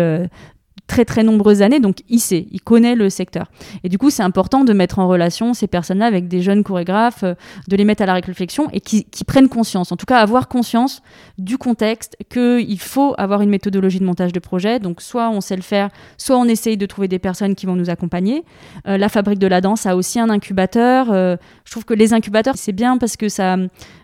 très 0.88 1.04
très 1.04 1.22
nombreuses 1.22 1.62
années, 1.62 1.78
donc 1.78 1.98
il 2.08 2.18
sait, 2.18 2.48
il 2.50 2.60
connaît 2.60 2.96
le 2.96 3.10
secteur. 3.10 3.46
Et 3.84 3.88
du 3.88 3.98
coup, 3.98 4.10
c'est 4.10 4.22
important 4.22 4.64
de 4.64 4.72
mettre 4.72 4.98
en 4.98 5.06
relation 5.06 5.54
ces 5.54 5.68
personnes-là 5.68 6.06
avec 6.06 6.26
des 6.26 6.40
jeunes 6.42 6.64
chorégraphes, 6.64 7.22
euh, 7.22 7.34
de 7.68 7.76
les 7.76 7.84
mettre 7.84 8.02
à 8.02 8.06
la 8.06 8.14
réflexion 8.14 8.68
et 8.72 8.80
qui, 8.80 9.04
prennent 9.26 9.50
conscience, 9.50 9.92
en 9.92 9.96
tout 9.96 10.06
cas 10.06 10.18
avoir 10.18 10.48
conscience 10.48 11.02
du 11.36 11.58
contexte, 11.58 12.16
qu'il 12.30 12.80
faut 12.80 13.14
avoir 13.18 13.42
une 13.42 13.50
méthodologie 13.50 14.00
de 14.00 14.04
montage 14.06 14.32
de 14.32 14.40
projet. 14.40 14.80
Donc 14.80 15.02
soit 15.02 15.28
on 15.28 15.42
sait 15.42 15.56
le 15.56 15.62
faire, 15.62 15.90
soit 16.16 16.38
on 16.38 16.46
essaye 16.46 16.78
de 16.78 16.86
trouver 16.86 17.08
des 17.08 17.18
personnes 17.18 17.54
qui 17.54 17.66
vont 17.66 17.76
nous 17.76 17.90
accompagner. 17.90 18.42
Euh, 18.86 18.96
la 18.96 19.10
fabrique 19.10 19.38
de 19.38 19.46
la 19.46 19.60
danse 19.60 19.84
a 19.84 19.94
aussi 19.94 20.18
un 20.18 20.30
incubateur. 20.30 21.12
Euh, 21.12 21.36
je 21.66 21.70
trouve 21.70 21.84
que 21.84 21.94
les 21.94 22.14
incubateurs, 22.14 22.54
c'est 22.56 22.72
bien 22.72 22.96
parce 22.96 23.18
que 23.18 23.28
ça 23.28 23.56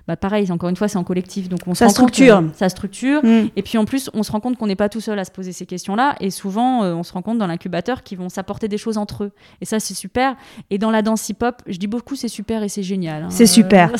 bah 0.06 0.16
pareil, 0.16 0.50
encore 0.52 0.68
une 0.68 0.76
fois, 0.76 0.88
c'est 0.88 0.98
en 0.98 1.04
collectif. 1.04 1.48
Donc 1.48 1.60
on 1.66 1.74
ça 1.74 1.88
structure. 1.88 2.42
ça 2.54 2.68
structure. 2.68 3.24
Mm. 3.24 3.48
Et 3.56 3.62
puis 3.62 3.78
en 3.78 3.84
plus, 3.84 4.10
on 4.12 4.22
se 4.22 4.30
rend 4.32 4.40
compte 4.40 4.58
qu'on 4.58 4.66
n'est 4.66 4.76
pas 4.76 4.88
tout 4.88 5.00
seul 5.00 5.18
à 5.18 5.24
se 5.24 5.30
poser 5.30 5.52
ces 5.52 5.64
questions-là. 5.66 6.16
Et 6.20 6.30
souvent, 6.30 6.82
euh, 6.82 6.94
on 6.94 7.02
se 7.02 7.12
rend 7.12 7.22
compte 7.22 7.38
dans 7.38 7.46
l'incubateur 7.46 8.02
qu'ils 8.02 8.18
vont 8.18 8.28
s'apporter 8.28 8.68
des 8.68 8.78
choses 8.78 8.98
entre 8.98 9.24
eux. 9.24 9.32
Et 9.60 9.64
ça, 9.64 9.80
c'est 9.80 9.94
super. 9.94 10.36
Et 10.70 10.78
dans 10.78 10.90
la 10.90 11.02
danse 11.02 11.28
hip-hop, 11.28 11.62
je 11.66 11.78
dis 11.78 11.86
beaucoup 11.86 12.16
c'est 12.16 12.28
super 12.28 12.62
et 12.62 12.68
c'est 12.68 12.82
génial. 12.82 13.24
Hein. 13.24 13.28
C'est 13.30 13.46
super. 13.46 13.90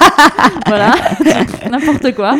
voilà, 0.66 0.94
n'importe 1.70 2.14
quoi. 2.14 2.36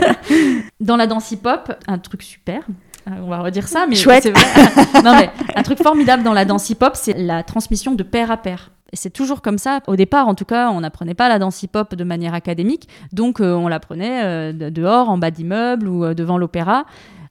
dans 0.80 0.96
la 0.96 1.06
danse 1.06 1.30
hip-hop, 1.32 1.72
un 1.86 1.98
truc 1.98 2.22
super, 2.22 2.62
euh, 3.08 3.12
on 3.22 3.28
va 3.28 3.40
redire 3.40 3.68
ça, 3.68 3.86
mais 3.88 3.96
non, 5.02 5.16
mais 5.16 5.30
un 5.54 5.62
truc 5.62 5.82
formidable 5.82 6.22
dans 6.22 6.32
la 6.32 6.44
danse 6.44 6.70
hip-hop, 6.70 6.92
c'est 6.94 7.14
la 7.18 7.42
transmission 7.42 7.92
de 7.92 8.02
pair 8.02 8.30
à 8.30 8.36
pair 8.36 8.70
c'est 8.92 9.12
toujours 9.12 9.42
comme 9.42 9.58
ça. 9.58 9.80
Au 9.86 9.96
départ, 9.96 10.28
en 10.28 10.34
tout 10.34 10.44
cas, 10.44 10.70
on 10.70 10.80
n'apprenait 10.80 11.14
pas 11.14 11.28
la 11.28 11.38
danse 11.38 11.62
hip-hop 11.62 11.94
de 11.94 12.04
manière 12.04 12.34
académique, 12.34 12.88
donc 13.12 13.40
euh, 13.40 13.54
on 13.54 13.68
l'apprenait 13.68 14.24
euh, 14.24 14.70
dehors, 14.70 15.08
en 15.08 15.18
bas 15.18 15.30
d'immeuble 15.30 15.88
ou 15.88 16.04
euh, 16.04 16.14
devant 16.14 16.38
l'opéra, 16.38 16.84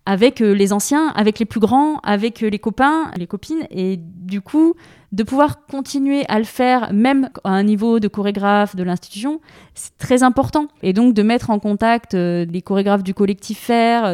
avec 0.08 0.39
les 0.39 0.74
anciens, 0.74 1.10
avec 1.10 1.38
les 1.38 1.45
plus 1.45 1.60
grands, 1.60 2.00
avec 2.00 2.39
les 2.39 2.58
copains, 2.58 3.12
les 3.17 3.28
copines, 3.28 3.67
et 3.69 4.00
du 4.00 4.41
coup, 4.41 4.74
de 5.12 5.21
pouvoir 5.21 5.67
continuer 5.67 6.26
à 6.28 6.39
le 6.39 6.43
faire, 6.43 6.91
même 6.91 7.30
à 7.43 7.52
un 7.52 7.62
niveau 7.62 8.00
de 8.00 8.08
chorégraphe 8.08 8.76
de 8.76 8.82
l'institution, 8.82 9.41
c'est 9.76 9.95
très 10.00 10.24
important. 10.24 10.69
Et 10.82 10.93
donc 10.93 11.13
de 11.13 11.21
mettre 11.21 11.52
en 11.52 11.60
contact 11.60 12.15
les 12.15 12.62
chorégraphes 12.63 13.04
du 13.04 13.13
collectif 13.13 13.69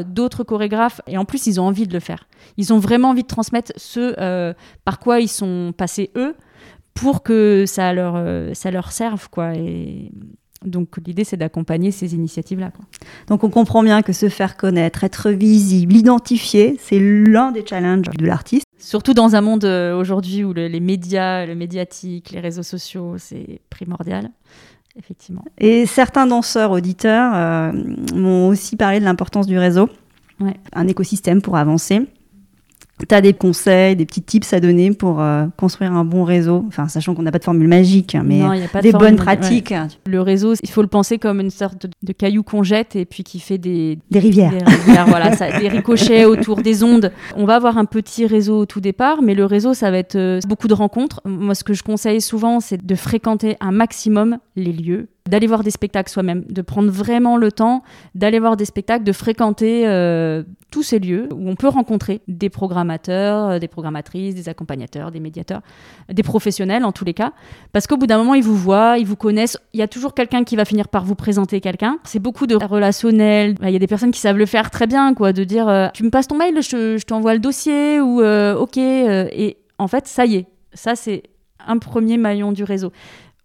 d'autres 0.07 0.43
chorégraphes, 0.43 0.99
et 1.07 1.17
en 1.17 1.23
plus, 1.23 1.47
ils 1.47 1.61
ont 1.61 1.67
envie 1.67 1.87
de 1.87 1.93
le 1.93 2.01
faire. 2.01 2.27
Ils 2.57 2.73
ont 2.73 2.79
vraiment 2.79 3.11
envie 3.11 3.23
de 3.23 3.27
transmettre 3.27 3.71
ce 3.77 4.53
par 4.83 4.99
quoi 4.99 5.21
ils 5.21 5.29
sont 5.29 5.73
passés 5.77 6.11
eux 6.17 6.35
pour 6.97 7.23
que 7.23 7.65
ça 7.65 7.93
leur, 7.93 8.15
euh, 8.15 8.53
ça 8.53 8.71
leur 8.71 8.91
serve. 8.91 9.29
Quoi. 9.29 9.53
Et 9.55 10.11
donc 10.65 10.97
l'idée, 11.05 11.23
c'est 11.23 11.37
d'accompagner 11.37 11.91
ces 11.91 12.15
initiatives-là. 12.15 12.71
Donc 13.27 13.43
on 13.43 13.49
comprend 13.49 13.83
bien 13.83 14.01
que 14.01 14.13
se 14.13 14.29
faire 14.29 14.57
connaître, 14.57 15.03
être 15.03 15.29
visible, 15.31 15.95
identifié, 15.95 16.77
c'est 16.79 16.99
l'un 16.99 17.51
des 17.51 17.65
challenges 17.65 18.09
de 18.17 18.25
l'artiste. 18.25 18.65
Surtout 18.79 19.13
dans 19.13 19.35
un 19.35 19.41
monde 19.41 19.65
euh, 19.65 19.97
aujourd'hui 19.97 20.43
où 20.43 20.53
les 20.53 20.79
médias, 20.79 21.45
le 21.45 21.55
médiatique, 21.55 22.31
les 22.31 22.39
réseaux 22.39 22.63
sociaux, 22.63 23.15
c'est 23.17 23.61
primordial. 23.69 24.31
Effectivement. 24.97 25.43
Et 25.59 25.85
certains 25.85 26.25
danseurs, 26.25 26.71
auditeurs 26.71 27.31
euh, 27.35 27.71
m'ont 28.15 28.47
aussi 28.47 28.75
parlé 28.75 28.99
de 28.99 29.05
l'importance 29.05 29.45
du 29.45 29.59
réseau, 29.59 29.89
ouais. 30.39 30.55
un 30.73 30.87
écosystème 30.87 31.43
pour 31.43 31.55
avancer. 31.55 32.07
Tu 32.99 33.13
as 33.13 33.21
des 33.21 33.33
conseils, 33.33 33.95
des 33.95 34.05
petits 34.05 34.23
tips 34.23 34.53
à 34.53 34.59
donner 34.59 34.91
pour 34.91 35.21
euh, 35.21 35.45
construire 35.55 35.93
un 35.93 36.03
bon 36.03 36.23
réseau? 36.23 36.65
Enfin, 36.67 36.87
sachant 36.87 37.13
qu'on 37.13 37.21
n'a 37.21 37.31
pas 37.31 37.37
de 37.37 37.43
formule 37.43 37.67
magique, 37.67 38.15
hein, 38.15 38.23
mais 38.25 38.41
des 38.81 38.91
bonnes 38.91 39.17
pratiques. 39.17 39.73
Le 40.05 40.21
réseau, 40.21 40.55
il 40.61 40.69
faut 40.69 40.81
le 40.81 40.87
penser 40.87 41.19
comme 41.19 41.39
une 41.39 41.51
sorte 41.51 41.85
de, 42.01 42.13
caillou 42.13 42.41
qu'on 42.43 42.63
jette 42.63 42.95
et 42.95 43.05
puis 43.05 43.23
qui 43.23 43.39
fait 43.39 43.59
des, 43.59 43.99
des 44.09 44.19
rivières. 44.19 44.51
Des, 44.51 44.63
rivières, 44.63 45.05
voilà, 45.07 45.35
ça, 45.35 45.59
des 45.59 45.67
ricochets 45.67 46.25
autour 46.25 46.61
des 46.61 46.83
ondes. 46.83 47.11
On 47.35 47.45
va 47.45 47.55
avoir 47.55 47.77
un 47.77 47.85
petit 47.85 48.25
réseau 48.25 48.59
au 48.61 48.65
tout 48.65 48.81
départ, 48.81 49.21
mais 49.21 49.35
le 49.35 49.45
réseau, 49.45 49.73
ça 49.73 49.91
va 49.91 49.97
être 49.97 50.15
euh, 50.15 50.39
beaucoup 50.47 50.67
de 50.67 50.73
rencontres. 50.73 51.21
Moi, 51.25 51.53
ce 51.53 51.63
que 51.63 51.73
je 51.73 51.83
conseille 51.83 52.21
souvent, 52.21 52.59
c'est 52.59 52.83
de 52.83 52.95
fréquenter 52.95 53.57
un 53.59 53.71
maximum 53.71 54.37
les 54.55 54.73
lieux, 54.73 55.07
d'aller 55.27 55.47
voir 55.47 55.63
des 55.63 55.71
spectacles 55.71 56.11
soi-même, 56.11 56.43
de 56.49 56.61
prendre 56.61 56.89
vraiment 56.89 57.37
le 57.37 57.51
temps 57.51 57.83
d'aller 58.15 58.39
voir 58.39 58.57
des 58.57 58.65
spectacles, 58.65 59.03
de 59.03 59.11
fréquenter 59.11 59.87
euh, 59.87 60.43
tous 60.71 60.83
ces 60.83 60.99
lieux 60.99 61.29
où 61.33 61.49
on 61.49 61.55
peut 61.55 61.67
rencontrer 61.67 62.21
des 62.27 62.49
programmateurs, 62.49 63.49
euh, 63.49 63.59
des 63.59 63.67
programmatrices, 63.67 64.35
des 64.35 64.49
accompagnateurs, 64.49 65.11
des 65.11 65.19
médiateurs, 65.19 65.61
des 66.11 66.23
professionnels 66.23 66.83
en 66.83 66.91
tous 66.91 67.05
les 67.05 67.13
cas. 67.13 67.33
Parce 67.73 67.87
qu'au 67.87 67.97
bout 67.97 68.07
d'un 68.07 68.17
moment, 68.17 68.33
ils 68.33 68.43
vous 68.43 68.55
voient, 68.55 68.97
ils 68.97 69.05
vous 69.05 69.15
connaissent. 69.15 69.57
Il 69.73 69.79
y 69.79 69.83
a 69.83 69.87
toujours 69.87 70.13
quelqu'un 70.13 70.43
qui 70.43 70.55
va 70.55 70.65
finir 70.65 70.87
par 70.87 71.05
vous 71.05 71.15
présenter 71.15 71.61
quelqu'un. 71.61 71.99
C'est 72.03 72.19
beaucoup 72.19 72.47
de 72.47 72.55
relationnel. 72.55 73.55
Il 73.61 73.69
y 73.69 73.75
a 73.75 73.79
des 73.79 73.87
personnes 73.87 74.11
qui 74.11 74.19
savent 74.19 74.37
le 74.37 74.45
faire 74.45 74.71
très 74.71 74.87
bien, 74.87 75.13
quoi, 75.13 75.33
de 75.33 75.43
dire 75.43 75.67
euh, 75.67 75.87
tu 75.93 76.03
me 76.03 76.09
passes 76.09 76.27
ton 76.27 76.37
mail, 76.37 76.61
je 76.61 77.03
t'envoie 77.05 77.33
le 77.33 77.39
dossier 77.39 77.99
ou 78.01 78.21
ok. 78.21 78.77
et 78.77 79.57
en 79.79 79.87
fait, 79.87 80.07
ça 80.07 80.25
y 80.25 80.35
est, 80.35 80.45
ça 80.73 80.95
c'est 80.95 81.23
un 81.65 81.77
premier 81.77 82.17
maillon 82.17 82.51
du 82.51 82.63
réseau. 82.63 82.91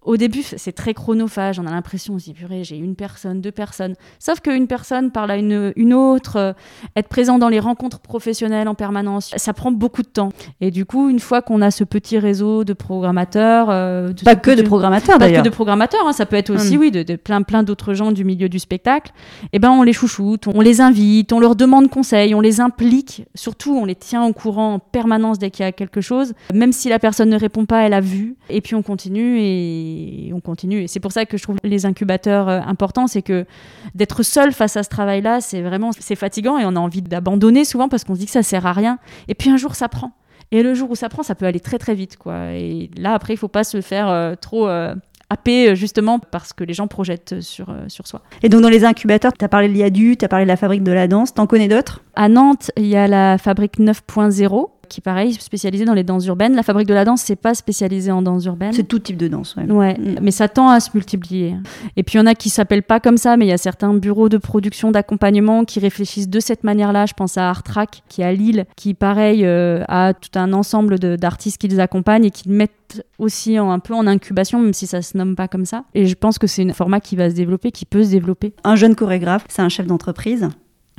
Au 0.05 0.17
début, 0.17 0.43
c'est 0.43 0.73
très 0.73 0.95
chronophage. 0.95 1.61
On 1.61 1.67
a 1.67 1.71
l'impression, 1.71 2.15
on 2.15 2.19
se 2.19 2.25
dit, 2.25 2.35
purée, 2.35 2.65
j'ai 2.65 2.77
une 2.77 2.97
personne, 2.97 3.41
deux 3.41 3.53
personnes. 3.53 3.95
Sauf 4.19 4.41
qu'une 4.41 4.67
personne 4.67 5.13
parle 5.13 5.31
à 5.31 5.37
une, 5.37 5.73
une 5.77 5.95
autre. 5.95 6.37
Euh, 6.37 6.53
être 6.97 7.09
présent 7.09 7.39
dans 7.39 7.49
les 7.49 7.61
rencontres 7.61 8.01
professionnelles 8.01 8.67
en 8.67 8.75
permanence, 8.75 9.31
ça 9.37 9.53
prend 9.53 9.71
beaucoup 9.71 10.03
de 10.03 10.09
temps. 10.09 10.31
Et 10.61 10.73
du 10.73 10.85
coup, 10.87 11.09
une 11.09 11.21
fois 11.21 11.41
qu'on 11.41 11.63
a 11.63 11.71
ce 11.71 11.85
petit 11.85 12.19
réseau 12.19 12.65
de 12.65 12.73
programmateurs. 12.73 13.69
Euh, 13.71 14.13
pas 14.25 14.35
que 14.35 14.51
de 14.51 14.63
programmateurs, 14.63 15.19
d'ailleurs. 15.19 15.37
Pas 15.37 15.43
que 15.43 15.49
de 15.49 15.55
programmateurs. 15.55 16.13
Ça 16.15 16.27
peut 16.27 16.37
être 16.37 16.51
aussi, 16.51 16.77
hmm. 16.77 16.81
oui, 16.81 16.91
de, 16.91 17.17
plein, 17.17 17.43
plein 17.43 17.63
d'autres 17.63 17.95
gens 17.95 18.11
du 18.11 18.25
milieu 18.25 18.49
du 18.49 18.59
spectacle. 18.59 19.13
Eh 19.53 19.61
ben, 19.61 19.71
on 19.71 19.85
les 19.85 19.93
chouchoute, 19.93 20.49
on 20.49 20.61
les 20.61 20.81
invite, 20.81 21.33
on 21.33 21.39
leur 21.39 21.55
demande 21.55 21.89
conseil, 21.89 22.35
on 22.35 22.41
les 22.41 22.61
implique. 22.61 23.25
Surtout, 23.37 23.77
on 23.77 23.85
les 23.85 23.95
tient 23.95 24.25
au 24.25 24.33
courant 24.33 24.75
en 24.75 24.79
permanence 24.81 25.39
dès 25.39 25.51
qu'il 25.51 25.65
y 25.65 25.69
a 25.69 25.73
quelque 25.73 26.01
chose. 26.01 26.33
Même 26.53 26.73
si 26.73 26.89
la 26.89 26.99
personne 26.99 27.31
ne 27.31 27.39
répond 27.39 27.67
pas, 27.67 27.83
elle 27.83 27.95
a 27.95 28.01
vu. 28.01 28.37
Et 28.51 28.61
puis, 28.61 28.75
on 28.75 28.83
continue 28.83 29.39
et 29.39 29.92
et 29.93 30.33
on 30.33 30.41
continue. 30.41 30.83
Et 30.83 30.89
c'est 30.89 31.01
pour 31.01 31.13
ça 31.13 31.27
que 31.27 31.37
je 31.37 31.43
trouve 31.43 31.57
les 31.65 31.87
incubateurs 31.87 32.49
euh, 32.49 32.61
importants, 32.67 33.07
c'est 33.07 33.23
que 33.23 33.45
d'être 33.95 34.23
seul 34.23 34.53
face 34.53 34.77
à 34.77 34.83
ce 34.83 34.89
travail-là, 34.89 35.41
c'est 35.41 35.63
vraiment 35.63 35.91
c'est 35.99 36.17
fatigant 36.17 36.59
et 36.59 36.65
on 36.65 36.77
a 36.77 36.81
envie 36.81 37.03
d'abandonner 37.03 37.65
souvent 37.65 37.89
parce 37.89 38.05
qu'on 38.05 38.15
se 38.15 38.21
dit 38.21 38.27
que 38.27 38.33
ça 38.33 38.43
sert 38.43 38.67
à 38.67 38.73
rien. 38.73 38.99
Et 39.29 39.35
puis 39.35 39.51
un 39.51 39.57
jour, 39.57 39.75
ça 39.75 39.89
prend. 39.89 40.13
Et 40.51 40.63
le 40.63 40.75
jour 40.75 40.91
où 40.91 40.95
ça 40.95 41.09
prend, 41.09 41.23
ça 41.23 41.35
peut 41.35 41.47
aller 41.47 41.61
très 41.61 41.79
très 41.79 41.95
vite, 41.95 42.17
quoi. 42.19 42.53
Et 42.53 42.91
là, 42.97 43.15
après, 43.15 43.35
il 43.35 43.39
faut 43.39 43.49
pas 43.49 43.65
se 43.65 43.81
faire 43.81 44.09
euh, 44.09 44.35
trop 44.35 44.69
euh, 44.69 44.95
happer 45.31 45.75
justement 45.75 46.19
parce 46.19 46.53
que 46.53 46.63
les 46.63 46.75
gens 46.75 46.89
projettent 46.89 47.41
sur, 47.41 47.75
sur 47.89 48.07
soi. 48.07 48.21
Et 48.43 48.51
donc 48.51 48.61
dans 48.61 48.69
les 48.69 48.85
incubateurs, 48.85 49.33
tu 49.33 49.45
as 49.45 49.49
parlé 49.49 49.69
de 49.69 49.73
l'IADU, 49.73 50.17
tu 50.19 50.25
as 50.25 50.29
parlé 50.29 50.45
de 50.45 50.49
la 50.49 50.59
fabrique 50.59 50.83
de 50.83 50.93
la 50.93 51.09
danse, 51.09 51.33
t'en 51.33 51.47
connais 51.47 51.69
d'autres? 51.69 52.03
À 52.15 52.29
Nantes, 52.29 52.71
il 52.77 52.87
y 52.87 52.97
a 52.97 53.09
la 53.09 53.39
fabrique 53.39 53.79
9.0 53.79 54.69
qui 54.93 55.01
pareil 55.01 55.33
spécialisé 55.35 55.85
dans 55.85 55.95
les 55.95 56.05
danses 56.05 56.27
urbaines. 56.27 56.55
La 56.55 56.63
fabrique 56.63 56.87
de 56.87 56.95
la 56.95 57.05
danse, 57.05 57.23
c'est 57.23 57.37
pas 57.37 57.55
spécialisé 57.55 58.13
en 58.13 58.21
danse 58.21 58.45
urbaine. 58.45 58.73
C'est 58.73 58.87
tout 58.87 58.99
type 58.99 59.17
de 59.17 59.27
danse, 59.27 59.57
ouais. 59.57 59.65
ouais 59.65 59.99
mm. 59.99 60.19
Mais 60.21 60.31
ça 60.31 60.49
tend 60.49 60.69
à 60.69 60.81
se 60.81 60.91
multiplier. 60.95 61.57
Et 61.97 62.03
puis 62.03 62.17
il 62.17 62.19
y 62.19 62.23
en 62.23 62.27
a 62.27 62.35
qui 62.35 62.51
s'appellent 62.51 62.83
pas 62.83 63.01
comme 63.01 63.17
ça, 63.17 63.37
mais 63.37 63.47
il 63.47 63.49
y 63.49 63.53
a 63.53 63.59
certains 63.59 63.95
bureaux 63.95 64.29
de 64.29 64.37
production, 64.37 64.91
d'accompagnement 64.91 65.65
qui 65.65 65.81
réfléchissent 65.81 66.29
de 66.29 66.41
cette 66.41 66.63
manière-là. 66.63 67.07
Je 67.07 67.15
pense 67.15 67.39
à 67.39 67.49
Artrack, 67.49 68.03
qui 68.09 68.21
est 68.21 68.25
à 68.25 68.33
Lille, 68.33 68.67
qui 68.77 68.93
pareil 68.95 69.45
euh, 69.45 69.83
a 69.89 70.13
tout 70.13 70.39
un 70.39 70.53
ensemble 70.53 70.99
d'artistes 70.99 71.59
qui 71.59 71.69
les 71.69 71.81
accompagnent 71.81 72.27
et 72.27 72.31
qui 72.31 72.51
mettent 72.51 73.05
aussi 73.19 73.59
en, 73.59 73.71
un 73.71 73.79
peu 73.79 73.95
en 73.95 74.07
incubation, 74.07 74.61
même 74.61 74.75
si 74.75 74.87
ça 74.87 75.01
se 75.01 75.17
nomme 75.17 75.35
pas 75.35 75.49
comme 75.49 75.65
ça. 75.65 75.85
Et 75.95 76.07
je 76.07 76.15
pense 76.15 76.39
que 76.39 76.47
c'est 76.47 76.69
un 76.69 76.75
format 76.75 77.01
qui 77.01 77.17
va 77.17 77.31
se 77.31 77.35
développer, 77.35 77.73
qui 77.73 77.87
peut 77.87 78.05
se 78.05 78.11
développer. 78.11 78.53
Un 78.65 78.77
jeune 78.77 78.95
chorégraphe, 78.95 79.47
c'est 79.49 79.63
un 79.63 79.71
chef 79.71 79.87
d'entreprise. 79.87 80.51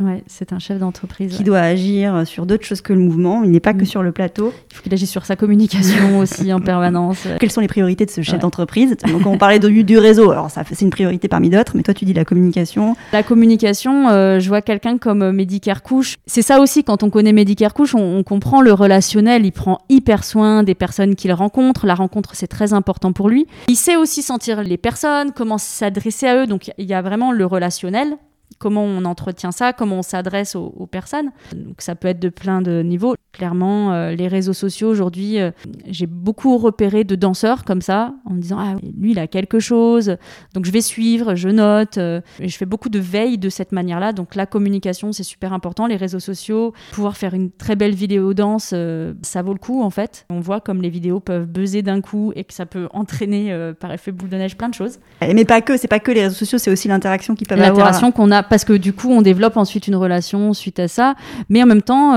Ouais, 0.04 0.24
c'est 0.28 0.54
un 0.54 0.60
chef 0.60 0.80
d'entreprise. 0.80 1.36
Qui 1.36 1.44
doit 1.44 1.60
agir 1.60 2.28
sur 2.28 2.46
d'autres 2.46 2.66
choses 2.66 2.82
que 2.82 2.94
le 2.94 3.00
mouvement. 3.00 3.44
Il 3.44 3.52
n'est 3.52 3.60
pas 3.60 3.74
que 3.74 3.84
mm. 3.84 3.86
sur 3.86 4.04
le 4.04 4.12
plateau. 4.12 4.54
Il 4.72 4.76
faut 4.76 4.84
qu'il 4.84 4.94
agisse 4.94 5.12
sur 5.12 5.26
sa 5.26 5.36
communication 5.36 6.20
aussi 6.20 6.52
en 6.52 6.60
permanence. 6.60 7.28
Quelles 7.40 7.52
sont 7.52 7.62
les 7.62 7.68
priorités 7.68 8.06
de 8.06 8.12
ce 8.12 8.22
chef 8.22 8.40
d'entreprise? 8.40 8.98
Donc, 9.08 9.26
on 9.26 9.38
parlait 9.38 9.60
du, 9.60 9.84
du 9.84 9.98
réseau. 9.98 10.32
Alors, 10.32 10.50
ça, 10.50 10.64
c'est 10.70 10.82
une 10.82 10.90
priorité 10.90 11.28
parmi 11.28 11.50
d'autres, 11.50 11.74
mais 11.76 11.84
toi, 11.84 11.94
tu 11.94 12.06
dis 12.06 12.14
la 12.14 12.26
communication. 12.26 12.96
La 13.12 13.24
communication, 13.24 14.10
euh, 14.10 14.40
je 14.40 14.48
vois 14.48 14.62
quelqu'un 14.62 14.98
comme 14.98 15.22
euh, 15.22 15.32
Medicare 15.32 15.84
Couche. 15.84 16.18
C'est 16.26 16.42
ça 16.42 16.60
aussi, 16.60 16.84
quand 16.84 17.04
on 17.04 17.10
connaît 17.10 17.34
Medicare 17.34 17.74
Couche, 17.74 17.96
on, 17.96 18.18
on, 18.18 18.24
comprend 18.24 18.62
le 18.62 18.74
relationnel. 18.74 19.46
Il 19.46 19.52
prend 19.52 19.80
hyper 19.90 20.24
soin 20.24 20.64
des 20.64 20.76
personnes 20.76 21.16
qu'il 21.16 21.32
rencontre. 21.34 21.86
La 21.86 21.96
rencontre, 21.96 22.32
c'est 22.34 22.48
très 22.48 22.74
important 22.74 23.14
pour 23.14 23.30
lui. 23.30 23.48
Il 23.68 23.76
sait 23.76 23.96
aussi 23.96 24.22
sentir 24.22 24.64
les 24.64 24.78
personnes, 24.78 25.32
comment 25.32 25.58
s'adresser 25.58 26.28
à 26.28 26.44
eux. 26.44 26.48
Donc, 26.48 26.72
il 26.78 26.86
y 26.86 26.94
a 26.94 27.02
vraiment 27.02 27.32
le 27.32 27.46
relationnel 27.46 28.18
comment 28.60 28.84
on 28.84 29.06
entretient 29.06 29.52
ça, 29.52 29.74
comment 29.74 30.00
on 30.00 30.04
s'adresse 30.04 30.56
aux, 30.56 30.88
personnes. 30.92 31.32
Donc 31.54 31.82
ça 31.82 31.96
peut 31.96 32.08
être 32.08 32.20
de 32.20 32.30
plein 32.30 32.62
de 32.62 32.82
niveaux. 32.82 33.16
Clairement, 33.34 33.92
euh, 33.92 34.12
les 34.12 34.28
réseaux 34.28 34.54
sociaux 34.54 34.88
aujourd'hui, 34.90 35.40
euh, 35.40 35.50
j'ai 35.88 36.06
beaucoup 36.06 36.60
repéré 36.60 37.04
de 37.04 37.16
danseurs 37.16 37.66
comme 37.66 37.82
ça, 37.82 38.14
en 38.30 38.34
me 38.34 38.40
disant 38.40 38.58
ah 38.60 38.76
lui 38.96 39.14
il 39.14 39.20
a 39.20 39.26
quelque 39.26 39.60
chose, 39.60 40.18
donc 40.54 40.66
je 40.66 40.72
vais 40.72 40.82
suivre, 40.82 41.34
je 41.34 41.50
note, 41.50 41.98
euh, 41.98 42.22
et 42.40 42.48
je 42.48 42.56
fais 42.56 42.68
beaucoup 42.68 42.90
de 42.90 43.00
veille 43.00 43.40
de 43.40 43.50
cette 43.50 43.72
manière-là. 43.72 44.14
Donc 44.14 44.36
la 44.36 44.46
communication 44.46 45.12
c'est 45.14 45.24
super 45.24 45.52
important, 45.52 45.88
les 45.88 45.96
réseaux 45.96 46.20
sociaux, 46.20 46.74
pouvoir 46.92 47.18
faire 47.18 47.34
une 47.34 47.50
très 47.50 47.76
belle 47.76 47.96
vidéo 47.96 48.36
danse, 48.36 48.76
ça 49.24 49.42
vaut 49.42 49.54
le 49.54 49.60
coup 49.60 49.82
en 49.82 49.90
fait. 49.90 50.28
On 50.30 50.40
voit 50.40 50.62
comme 50.62 50.84
les 50.84 50.92
vidéos 50.92 51.20
peuvent 51.20 51.48
buzzer 51.48 51.82
d'un 51.82 52.02
coup 52.02 52.34
et 52.36 52.44
que 52.44 52.54
ça 52.54 52.68
peut 52.68 52.88
entraîner 52.94 53.52
par 53.80 53.92
effet 53.92 54.12
boule 54.12 54.30
de 54.30 54.38
neige 54.38 54.58
plein 54.58 54.70
de 54.70 54.76
choses. 54.76 55.00
Mais 55.22 55.44
pas 55.44 55.62
que, 55.62 55.76
c'est 55.76 55.88
pas 55.88 56.00
que 56.00 56.12
les 56.12 56.22
réseaux 56.22 56.36
sociaux, 56.36 56.60
c'est 56.60 56.70
aussi 56.70 56.88
l'interaction 56.88 57.34
qui 57.34 57.46
peuvent 57.46 57.58
avoir. 57.60 57.74
L'interaction 57.74 58.12
qu'on 58.12 58.30
a 58.30 58.44
parce 58.44 58.64
que 58.64 58.74
du 58.74 58.94
coup, 58.94 59.10
on 59.10 59.24
développe 59.24 59.58
ensuite 59.58 59.88
une 59.88 59.96
relation 59.96 60.54
suite 60.54 60.78
à 60.78 60.88
ça. 60.88 61.16
Mais 61.50 61.64
en 61.64 61.66
même 61.66 61.82
temps, 61.82 62.14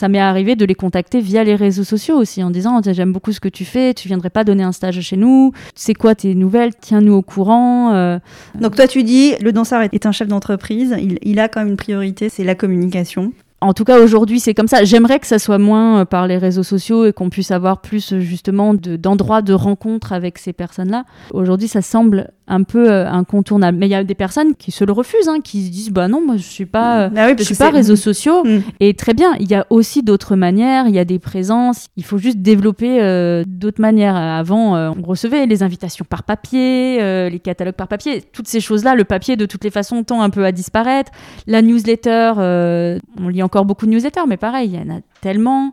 ça 0.00 0.08
m'est 0.08 0.18
arrivé 0.18 0.56
de 0.56 0.64
les 0.64 0.74
contacter 0.74 1.20
via 1.20 1.44
les 1.44 1.54
réseaux 1.54 1.84
sociaux 1.84 2.16
aussi, 2.16 2.42
en 2.42 2.50
disant 2.50 2.80
J'aime 2.82 3.12
beaucoup 3.12 3.32
ce 3.32 3.40
que 3.40 3.50
tu 3.50 3.66
fais, 3.66 3.92
tu 3.92 4.08
viendrais 4.08 4.30
pas 4.30 4.44
donner 4.44 4.62
un 4.62 4.72
stage 4.72 4.98
chez 5.02 5.18
nous 5.18 5.52
C'est 5.74 5.92
quoi 5.92 6.14
tes 6.14 6.34
nouvelles? 6.34 6.74
Tiens-nous 6.74 7.12
au 7.12 7.20
courant. 7.20 7.92
Euh. 7.92 8.18
Donc, 8.58 8.76
toi, 8.76 8.88
tu 8.88 9.02
dis 9.02 9.34
Le 9.42 9.52
danseur 9.52 9.82
est 9.82 10.06
un 10.06 10.12
chef 10.12 10.26
d'entreprise, 10.26 10.96
il, 10.98 11.18
il 11.20 11.38
a 11.38 11.48
quand 11.48 11.60
même 11.60 11.68
une 11.68 11.76
priorité, 11.76 12.30
c'est 12.30 12.44
la 12.44 12.54
communication 12.54 13.34
en 13.60 13.72
tout 13.72 13.84
cas 13.84 14.00
aujourd'hui 14.00 14.40
c'est 14.40 14.54
comme 14.54 14.68
ça. 14.68 14.84
J'aimerais 14.84 15.18
que 15.18 15.26
ça 15.26 15.38
soit 15.38 15.58
moins 15.58 16.00
euh, 16.00 16.04
par 16.04 16.26
les 16.26 16.38
réseaux 16.38 16.62
sociaux 16.62 17.06
et 17.06 17.12
qu'on 17.12 17.30
puisse 17.30 17.50
avoir 17.50 17.80
plus 17.80 18.18
justement 18.18 18.74
d'endroits 18.74 19.42
de, 19.42 19.52
rencontre 19.52 20.12
avec 20.12 20.38
ces 20.38 20.52
personnes-là. 20.52 21.04
Aujourd'hui 21.32 21.68
ça 21.68 21.82
semble 21.82 22.30
un 22.50 22.64
peu 22.64 22.90
euh, 22.90 23.08
incontournable. 23.08 23.78
Mais 23.78 23.86
il 23.86 23.90
y 23.90 23.94
a 23.94 24.04
des 24.04 24.14
personnes 24.14 24.54
qui 24.56 24.72
se 24.72 24.84
le 24.84 24.92
refusent, 24.92 25.28
hein, 25.28 25.38
qui 25.42 25.64
se 25.64 25.70
disent 25.70 25.90
bah 25.90 26.08
non, 26.08 26.20
moi 26.24 26.36
je 26.36 26.42
suis 26.42 26.66
pas, 26.66 27.08
bah 27.08 27.34
je 27.36 27.42
suis 27.42 27.54
pas 27.54 27.70
réseaux 27.70 27.96
sociaux. 27.96 28.44
Mm. 28.44 28.58
Et 28.80 28.94
très 28.94 29.14
bien, 29.14 29.34
il 29.38 29.48
y 29.48 29.54
a 29.54 29.66
aussi 29.70 30.02
d'autres 30.02 30.36
manières, 30.36 30.86
il 30.88 30.94
y 30.94 30.98
a 30.98 31.04
des 31.04 31.18
présences. 31.18 31.86
Il 31.96 32.04
faut 32.04 32.18
juste 32.18 32.38
développer 32.38 33.00
euh, 33.00 33.44
d'autres 33.46 33.80
manières. 33.80 34.16
Avant, 34.16 34.76
euh, 34.76 34.90
on 34.98 35.02
recevait 35.06 35.46
les 35.46 35.62
invitations 35.62 36.04
par 36.08 36.24
papier, 36.24 36.98
les 37.30 37.38
catalogues 37.38 37.74
par 37.74 37.88
papier, 37.88 38.22
toutes 38.32 38.48
ces 38.48 38.60
choses-là. 38.60 38.96
Le 38.96 39.04
papier, 39.04 39.36
de 39.36 39.46
toutes 39.46 39.64
les 39.64 39.70
façons, 39.70 40.02
tend 40.02 40.20
un 40.20 40.30
peu 40.30 40.44
à 40.44 40.52
disparaître. 40.52 41.12
La 41.46 41.62
newsletter, 41.62 42.32
on 42.36 43.28
lit 43.28 43.42
encore 43.50 43.64
beaucoup 43.64 43.86
de 43.86 43.90
newsletters, 43.90 44.28
mais 44.28 44.36
pareil, 44.36 44.70
il 44.72 44.76
y 44.76 44.78
en 44.78 44.96
a 44.96 45.00
tellement. 45.20 45.72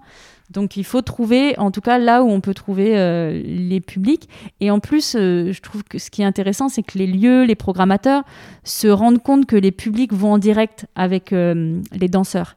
Donc 0.50 0.78
il 0.78 0.84
faut 0.84 1.02
trouver, 1.02 1.60
en 1.60 1.70
tout 1.70 1.82
cas 1.82 2.00
là 2.00 2.24
où 2.24 2.30
on 2.30 2.42
peut 2.42 2.56
trouver 2.56 2.98
euh, 2.98 3.40
les 3.46 3.82
publics. 3.82 4.28
Et 4.62 4.72
en 4.72 4.80
plus, 4.80 5.16
euh, 5.16 5.52
je 5.52 5.62
trouve 5.62 5.84
que 5.84 6.00
ce 6.00 6.10
qui 6.10 6.24
est 6.24 6.26
intéressant, 6.26 6.70
c'est 6.70 6.82
que 6.82 6.98
les 6.98 7.06
lieux, 7.06 7.44
les 7.44 7.54
programmateurs 7.54 8.24
se 8.63 8.88
rendent 8.88 9.22
compte 9.22 9.46
que 9.46 9.58
les 9.58 9.72
publics 9.72 10.13
vont 10.13 10.34
en 10.34 10.38
direct 10.40 10.88
avec 10.96 11.34
euh, 11.34 11.80
les 11.92 12.08
danseurs. 12.08 12.56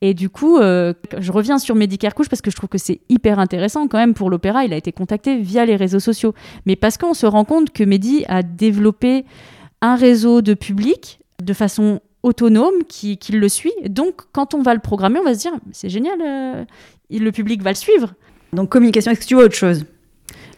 Et 0.00 0.14
du 0.14 0.30
coup, 0.30 0.58
je 0.58 1.32
reviens 1.32 1.58
sur 1.58 1.74
Medicare 1.74 2.14
Couche 2.14 2.28
parce 2.28 2.42
que 2.42 2.50
je 2.50 2.56
trouve 2.56 2.68
que 2.68 2.78
c'est 2.78 3.00
hyper 3.08 3.38
intéressant 3.38 3.86
quand 3.88 3.98
même 3.98 4.14
pour 4.14 4.30
l'opéra. 4.30 4.64
Il 4.64 4.72
a 4.72 4.76
été 4.76 4.90
contacté 4.90 5.38
via 5.38 5.66
les 5.66 5.76
réseaux 5.76 6.00
sociaux. 6.00 6.34
Mais 6.66 6.76
parce 6.76 6.96
qu'on 6.96 7.14
se 7.14 7.26
rend 7.26 7.44
compte 7.44 7.70
que 7.70 7.84
Mehdi 7.84 8.24
a 8.28 8.42
développé 8.42 9.24
un 9.82 9.96
réseau 9.96 10.42
de 10.42 10.54
public 10.54 11.20
de 11.42 11.52
façon 11.52 12.00
autonome 12.22 12.84
qui, 12.88 13.18
le 13.30 13.48
suit. 13.48 13.72
Donc, 13.86 14.22
quand 14.32 14.54
on 14.54 14.62
va 14.62 14.74
le 14.74 14.80
programmer, 14.80 15.18
on 15.18 15.24
va 15.24 15.34
se 15.34 15.40
dire, 15.40 15.52
c'est 15.72 15.88
génial, 15.88 16.66
le 17.10 17.30
public 17.30 17.62
va 17.62 17.70
le 17.70 17.76
suivre. 17.76 18.14
Donc 18.52 18.68
communication, 18.68 19.12
est-ce 19.12 19.20
que 19.20 19.26
tu 19.26 19.34
vois 19.34 19.44
autre 19.44 19.54
chose? 19.54 19.84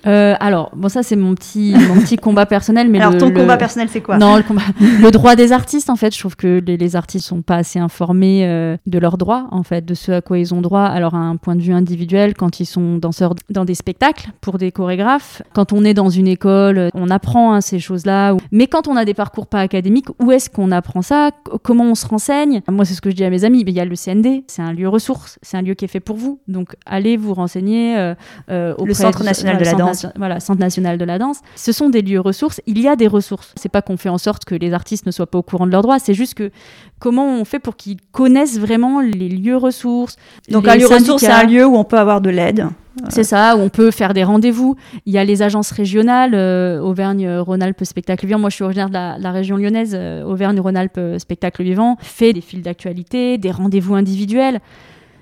Euh, 0.07 0.35
alors, 0.41 0.71
bon, 0.75 0.89
ça, 0.89 1.03
c'est 1.03 1.17
mon 1.17 1.35
petit, 1.35 1.75
mon 1.89 2.01
petit 2.01 2.17
combat 2.17 2.47
personnel. 2.47 2.89
Mais 2.91 3.01
alors, 3.01 3.17
ton 3.17 3.33
combat 3.33 3.57
personnel, 3.57 3.89
c'est 3.91 4.01
quoi? 4.01 4.19
Non, 4.19 4.37
le, 4.37 4.43
combat... 4.43 4.63
le 4.81 5.11
droit 5.11 5.37
des 5.37 5.53
artistes, 5.53 5.91
en 5.91 5.97
fait. 5.97 6.15
Je 6.15 6.19
trouve 6.19 6.37
que 6.37 6.63
les, 6.65 6.77
les 6.77 6.97
artistes 6.97 7.27
sont 7.27 7.43
pas 7.43 7.57
assez 7.57 7.79
informés 7.79 8.47
euh, 8.47 8.77
de 8.87 8.99
leurs 8.99 9.19
droits, 9.19 9.47
en 9.51 9.63
fait, 9.63 9.85
de 9.85 9.95
ce 9.95 10.13
à 10.13 10.21
quoi 10.21 10.39
ils 10.39 10.55
ont 10.55 10.61
droit. 10.61 10.85
Alors, 10.85 11.15
à 11.15 11.19
un 11.19 11.37
point 11.37 11.57
de 11.57 11.63
vue 11.63 11.73
individuel, 11.73 12.35
quand 12.35 12.61
ils 12.61 12.67
sont 12.67 12.97
danseurs 12.97 13.35
dans 13.51 13.65
des 13.65 13.75
spectacles 13.75 14.31
pour 14.41 14.59
des 14.59 14.73
chorégraphes, 14.73 15.43
quand 15.53 15.73
on 15.73 15.85
est 15.85 15.95
dans 15.95 16.11
une 16.11 16.29
école, 16.29 16.91
on 16.95 17.11
apprend 17.11 17.55
hein, 17.55 17.61
ces 17.61 17.79
choses-là. 17.79 18.37
Mais 18.53 18.67
quand 18.67 18.89
on 18.89 18.97
a 18.97 19.05
des 19.05 19.15
parcours 19.15 19.47
pas 19.47 19.61
académiques, 19.61 20.09
où 20.21 20.33
est-ce 20.33 20.51
qu'on 20.51 20.71
apprend 20.71 21.03
ça? 21.03 21.31
Comment 21.63 21.85
on 21.85 21.95
se 21.95 22.07
renseigne? 22.07 22.63
Moi, 22.71 22.85
c'est 22.85 22.95
ce 22.95 23.01
que 23.01 23.11
je 23.11 23.17
dis 23.17 23.25
à 23.25 23.31
mes 23.31 23.45
amis. 23.45 23.65
Il 23.67 23.73
y 23.75 23.81
a 23.81 23.85
le 23.85 23.97
CND, 23.97 24.45
c'est 24.47 24.63
un 24.63 24.73
lieu 24.73 24.89
ressource, 24.89 25.39
c'est 25.43 25.57
un 25.57 25.63
lieu 25.63 25.75
qui 25.75 25.85
est 25.85 25.89
fait 25.89 26.01
pour 26.01 26.17
vous. 26.17 26.39
Donc, 26.49 26.77
allez 26.87 27.17
vous 27.17 27.35
renseigner 27.35 27.97
euh, 27.97 28.73
auprès 28.75 28.87
le 28.87 28.95
Centre 28.95 29.25
national 29.25 29.59
de 29.59 29.65
la 29.65 29.73
danse 29.75 29.94
voilà, 30.17 30.41
Centre 30.41 30.61
national 30.61 30.99
de 30.99 31.05
la 31.05 31.19
danse. 31.19 31.41
Ce 31.57 31.73
sont 31.73 31.89
des 31.89 32.03
lieux 32.03 32.21
ressources. 32.21 32.61
Il 32.67 32.81
y 32.81 32.89
a 32.89 32.97
des 32.97 33.07
ressources. 33.07 33.53
C'est 33.57 33.69
pas 33.69 33.83
qu'on 33.83 33.97
fait 33.97 34.09
en 34.09 34.19
sorte 34.19 34.45
que 34.45 34.55
les 34.55 34.73
artistes 34.73 35.07
ne 35.07 35.11
soient 35.11 35.27
pas 35.27 35.39
au 35.39 35.43
courant 35.43 35.67
de 35.67 35.73
leurs 35.73 35.83
droits. 35.83 35.99
C'est 35.99 36.15
juste 36.15 36.35
que 36.35 36.51
comment 36.99 37.27
on 37.27 37.45
fait 37.45 37.59
pour 37.59 37.77
qu'ils 37.77 37.99
connaissent 38.13 38.59
vraiment 38.59 39.01
les 39.01 39.29
lieux 39.29 39.57
ressources. 39.57 40.17
Donc 40.51 40.69
un 40.69 40.77
lieu 40.77 40.87
ressource, 40.87 41.21
c'est 41.23 41.31
un 41.31 41.45
lieu 41.45 41.67
où 41.67 41.77
on 41.77 41.85
peut 41.85 41.99
avoir 41.99 42.21
de 42.21 42.31
l'aide. 42.31 42.69
C'est 43.09 43.25
ça, 43.25 43.57
où 43.57 43.61
on 43.61 43.69
peut 43.69 43.91
faire 43.91 44.15
des 44.15 44.23
rendez-vous. 44.23 44.77
Il 45.05 45.13
y 45.13 45.19
a 45.19 45.25
les 45.25 45.43
agences 45.43 45.73
régionales, 45.73 46.35
euh, 46.35 46.81
Auvergne-Rhône-Alpes 46.81 47.83
Spectacle 47.83 48.25
Vivant. 48.25 48.39
Moi, 48.39 48.51
je 48.51 48.55
suis 48.55 48.65
originaire 48.65 48.89
de 48.89 48.95
la, 48.95 49.33
région 49.33 49.57
lyonnaise, 49.57 49.97
euh, 49.99 50.23
Auvergne-Rhône-Alpes 50.23 51.19
Spectacle 51.19 51.65
Vivant. 51.65 51.97
Fait 52.01 52.33
des 52.33 52.41
fils 52.41 52.63
d'actualité, 52.63 53.37
des 53.37 53.51
rendez-vous 53.51 53.97
individuels 53.97 54.61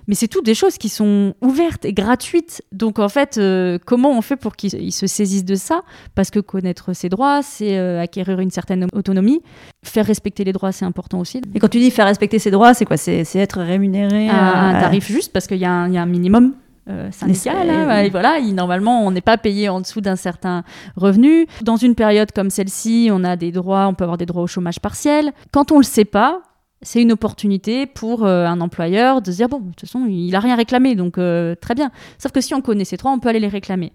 mais 0.07 0.15
c'est 0.15 0.29
toutes 0.29 0.45
des 0.45 0.55
choses 0.55 0.79
qui 0.79 0.89
sont 0.89 1.35
ouvertes 1.41 1.85
et 1.85 1.93
gratuites. 1.93 2.63
Donc 2.73 2.99
en 2.99 3.09
fait, 3.09 3.39
euh, 3.39 3.79
comment 3.85 4.11
on 4.11 4.23
fait 4.23 4.37
pour 4.37 4.57
qu'ils 4.57 4.93
se 4.93 5.07
saisissent 5.07 5.45
de 5.45 5.55
ça? 5.55 5.83
Parce 6.15 6.31
que 6.31 6.41
connaître 6.41 6.93
ses 6.93 7.09
droits, 7.09 7.43
c'est 7.43 7.79
euh, 7.79 8.01
acquérir 8.01 8.41
une 8.41 8.51
certaine 8.51 8.87
autonomie. 8.93 9.43
Faire 9.85 10.07
respecter 10.07 10.45
les 10.45 10.53
droits, 10.53 10.73
c'est 10.73 10.85
important 10.85 11.21
aussi. 11.21 11.41
Et 11.55 11.59
quand 11.59 11.69
tu 11.69 11.79
dis 11.79 11.91
faire 11.91 12.07
respecter 12.07 12.39
ses 12.39 12.51
droits, 12.51 12.75
c'est 12.75 12.85
quoi? 12.85 12.97
C'est 12.97 13.25
être 13.35 13.61
rémunéré 13.61 14.29
à 14.29 14.69
un 14.69 14.81
tarif 14.81 15.07
juste, 15.07 15.33
parce 15.33 15.47
qu'il 15.47 15.59
y, 15.59 15.65
a 15.65 15.73
un 15.73 16.07
minimum. 16.07 16.55
Euh, 16.91 17.13
syndical, 17.13 17.71
hein, 17.71 18.09
voilà, 18.11 18.41
normalement 18.41 19.07
on 19.07 19.13
n'est 19.13 19.21
pas 19.21 19.39
payé 19.39 19.69
en 19.69 19.81
dessous 19.81 20.01
d'un 20.01 20.17
certain 20.17 20.65
revenu. 20.97 21.47
Dans 21.63 21.77
une 21.77 21.95
période 21.95 22.33
comme 22.33 22.51
celle-ci, 22.51 23.09
on 23.13 23.23
a 23.23 23.37
des 23.37 23.53
droits, 23.53 23.87
on 23.87 23.95
peut 23.95 24.03
avoir 24.03 24.19
des 24.19 24.27
droits 24.27 24.43
au 24.43 24.49
chômage 24.49 24.81
partiel. 24.81 25.33
Quand 25.53 25.71
on 25.71 25.77
le 25.77 25.85
sait 25.85 26.05
pas, 26.05 26.43
c'est 26.83 27.01
une 27.01 27.13
opportunité 27.13 27.87
pour 27.87 28.25
euh, 28.25 28.45
un 28.47 28.61
employeur 28.61 29.23
de 29.23 29.31
se 29.31 29.37
dire 29.37 29.49
bon, 29.49 29.61
de 29.61 29.67
toute 29.71 29.89
façon, 29.89 30.07
il 30.07 30.31
n'a 30.31 30.41
rien 30.41 30.57
réclamé, 30.57 30.95
donc 30.95 31.19
euh, 31.19 31.55
très 31.55 31.75
bien. 31.75 31.91
Sauf 32.19 32.33
que 32.33 32.41
si 32.41 32.55
on 32.55 32.61
connaît 32.61 32.85
ces 32.85 32.97
trois, 32.97 33.13
on 33.13 33.19
peut 33.19 33.29
aller 33.29 33.41
les 33.41 33.49
réclamer. 33.49 33.93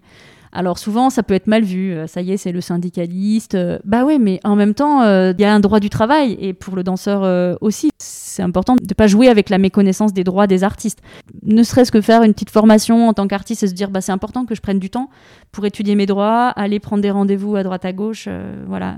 Alors 0.50 0.78
souvent, 0.78 1.10
ça 1.10 1.22
peut 1.22 1.34
être 1.34 1.46
mal 1.46 1.62
vu. 1.62 1.92
Euh, 1.92 2.06
ça 2.06 2.22
y 2.22 2.32
est, 2.32 2.38
c'est 2.38 2.52
le 2.52 2.62
syndicaliste. 2.62 3.56
bah 3.84 4.04
ouais, 4.04 4.18
mais 4.18 4.40
en 4.44 4.56
même 4.56 4.72
temps, 4.72 5.02
il 5.02 5.40
y 5.40 5.44
a 5.44 5.52
un 5.52 5.60
droit 5.60 5.80
du 5.80 5.90
travail 5.90 6.38
et 6.40 6.54
pour 6.54 6.74
le 6.74 6.82
danseur 6.82 7.58
aussi, 7.60 7.90
c'est 7.98 8.42
important 8.42 8.76
de 8.76 8.82
ne 8.82 8.94
pas 8.94 9.06
jouer 9.06 9.28
avec 9.28 9.50
la 9.50 9.58
méconnaissance 9.58 10.14
des 10.14 10.24
droits 10.24 10.46
des 10.46 10.64
artistes. 10.64 11.00
Ne 11.42 11.62
serait-ce 11.62 11.92
que 11.92 12.00
faire 12.00 12.22
une 12.22 12.32
petite 12.32 12.50
formation 12.50 13.08
en 13.08 13.12
tant 13.12 13.28
qu'artiste 13.28 13.62
et 13.62 13.68
se 13.68 13.74
dire 13.74 13.90
bah 13.90 14.00
c'est 14.00 14.12
important 14.12 14.46
que 14.46 14.54
je 14.54 14.62
prenne 14.62 14.78
du 14.78 14.88
temps 14.88 15.10
pour 15.52 15.66
étudier 15.66 15.94
mes 15.94 16.06
droits, 16.06 16.48
aller 16.48 16.80
prendre 16.80 17.02
des 17.02 17.10
rendez-vous 17.10 17.56
à 17.56 17.62
droite 17.62 17.84
à 17.84 17.92
gauche, 17.92 18.28
voilà 18.66 18.96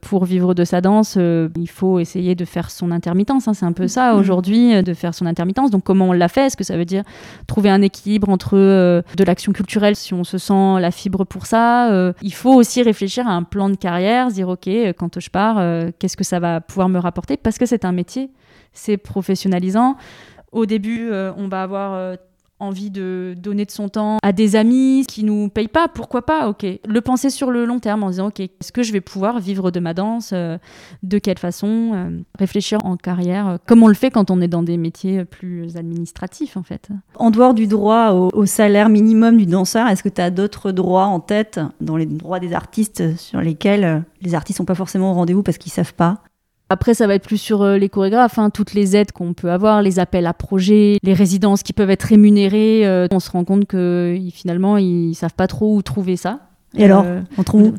pour 0.00 0.24
vivre 0.24 0.54
de 0.54 0.64
sa 0.64 0.80
danse, 0.80 1.14
euh, 1.16 1.48
il 1.56 1.68
faut 1.68 1.98
essayer 1.98 2.34
de 2.34 2.44
faire 2.44 2.70
son 2.70 2.90
intermittence. 2.90 3.48
Hein. 3.48 3.54
c'est 3.54 3.66
un 3.66 3.72
peu 3.72 3.88
ça 3.88 4.12
mm. 4.12 4.18
aujourd'hui, 4.18 4.74
euh, 4.74 4.82
de 4.82 4.94
faire 4.94 5.14
son 5.14 5.26
intermittence. 5.26 5.70
Donc 5.70 5.84
comment 5.84 6.08
on 6.08 6.12
l'a 6.12 6.28
fait? 6.28 6.46
Est-ce 6.46 6.56
que 6.56 6.64
ça 6.64 6.76
veut 6.76 6.84
dire 6.84 7.02
trouver 7.46 7.70
un 7.70 7.82
équilibre 7.82 8.28
entre 8.28 8.56
euh, 8.56 9.02
de 9.16 9.24
l'action 9.24 9.52
culturelle, 9.52 9.96
si 9.96 10.14
on 10.14 10.24
se 10.24 10.38
sent 10.38 10.80
la 10.80 10.90
fibre 10.90 11.24
pour 11.24 11.46
ça 11.46 12.12
Il 12.22 12.34
faut 12.34 12.54
aussi 12.54 12.82
réfléchir 12.82 13.26
à 13.26 13.32
un 13.32 13.42
plan 13.42 13.68
de 13.68 13.76
carrière, 13.76 14.28
dire 14.28 14.48
ok, 14.48 14.68
quand 14.96 15.18
je 15.18 15.30
pars, 15.30 15.56
qu'est-ce 15.98 16.16
que 16.16 16.24
ça 16.24 16.40
va 16.40 16.60
pouvoir 16.60 16.88
me 16.88 16.98
rapporter? 16.98 17.36
Parce 17.36 17.58
que 17.58 17.66
c'est 17.66 17.84
un 17.84 17.92
métier, 17.92 18.30
c'est 18.72 18.96
professionnalisant. 18.96 19.96
Au 20.52 20.66
début, 20.66 21.10
on 21.12 21.48
va 21.48 21.62
avoir 21.62 22.16
envie 22.60 22.90
de 22.90 23.34
donner 23.36 23.64
de 23.64 23.70
son 23.70 23.88
temps 23.88 24.18
à 24.22 24.32
des 24.32 24.56
amis 24.56 25.04
qui 25.08 25.24
nous 25.24 25.48
payent 25.48 25.68
pas, 25.68 25.88
pourquoi 25.88 26.22
pas 26.22 26.48
Ok, 26.48 26.64
le 26.64 27.00
penser 27.00 27.30
sur 27.30 27.50
le 27.50 27.64
long 27.64 27.78
terme 27.78 28.02
en 28.02 28.10
disant 28.10 28.28
ok, 28.28 28.40
est-ce 28.40 28.72
que 28.72 28.82
je 28.82 28.92
vais 28.92 29.00
pouvoir 29.00 29.38
vivre 29.40 29.70
de 29.70 29.80
ma 29.80 29.94
danse 29.94 30.30
euh, 30.32 30.58
De 31.02 31.18
quelle 31.18 31.38
façon 31.38 31.92
euh, 31.94 32.20
Réfléchir 32.38 32.84
en 32.84 32.96
carrière, 32.96 33.48
euh, 33.48 33.56
comme 33.66 33.82
on 33.82 33.88
le 33.88 33.94
fait 33.94 34.10
quand 34.10 34.30
on 34.30 34.40
est 34.40 34.48
dans 34.48 34.62
des 34.62 34.76
métiers 34.76 35.24
plus 35.24 35.76
administratifs 35.76 36.56
en 36.56 36.62
fait. 36.62 36.88
En 37.16 37.30
dehors 37.30 37.54
du 37.54 37.66
droit 37.66 38.10
au, 38.10 38.46
salaire 38.46 38.88
minimum 38.88 39.36
du 39.36 39.46
danseur, 39.46 39.88
est-ce 39.88 40.02
que 40.02 40.08
tu 40.08 40.20
as 40.20 40.30
d'autres 40.30 40.72
droits 40.72 41.04
en 41.04 41.20
tête 41.20 41.60
dans 41.80 41.96
les 41.96 42.06
droits 42.06 42.40
des 42.40 42.54
artistes 42.54 43.16
sur 43.16 43.40
lesquels 43.40 44.04
les 44.22 44.34
artistes 44.34 44.58
sont 44.58 44.64
pas 44.64 44.74
forcément 44.74 45.12
au 45.12 45.14
rendez-vous 45.14 45.42
parce 45.42 45.58
qu'ils 45.58 45.72
savent 45.72 45.94
pas? 45.94 46.22
Après, 46.70 46.94
ça 46.94 47.06
va 47.06 47.14
être 47.14 47.26
plus 47.26 47.38
sur 47.38 47.64
les 47.64 47.88
chorégraphes, 47.88 48.38
hein, 48.38 48.50
toutes 48.50 48.74
les 48.74 48.96
aides 48.96 49.12
qu'on 49.12 49.32
peut 49.32 49.50
avoir, 49.50 49.82
les 49.82 49.98
appels 49.98 50.26
à 50.26 50.34
projets, 50.34 50.98
les 51.02 51.14
résidences 51.14 51.62
qui 51.62 51.72
peuvent 51.72 51.90
être 51.90 52.02
rémunérées. 52.04 53.08
on 53.10 53.20
se 53.20 53.30
rend 53.30 53.44
compte 53.44 53.66
que 53.66 54.18
finalement, 54.32 54.76
ils 54.76 55.14
savent 55.14 55.34
pas 55.34 55.46
trop 55.46 55.74
où 55.74 55.82
trouver 55.82 56.16
ça. 56.16 56.40
Et 56.76 56.84
alors, 56.84 57.04
euh, 57.06 57.20
on 57.38 57.42
trouve 57.42 57.74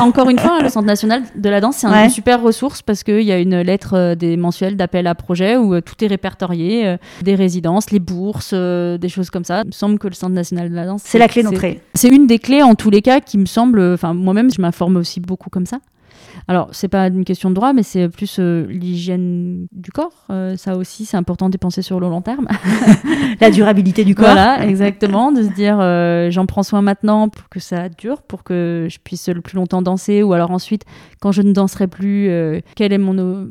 Encore 0.00 0.30
une 0.30 0.38
fois, 0.38 0.58
hein, 0.58 0.62
le 0.62 0.68
Centre 0.68 0.86
national 0.86 1.22
de 1.34 1.48
la 1.48 1.60
danse, 1.60 1.78
c'est 1.78 1.88
une 1.88 2.10
super 2.10 2.40
ressource 2.40 2.80
parce 2.80 3.02
qu'il 3.02 3.22
y 3.22 3.32
a 3.32 3.38
une 3.38 3.60
lettre 3.60 3.94
euh, 3.96 4.14
des 4.14 4.36
mensuels 4.36 4.76
d'appel 4.76 5.08
à 5.08 5.16
projet 5.16 5.56
où 5.56 5.74
euh, 5.74 5.80
tout 5.80 6.02
est 6.04 6.06
répertorié, 6.06 6.96
des 7.22 7.34
résidences, 7.34 7.90
les 7.90 7.98
bourses, 7.98 8.54
des 8.54 9.08
choses 9.08 9.30
comme 9.30 9.44
ça. 9.44 9.62
Il 9.64 9.68
me 9.68 9.72
semble 9.72 9.98
que 9.98 10.06
le 10.06 10.14
Centre 10.14 10.34
national 10.34 10.70
de 10.70 10.74
la 10.74 10.86
danse. 10.86 11.02
C'est 11.04 11.18
la 11.18 11.28
clé 11.28 11.42
d'entrée. 11.42 11.80
C'est 11.94 12.08
une 12.08 12.26
des 12.26 12.38
clés 12.38 12.62
en 12.62 12.74
tous 12.74 12.90
les 12.90 13.02
cas 13.02 13.20
qui 13.20 13.36
me 13.36 13.46
semble. 13.46 13.80
Enfin, 13.80 14.14
moi-même, 14.14 14.50
je 14.50 14.60
m'informe 14.60 14.96
aussi 14.96 15.20
beaucoup 15.20 15.50
comme 15.50 15.66
ça. 15.66 15.78
Alors, 16.48 16.68
c'est 16.72 16.88
pas 16.88 17.06
une 17.06 17.24
question 17.24 17.50
de 17.50 17.54
droit, 17.54 17.72
mais 17.72 17.82
c'est 17.82 18.08
plus 18.08 18.38
euh, 18.38 18.66
l'hygiène 18.68 19.66
du 19.72 19.90
corps. 19.90 20.26
Euh, 20.30 20.56
ça 20.56 20.76
aussi, 20.76 21.04
c'est 21.04 21.16
important 21.16 21.48
de 21.48 21.56
penser 21.56 21.82
sur 21.82 22.00
le 22.00 22.08
long 22.08 22.22
terme. 22.22 22.48
La 23.40 23.50
durabilité 23.50 24.04
du 24.04 24.14
corps. 24.14 24.26
Voilà, 24.26 24.66
exactement. 24.66 25.32
De 25.32 25.42
se 25.42 25.52
dire, 25.52 25.78
euh, 25.80 26.30
j'en 26.30 26.46
prends 26.46 26.62
soin 26.62 26.82
maintenant 26.82 27.28
pour 27.28 27.48
que 27.48 27.60
ça 27.60 27.88
dure, 27.88 28.22
pour 28.22 28.42
que 28.42 28.88
je 28.90 28.98
puisse 28.98 29.28
le 29.28 29.40
plus 29.40 29.56
longtemps 29.56 29.82
danser. 29.82 30.22
Ou 30.22 30.32
alors 30.32 30.50
ensuite, 30.50 30.84
quand 31.20 31.32
je 31.32 31.42
ne 31.42 31.52
danserai 31.52 31.86
plus, 31.86 32.30
quel 32.76 32.92
est 32.92 32.98
mon 32.98 33.46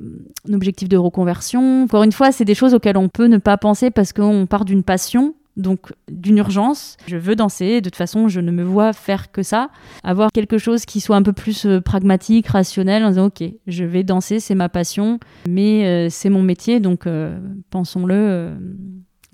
objectif 0.51 0.89
de 0.89 0.97
reconversion? 0.97 1.83
Encore 1.83 2.03
une 2.03 2.11
fois, 2.11 2.31
c'est 2.31 2.45
des 2.45 2.55
choses 2.55 2.73
auxquelles 2.73 2.97
on 2.97 3.09
peut 3.09 3.27
ne 3.27 3.37
pas 3.37 3.57
penser 3.57 3.91
parce 3.91 4.13
qu'on 4.13 4.45
part 4.45 4.65
d'une 4.65 4.83
passion 4.83 5.33
donc 5.57 5.93
d'une 6.09 6.37
urgence. 6.37 6.97
Je 7.07 7.17
veux 7.17 7.35
danser, 7.35 7.81
de 7.81 7.89
toute 7.89 7.97
façon, 7.97 8.27
je 8.27 8.39
ne 8.39 8.51
me 8.51 8.63
vois 8.63 8.93
faire 8.93 9.31
que 9.31 9.43
ça. 9.43 9.69
Avoir 10.03 10.31
quelque 10.31 10.57
chose 10.57 10.85
qui 10.85 11.01
soit 11.01 11.15
un 11.15 11.23
peu 11.23 11.33
plus 11.33 11.65
euh, 11.65 11.81
pragmatique, 11.81 12.47
rationnel, 12.47 13.03
en 13.03 13.09
disant 13.09 13.25
ok, 13.27 13.43
je 13.67 13.83
vais 13.83 14.03
danser, 14.03 14.39
c'est 14.39 14.55
ma 14.55 14.69
passion, 14.69 15.19
mais 15.47 15.85
euh, 15.85 16.07
c'est 16.09 16.29
mon 16.29 16.41
métier, 16.41 16.79
donc 16.79 17.07
euh, 17.07 17.37
pensons-le 17.69 18.51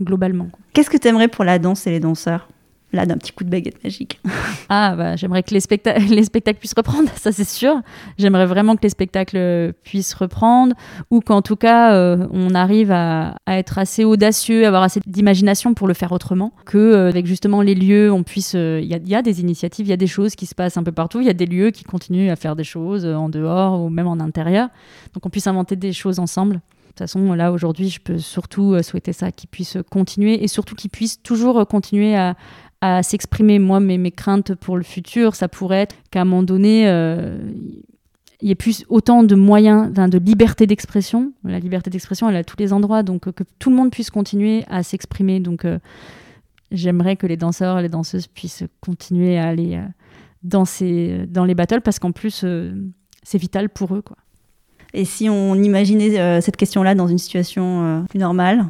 globalement. 0.01 0.49
Qu'est-ce 0.74 0.89
que 0.89 0.97
tu 0.97 1.07
aimerais 1.07 1.28
pour 1.28 1.45
la 1.45 1.59
danse 1.59 1.88
et 1.88 1.91
les 1.91 1.99
danseurs? 1.99 2.49
Là 2.95 3.05
d'un 3.05 3.17
petit 3.17 3.31
coup 3.31 3.43
de 3.43 3.49
baguette 3.49 3.83
magique. 3.83 4.19
ah 4.69 4.95
bah 4.95 5.15
j'aimerais 5.15 5.43
que 5.43 5.53
les, 5.53 5.59
les, 6.09 6.23
spectacles 6.23 6.59
puissent 6.59 6.73
reprendre, 6.75 7.09
ça 7.15 7.31
c'est 7.31 7.47
sûr. 7.47 7.81
J'aimerais 8.17 8.45
vraiment 8.45 8.75
que 8.75 8.83
les 8.83 8.89
spectacles 8.89 9.73
puissent 9.83 10.13
reprendre 10.13 10.75
ou 11.11 11.21
qu'en 11.21 11.41
tout 11.41 11.55
cas 11.55 11.93
euh, 11.93 12.27
on 12.31 12.53
arrive 12.55 12.91
à, 12.91 13.35
être 13.47 13.77
assez 13.77 14.03
audacieux, 14.03 14.65
avoir 14.65 14.83
assez 14.83 14.99
d'imagination 15.05 15.73
pour 15.73 15.87
le 15.87 15.93
faire 15.93 16.11
autrement, 16.11 16.53
que 16.65 16.77
euh, 16.77 17.09
avec 17.09 17.25
justement 17.25 17.61
les 17.61 17.75
lieux 17.75 18.11
on 18.11 18.23
puisse. 18.23 18.53
Euh, 18.55 18.79
il 18.81 19.09
y, 19.09 19.15
a 19.15 19.21
des 19.21 19.41
initiatives, 19.41 19.85
il 19.85 19.89
y 19.89 19.93
a 19.93 19.97
des 19.97 20.07
choses 20.07 20.35
qui 20.35 20.45
se 20.45 20.55
passent 20.55 20.77
un 20.77 20.83
peu 20.83 20.91
partout, 20.91 21.21
il 21.21 21.27
y 21.27 21.29
a 21.29 21.33
des 21.33 21.45
lieux 21.45 21.71
qui 21.71 21.83
continuent 21.83 22.29
à 22.29 22.35
faire 22.35 22.55
des 22.55 22.63
choses 22.63 23.05
en 23.05 23.29
dehors 23.29 23.81
ou 23.81 23.89
même 23.89 24.07
en 24.07 24.19
intérieur, 24.19 24.69
donc 25.13 25.25
on 25.25 25.29
puisse 25.29 25.47
inventer 25.47 25.75
des 25.75 25.93
choses 25.93 26.19
ensemble. 26.19 26.55
De 26.55 26.99
toute 26.99 27.09
façon, 27.09 27.33
là, 27.33 27.51
aujourd'hui, 27.51 27.89
je 27.89 27.99
peux 27.99 28.19
surtout 28.19 28.81
souhaiter 28.81 29.11
ça, 29.11 29.29
qu'ils 29.29 29.49
puissent 29.49 29.77
continuer 29.91 30.41
et 30.41 30.47
surtout 30.47 30.75
qu'ils 30.75 30.89
puissent 30.89 31.21
toujours 31.21 31.67
continuer 31.67 32.15
à, 32.15 32.37
à 32.82 33.03
s'exprimer. 33.03 33.59
Moi, 33.59 33.80
mes, 33.80 33.97
mes 33.97 34.11
craintes 34.11 34.53
pour 34.55 34.78
le 34.78 34.84
futur, 34.84 35.36
ça 35.36 35.47
pourrait 35.47 35.82
être 35.82 35.95
qu'à 36.11 36.21
un 36.21 36.26
moment 36.26 36.43
donné, 36.43 36.88
euh, 36.88 37.38
il 38.41 38.49
y 38.49 38.51
ait 38.51 38.55
plus 38.55 38.86
autant 38.89 39.23
de 39.23 39.36
moyens, 39.36 39.91
de 39.91 40.17
liberté 40.17 40.67
d'expression. 40.67 41.34
La 41.43 41.59
liberté 41.59 41.89
d'expression, 41.89 42.30
elle 42.30 42.36
est 42.36 42.39
à 42.39 42.43
tous 42.43 42.57
les 42.59 42.73
endroits, 42.73 43.03
donc 43.03 43.28
euh, 43.28 43.32
que 43.32 43.43
tout 43.59 43.69
le 43.69 43.76
monde 43.76 43.91
puisse 43.91 44.09
continuer 44.09 44.63
à 44.69 44.84
s'exprimer. 44.84 45.39
Donc, 45.39 45.65
euh, 45.65 45.80
j'aimerais 46.71 47.15
que 47.15 47.28
les 47.28 47.38
danseurs 47.38 47.80
et 47.80 47.82
les 47.82 47.89
danseuses 47.89 48.28
puissent 48.28 48.63
continuer 48.82 49.38
à 49.38 49.47
aller 49.47 49.82
danser 50.43 51.26
dans 51.28 51.45
les 51.45 51.55
battles 51.55 51.82
parce 51.82 51.99
qu'en 51.99 52.11
plus, 52.11 52.45
c'est 53.23 53.38
vital 53.38 53.69
pour 53.69 53.95
eux, 53.95 54.01
quoi. 54.01 54.17
Et 54.95 55.03
si 55.03 55.29
on 55.29 55.55
imaginait 55.55 56.17
euh, 56.17 56.39
cette 56.39 56.55
question-là 56.55 56.95
dans 56.95 57.07
une 57.07 57.17
situation 57.17 57.83
euh, 57.83 57.99
plus 58.09 58.17
normale 58.17 58.65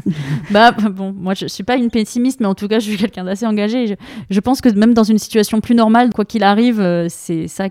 Bah 0.50 0.72
bon, 0.72 1.14
moi 1.16 1.34
je, 1.34 1.46
suis 1.46 1.62
pas 1.62 1.76
une 1.76 1.88
pessimiste, 1.88 2.40
mais 2.40 2.46
en 2.46 2.56
tout 2.56 2.66
cas 2.66 2.80
je 2.80 2.88
suis 2.90 2.96
quelqu'un 2.96 3.22
d'assez 3.22 3.46
engagé. 3.46 3.96
Je, 4.28 4.40
pense 4.40 4.60
que 4.60 4.68
même 4.70 4.92
dans 4.92 5.04
une 5.04 5.18
situation 5.18 5.60
plus 5.60 5.76
normale, 5.76 6.12
quoi 6.12 6.24
qu'il 6.24 6.42
arrive, 6.42 6.80
euh, 6.80 7.06
c'est 7.08 7.46
ça. 7.46 7.68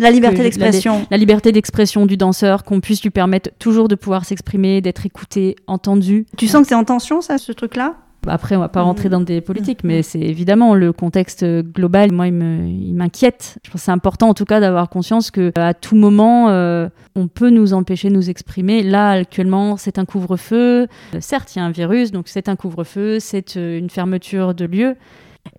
La 0.00 0.10
liberté 0.10 0.42
d'expression. 0.42 1.06
La, 1.12 1.16
liberté 1.16 1.52
d'expression 1.52 2.06
du 2.06 2.16
danseur, 2.16 2.64
qu'on 2.64 2.80
puisse 2.80 3.00
lui 3.04 3.10
permettre 3.10 3.50
toujours 3.60 3.86
de 3.86 3.94
pouvoir 3.94 4.24
s'exprimer, 4.24 4.80
d'être 4.80 5.06
écouté, 5.06 5.54
entendu. 5.68 6.26
Tu 6.36 6.48
sens 6.48 6.62
que 6.62 6.68
c'est 6.68 6.74
en 6.74 6.82
tension, 6.82 7.20
ça, 7.20 7.38
ce 7.38 7.52
truc-là? 7.52 7.94
Après, 8.26 8.56
on 8.56 8.60
va 8.60 8.68
pas 8.68 8.82
rentrer 8.82 9.08
dans 9.08 9.20
des 9.20 9.40
politiques, 9.40 9.84
mais 9.84 10.02
c'est 10.02 10.20
évidemment 10.20 10.74
le 10.74 10.92
contexte 10.92 11.44
global. 11.44 12.12
Moi, 12.12 12.28
il 12.28 12.94
m'inquiète. 12.94 13.58
Je 13.64 13.70
pense 13.70 13.80
que 13.80 13.84
c'est 13.84 13.92
important, 13.92 14.28
en 14.28 14.34
tout 14.34 14.44
cas, 14.44 14.60
d'avoir 14.60 14.88
conscience 14.88 15.30
que 15.30 15.52
à 15.56 15.74
tout 15.74 15.96
moment, 15.96 16.48
euh, 16.48 16.88
on 17.14 17.28
peut 17.28 17.50
nous 17.50 17.74
empêcher 17.74 18.08
de 18.08 18.14
nous 18.14 18.30
exprimer. 18.30 18.82
Là, 18.82 19.10
actuellement, 19.10 19.76
c'est 19.76 19.98
un 19.98 20.04
couvre-feu. 20.04 20.86
certes, 21.20 21.54
il 21.54 21.58
y 21.58 21.62
a 21.62 21.64
un 21.64 21.70
virus, 21.70 22.12
donc 22.12 22.28
c'est 22.28 22.48
un 22.48 22.56
couvre-feu, 22.56 23.18
c'est 23.20 23.56
euh, 23.56 23.78
une 23.78 23.90
fermeture 23.90 24.54
de 24.54 24.64
lieu. 24.64 24.96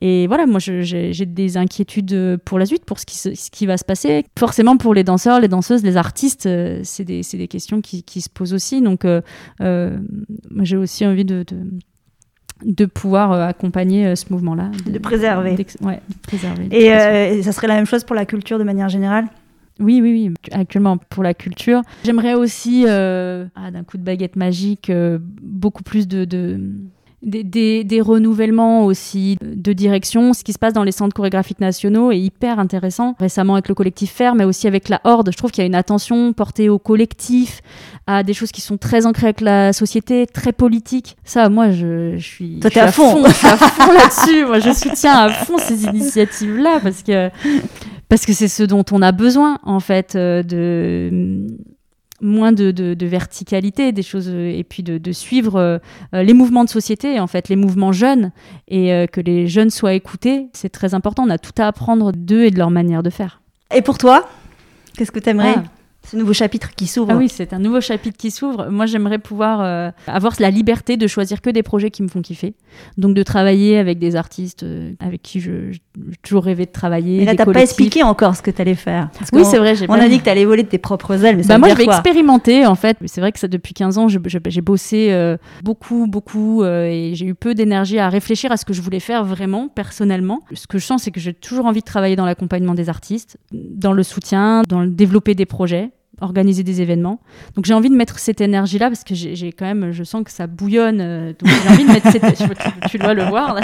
Et 0.01 0.26
voilà, 0.26 0.47
moi, 0.47 0.59
j'ai 0.59 1.26
des 1.28 1.57
inquiétudes 1.57 2.38
pour 2.43 2.57
la 2.57 2.66
suite, 2.66 2.86
pour 2.86 2.97
ce 2.99 3.05
qui, 3.05 3.16
ce 3.16 3.51
qui, 3.51 3.68
va 3.68 3.78
se 3.78 3.86
passer. 3.86 4.26
Forcément, 4.38 4.78
pour 4.78 4.95
les 4.95 5.03
danseurs, 5.03 5.39
les 5.39 5.47
danseuses, 5.47 5.84
les 5.84 5.95
artistes, 5.95 6.47
euh, 6.47 6.80
c'est 6.84 7.05
des, 7.05 7.22
des, 7.22 7.47
questions 7.47 7.82
qui, 7.82 8.01
qui, 8.01 8.22
se 8.22 8.30
posent 8.30 8.55
aussi. 8.55 8.82
Donc, 8.82 9.05
moi, 9.05 10.63
j'ai 10.63 10.78
aussi 10.78 11.05
envie 11.05 11.26
de 11.26 11.43
de 11.43 11.57
pouvoir 12.86 13.32
euh, 13.32 13.47
accompagner 13.47 14.08
euh, 14.08 14.16
ce 14.16 14.26
mouvement-là. 14.32 14.72
De, 14.86 14.99
préserver. 14.99 15.56
Ouais, 15.82 16.01
préserver. 16.24 16.70
Euh, 16.72 17.34
et, 17.34 17.43
ça 17.43 17.51
serait 17.51 17.68
la 17.68 17.76
même 17.76 17.86
chose 17.86 18.03
pour 18.03 18.16
la 18.16 18.26
culture 18.26 18.60
de 18.60 18.64
manière 18.64 18.89
générale? 18.89 19.28
Oui, 19.80 19.99
oui, 20.01 20.30
oui, 20.30 20.34
actuellement 20.53 20.97
pour 20.97 21.22
la 21.22 21.34
culture. 21.34 21.82
J'aimerais 22.06 22.34
aussi, 22.34 22.86
ah, 22.88 23.72
d'un 23.72 23.84
coup 23.86 23.97
de 23.97 24.03
baguette 24.03 24.38
magique, 24.38 24.89
beaucoup 25.41 25.84
plus 25.84 26.08
de, 26.08 26.60
des, 27.26 28.01
renouvellements 28.01 28.86
aussi 28.86 29.38
de 29.41 29.73
direction. 29.73 30.34
Ce 30.34 30.43
qui 30.43 30.53
se 30.53 30.59
passe 30.59 30.73
dans 30.73 30.84
les 30.84 30.91
centres 30.91 31.13
chorégraphiques 31.13 31.59
nationaux 31.59 32.11
est 32.11 32.19
hyper 32.19 32.59
intéressant. 32.59 33.15
Récemment 33.19 33.53
avec 33.53 33.67
le 33.67 33.76
collectif 33.76 34.11
Fer, 34.11 34.36
mais 34.36 34.43
aussi 34.43 34.67
avec 34.67 34.89
la 34.89 35.01
Horde, 35.03 35.30
je 35.32 35.38
trouve 35.38 35.51
qu'il 35.51 35.61
y 35.61 35.65
a 35.65 35.67
une 35.67 35.76
attention 35.76 36.34
portée 36.34 36.69
au 36.69 36.80
collectif, 36.80 37.61
à 38.07 38.23
des 38.23 38.34
choses 38.34 38.51
qui 38.51 38.61
sont 38.61 38.78
très 38.78 39.05
ancrées 39.05 39.28
avec 39.28 39.41
la 39.41 39.73
société, 39.73 40.28
très 40.28 40.51
politiques. 40.51 41.17
Ça, 41.23 41.49
moi, 41.49 41.71
je, 41.71 42.17
suis, 42.19 42.59
Toi, 42.59 42.71
à, 42.76 42.91
fond. 42.91 43.26
je 43.26 43.34
suis 43.34 43.47
à 43.47 43.57
fond 43.57 43.91
là-dessus. 43.91 44.45
Moi, 44.45 44.59
je 44.59 44.71
soutiens 44.71 45.13
à 45.13 45.30
fond 45.30 45.57
ces 45.57 45.86
initiatives-là 45.86 46.80
parce 46.82 47.01
que 47.01 47.30
parce 48.07 48.26
que 48.26 48.34
c'est 48.34 48.47
ce 48.47 48.63
dont 48.63 48.86
on 48.91 49.01
a 49.01 49.11
besoin 49.11 49.57
en 49.63 49.80
fait 49.80 50.15
euh, 50.15 50.43
de 50.43 51.47
moins 52.26 52.51
de, 52.51 52.95
verticalité 53.05 53.91
des 53.91 54.01
choses 54.01 54.28
euh, 54.28 54.49
et 54.49 54.63
puis 54.63 54.84
de, 54.84 55.11
suivre 55.11 55.55
euh, 55.55 55.78
euh, 56.13 56.23
les 56.23 56.34
mouvements 56.34 56.63
de 56.63 56.69
société 56.69 57.19
en 57.19 57.28
fait 57.28 57.47
les 57.47 57.55
mouvements 57.55 57.91
jeunes. 57.91 58.32
Et 58.67 59.07
que 59.11 59.21
les 59.21 59.47
jeunes 59.47 59.69
soient 59.69 59.93
écoutés 59.93 60.47
c'est 60.53 60.69
très 60.69 60.93
important. 60.93 61.23
On 61.23 61.30
a 61.30 61.38
tout 61.38 61.53
à 61.57 61.67
apprendre 61.67 62.11
d'eux 62.11 62.45
et 62.45 62.51
de 62.51 62.57
leur 62.57 62.71
manière 62.71 63.03
de 63.03 63.09
faire. 63.09 63.41
Et 63.73 63.82
pour 63.82 63.97
toi 63.97 64.28
qu'est-ce 64.97 65.11
que 65.11 65.19
tu 65.19 65.30
aimerais 65.30 65.55
ah 65.57 65.63
ce 66.10 66.18
nouveau 66.18 66.34
chapitre 66.34 66.72
qui 66.76 66.88
s'ouvre. 66.88 67.12
Ah 67.12 67.18
oui, 67.18 67.30
c'est 67.30 67.53
un 67.53 67.60
nouveau 67.60 67.82
chapitre 67.82 68.18
qui 68.18 68.32
s'ouvre. 68.32 68.70
Moi, 68.70 68.86
j'aimerais 68.86 69.18
pouvoir 69.18 69.62
euh, 69.62 69.91
avoir 70.08 70.34
la 70.39 70.51
liberté 70.51 70.97
de 70.97 71.08
choisir 71.08 71.41
que 71.41 71.49
des 71.49 71.64
projets 71.64 71.89
qui 71.89 72.03
me 72.03 72.08
font 72.08 72.22
kiffer. 72.22 72.53
Donc, 72.97 73.16
de 73.16 73.24
travailler 73.24 73.78
avec 73.78 73.97
des 73.97 74.16
artistes 74.16 74.64
euh, 74.64 74.93
avec 74.99 75.22
qui 75.24 75.39
je, 75.39 75.72
j'ai 75.72 75.82
toujours 76.22 76.43
rêvé 76.43 76.66
de 76.66 76.72
travailler. 76.72 77.20
Mais 77.20 77.26
là, 77.26 77.36
t'as 77.36 77.45
pas 77.45 77.62
expliqué 77.62 78.03
encore 78.03 78.36
ce 78.36 78.41
que 78.41 78.51
tu 78.51 78.62
allais 78.62 78.76
faire. 78.76 79.10
oui, 79.34 79.43
c'est 79.45 79.58
vrai. 79.58 79.76
on 79.89 79.93
a 79.93 80.08
dit 80.08 80.20
que 80.20 80.24
tu 80.24 80.30
allais 80.30 80.45
voler 80.45 80.64
de 80.64 80.68
tes 80.68 80.78
propres 80.78 81.26
ailes. 81.26 81.38
Mais 81.38 81.43
bah 81.43 81.58
moi, 81.58 81.70
je 81.70 81.76
vais 81.76 81.86
expérimenter, 81.86 82.66
en 82.66 82.76
fait. 82.76 82.97
C'est 83.06 83.22
vrai 83.22 83.32
que 83.32 83.39
ça, 83.39 83.47
depuis 83.47 83.74
15 83.74 83.97
ans, 83.97 84.08
j'ai 84.08 84.62
bossé 84.62 85.08
euh, 85.12 85.38
beaucoup, 85.64 86.08
beaucoup 86.08 86.64
et 86.64 87.12
j'ai 87.16 87.26
eu 87.26 87.36
peu 87.36 87.56
d'énergie 87.56 87.99
à 87.99 88.10
réfléchir 88.10 88.51
à 88.51 88.58
ce 88.58 88.66
que 88.66 88.74
je 88.74 88.82
voulais 88.82 88.99
faire 88.99 89.26
vraiment, 89.26 89.68
personnellement. 89.68 90.39
Ce 90.53 90.68
que 90.68 90.78
je 90.78 90.86
sens, 90.86 91.03
c'est 91.03 91.12
que 91.12 91.20
j'ai 91.20 91.34
toujours 91.34 91.66
envie 91.66 91.80
de 91.82 91.86
travailler 91.86 92.16
dans 92.16 92.26
l'accompagnement 92.26 92.76
des 92.76 92.89
artistes, 92.89 93.38
dans 93.51 93.93
le 93.93 94.03
soutien, 94.03 94.62
dans 94.68 94.82
le 94.82 94.88
développer 94.88 95.34
des 95.34 95.45
projets 95.45 95.91
organiser 96.22 96.63
des 96.63 96.82
événements. 96.82 97.20
Donc 97.55 97.66
j'ai 97.66 97.74
envie 97.74 97.89
de 97.89 97.95
mettre 97.95 98.20
cette 98.20 98.41
énergie-là 98.41 98.88
parce 98.89 99.03
que 99.03 99.13
j'ai 99.16 99.51
quand 99.51 99.66
même, 99.66 99.91
je 99.91 100.03
sens 100.03 100.24
que 100.24 100.32
ça 100.32 100.47
bouillonne. 100.47 101.01
Euh, 101.01 101.34
donc 101.39 101.49
j'ai 101.49 101.70
envie 101.70 101.86
de 101.86 101.91
mettre 101.91 102.11
tu, 102.89 102.97
dois 102.97 103.13
le 103.13 103.24
voir. 103.24 103.57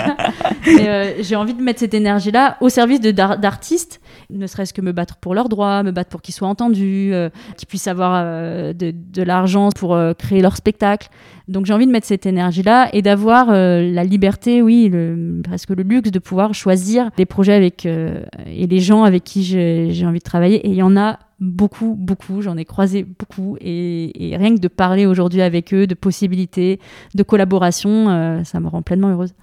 Euh, 0.67 1.13
j'ai 1.19 1.35
envie 1.35 1.53
de 1.53 1.61
mettre 1.61 1.79
cette 1.79 1.93
énergie-là 1.93 2.57
au 2.61 2.69
service 2.69 2.99
d'artistes, 2.99 4.00
ne 4.31 4.47
serait-ce 4.47 4.73
que 4.73 4.81
me 4.81 4.91
battre 4.91 5.17
pour 5.17 5.35
leurs 5.35 5.49
droits, 5.49 5.83
me 5.83 5.91
battre 5.91 6.09
pour 6.09 6.21
qu'ils 6.21 6.33
soient 6.33 6.47
entendus, 6.47 7.11
euh, 7.13 7.29
qu'ils 7.57 7.67
puissent 7.67 7.87
avoir 7.87 8.23
de, 8.23 8.73
de 8.93 9.23
l'argent 9.23 9.69
pour 9.69 9.97
créer 10.17 10.41
leur 10.41 10.55
spectacle. 10.55 11.09
Donc 11.47 11.65
j'ai 11.65 11.73
envie 11.73 11.87
de 11.87 11.91
mettre 11.91 12.07
cette 12.07 12.25
énergie-là 12.25 12.89
et 12.93 13.01
d'avoir 13.01 13.47
la 13.51 14.03
liberté, 14.03 14.61
oui, 14.61 14.91
presque 15.43 15.71
le 15.71 15.83
luxe 15.83 16.11
de 16.11 16.19
pouvoir 16.19 16.53
choisir 16.53 17.09
les 17.17 17.25
projets 17.25 17.53
avec 17.53 17.85
et 17.85 18.67
les 18.67 18.79
gens 18.79 19.03
avec 19.03 19.23
qui 19.23 19.43
j'ai 19.43 20.05
envie 20.05 20.19
de 20.19 20.23
travailler. 20.23 20.65
Et 20.65 20.69
il 20.69 20.75
y 20.75 20.83
en 20.83 20.95
a 20.95 21.19
beaucoup, 21.41 21.95
beaucoup. 21.97 22.41
J'en 22.41 22.55
ai 22.55 22.63
croisé 22.63 23.03
beaucoup. 23.03 23.57
Et, 23.59 24.35
rien 24.37 24.55
que 24.55 24.61
de 24.61 24.67
parler 24.69 25.05
aujourd'hui 25.05 25.41
avec 25.41 25.73
eux 25.73 25.87
de 25.87 25.95
possibilités, 25.95 26.79
de 27.15 27.23
collaboration, 27.23 28.09
euh, 28.09 28.43
ça 28.45 28.59
me 28.61 28.67
rend 28.67 28.81
pleinement 28.81 29.09
heureuse. 29.09 29.33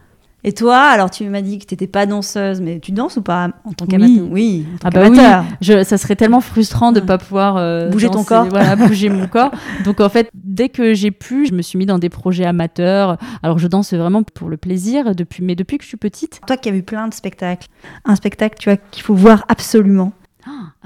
Et 0.45 0.53
toi, 0.53 0.79
alors 0.79 1.11
tu 1.11 1.25
m'as 1.29 1.43
dit 1.43 1.59
que 1.59 1.65
tu 1.67 1.75
n'étais 1.75 1.89
pas 1.89 2.07
danseuse, 2.07 2.61
mais 2.61 2.79
tu 2.79 2.93
danses 2.93 3.17
ou 3.17 3.23
pas 3.23 3.49
en 3.65 3.73
tant 3.73 3.85
Oui. 3.87 3.91
qu'amateur? 3.91 4.29
Oui, 4.31 4.67
en 4.75 4.79
tant 4.79 4.89
Ah 4.89 4.91
bah 4.91 5.09
oui, 5.11 5.47
je, 5.61 5.83
ça 5.83 5.99
serait 5.99 6.15
tellement 6.15 6.41
frustrant 6.41 6.93
de 6.93 7.01
Ouais. 7.01 7.07
pas 7.07 7.19
pouvoir 7.19 7.57
euh, 7.57 7.89
Bouger 7.91 8.09
ton 8.09 8.23
corps. 8.23 8.47
voilà, 8.47 8.77
bouger 8.77 9.09
mon 9.09 9.27
corps. 9.29 9.51
Donc 9.85 10.01
en 10.01 10.09
fait, 10.09 10.31
dès 10.35 10.69
que 10.69 10.95
j'ai 10.95 11.11
pu, 11.11 11.47
je 11.47 11.55
me 11.55 11.61
suis 11.63 11.77
mis 11.77 11.87
dans 11.87 11.99
des 11.99 12.09
projets 12.09 12.45
amateurs. 12.45 13.19
Alors 13.43 13.59
je 13.59 13.67
danse 13.67 13.93
vraiment 13.95 14.23
pour 14.23 14.49
le 14.49 14.57
plaisir 14.57 15.15
depuis, 15.17 15.43
mais 15.43 15.57
depuis 15.57 15.77
que 15.77 15.83
je 15.83 15.89
suis 15.89 15.97
petite. 15.97 16.41
Toi 16.47 16.57
qui 16.57 16.69
as 16.69 16.73
vu 16.73 16.85
plein 16.85 17.09
de 17.09 17.15
spectacles, 17.15 17.67
un 18.05 18.15
spectacle, 18.15 18.57
tu 18.61 18.69
vois, 18.71 18.77
qu'il 18.77 19.03
faut 19.03 19.15
voir 19.15 19.45
absolument. 19.49 20.13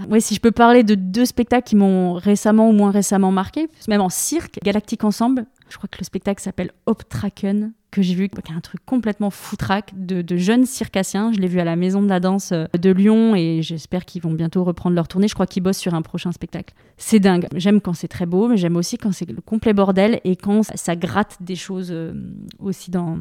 Ouais, 0.09 0.19
si 0.21 0.35
je 0.35 0.41
peux 0.41 0.51
parler 0.51 0.83
de 0.83 0.95
deux 0.97 1.25
spectacles 1.27 1.69
qui 1.69 1.77
m'ont 1.77 2.15
récemment 2.15 2.69
ou 2.69 2.73
moins 2.73 2.91
récemment 2.91 3.31
marqué, 3.31 3.69
même 3.87 4.01
en 4.01 4.09
cirque, 4.09 4.59
Galactique 4.65 5.05
Ensemble. 5.05 5.45
Je 5.69 5.77
crois 5.77 5.89
que 5.89 5.99
le 6.01 6.05
spectacle 6.05 6.43
s'appelle 6.43 6.71
Optraken 6.87 7.73
que 7.93 8.03
j'ai 8.03 8.15
vu, 8.15 8.29
qui 8.29 8.39
est 8.53 8.57
un 8.57 8.61
truc 8.61 8.81
complètement 8.85 9.31
foutraque 9.31 9.93
de, 9.95 10.23
de 10.23 10.37
jeunes 10.37 10.67
circassiens. 10.67 11.33
Je 11.33 11.39
l'ai 11.39 11.47
vu 11.47 11.61
à 11.61 11.65
la 11.65 11.77
Maison 11.77 12.03
de 12.03 12.09
la 12.09 12.19
Danse 12.19 12.51
euh, 12.51 12.67
de 12.77 12.91
Lyon 12.91 13.37
et 13.37 13.63
j'espère 13.63 14.05
qu'ils 14.05 14.23
vont 14.23 14.33
bientôt 14.33 14.65
reprendre 14.65 14.97
leur 14.97 15.07
tournée. 15.07 15.29
Je 15.29 15.35
crois 15.35 15.47
qu'ils 15.47 15.63
bossent 15.63 15.79
sur 15.79 15.95
un 15.95 16.03
prochain 16.03 16.33
spectacle. 16.33 16.75
C'est 16.97 17.21
dingue. 17.21 17.47
J'aime 17.55 17.81
quand 17.81 17.93
c'est 17.93 18.09
très 18.09 18.27
beau, 18.27 18.49
mais 18.49 18.57
j'aime 18.57 18.77
aussi 18.77 18.99
quand 18.99 19.13
c'est 19.13 19.31
le 19.31 19.41
complet 19.41 19.75
bordel 19.75 20.21
et 20.25 20.35
quand 20.35 20.63
ça, 20.63 20.97
gratte 20.97 21.37
des 21.41 21.57
choses 21.57 21.91
euh, 21.93 22.13
aussi 22.59 22.91
dans, 22.91 23.19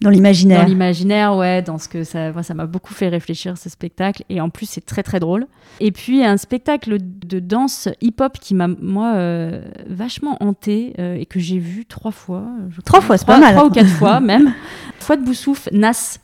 Dans 0.00 0.08
dans 0.08 0.14
l'imaginaire. 0.14 0.66
l'imaginaire, 0.66 1.36
ouais, 1.36 1.62
dans 1.62 1.78
ce 1.78 1.88
que 1.88 2.04
ça, 2.04 2.32
moi, 2.32 2.42
ça 2.42 2.54
m'a 2.54 2.66
beaucoup 2.66 2.94
fait 2.94 3.08
réfléchir 3.08 3.58
ce 3.58 3.68
spectacle. 3.68 4.24
Et 4.28 4.40
en 4.40 4.48
plus, 4.48 4.66
c'est 4.66 4.84
très 4.84 5.02
très 5.02 5.20
drôle. 5.20 5.46
Et 5.78 5.92
puis 5.92 6.24
un 6.24 6.36
spectacle 6.36 6.98
de 7.00 7.38
danse 7.38 7.88
hip-hop 8.00 8.38
qui 8.40 8.54
m'a 8.54 8.68
moi 8.68 9.14
euh, 9.14 9.62
vachement 9.88 10.36
hanté 10.40 10.94
euh, 10.98 11.16
et 11.16 11.26
que 11.26 11.38
j'ai 11.38 11.58
vu 11.58 11.84
trois 11.84 12.12
fois. 12.12 12.44
je 12.70 12.80
Trois 12.80 13.00
fois, 13.00 13.18
c'est 13.18 13.26
pas 13.26 13.38
mal. 13.38 13.54
Trois 13.54 13.66
ou 13.66 13.70
quatre 13.70 13.88
fois 13.88 14.20
même. 14.20 14.52
Fois 15.00 15.16
de 15.16 15.24
Boussouf, 15.24 15.68
Nas. 15.72 16.18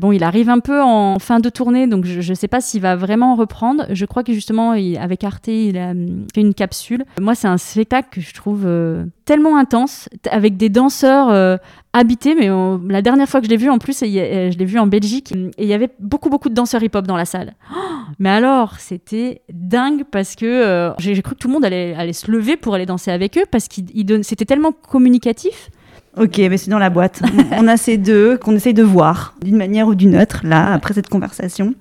Bon, 0.00 0.12
il 0.12 0.22
arrive 0.24 0.48
un 0.48 0.58
peu 0.58 0.80
en 0.80 1.18
fin 1.18 1.40
de 1.40 1.48
tournée, 1.48 1.86
donc 1.86 2.04
je 2.04 2.28
ne 2.28 2.34
sais 2.34 2.48
pas 2.48 2.60
s'il 2.60 2.80
va 2.80 2.96
vraiment 2.96 3.34
reprendre. 3.36 3.86
Je 3.90 4.04
crois 4.04 4.22
que 4.22 4.32
justement, 4.32 4.72
avec 4.72 5.24
Arte, 5.24 5.48
il 5.48 5.78
a 5.78 5.90
hum, 5.90 6.26
fait 6.34 6.40
une 6.40 6.54
capsule. 6.54 7.04
Moi, 7.20 7.34
c'est 7.34 7.48
un 7.48 7.58
spectacle 7.58 8.08
que 8.12 8.20
je 8.20 8.32
trouve 8.34 8.62
euh, 8.66 9.04
tellement 9.24 9.56
intense, 9.56 10.08
avec 10.30 10.56
des 10.56 10.68
danseurs 10.68 11.30
euh, 11.30 11.56
habités. 11.92 12.34
Mais 12.34 12.48
la 12.92 13.02
dernière 13.02 13.28
fois 13.28 13.40
que 13.40 13.46
je 13.46 13.50
l'ai 13.50 13.56
vu, 13.56 13.70
en 13.70 13.78
plus, 13.78 14.02
euh, 14.02 14.50
je 14.50 14.58
l'ai 14.58 14.64
vu 14.64 14.78
en 14.78 14.86
Belgique, 14.86 15.32
et 15.58 15.62
il 15.64 15.68
y 15.68 15.74
avait 15.74 15.90
beaucoup, 15.98 16.30
beaucoup 16.30 16.48
de 16.48 16.54
danseurs 16.54 16.82
hip-hop 16.82 17.06
dans 17.06 17.16
la 17.16 17.24
salle. 17.24 17.54
Oh, 17.74 17.78
mais 18.18 18.30
alors, 18.30 18.78
c'était 18.78 19.42
dingue 19.52 20.04
parce 20.10 20.36
que 20.36 20.92
j'ai 20.98 21.20
cru 21.22 21.34
que 21.34 21.40
tout 21.40 21.48
le 21.48 21.54
monde 21.54 21.64
allait, 21.64 21.94
allait 21.94 22.12
se 22.12 22.30
lever 22.30 22.56
pour 22.56 22.74
aller 22.74 22.86
danser 22.86 23.10
avec 23.10 23.38
eux 23.38 23.44
parce 23.50 23.68
donne- 24.04 24.22
c'était 24.22 24.44
tellement 24.44 24.72
communicatif. 24.72 25.70
Ok, 26.16 26.38
mais 26.38 26.58
c'est 26.58 26.70
dans 26.70 26.78
la 26.78 26.90
boîte. 26.90 27.22
On 27.52 27.66
a 27.68 27.78
ces 27.78 27.96
deux 27.96 28.36
qu'on 28.36 28.54
essaye 28.54 28.74
de 28.74 28.82
voir 28.82 29.34
d'une 29.42 29.56
manière 29.56 29.88
ou 29.88 29.94
d'une 29.94 30.16
autre, 30.16 30.42
là, 30.44 30.72
après 30.74 30.92
cette 30.92 31.08
conversation. 31.08 31.74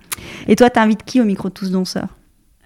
Et 0.47 0.55
toi, 0.55 0.69
t'invites 0.69 1.03
qui 1.03 1.19
au 1.19 1.25
micro 1.25 1.49
tous 1.49 1.71
danseurs? 1.71 2.07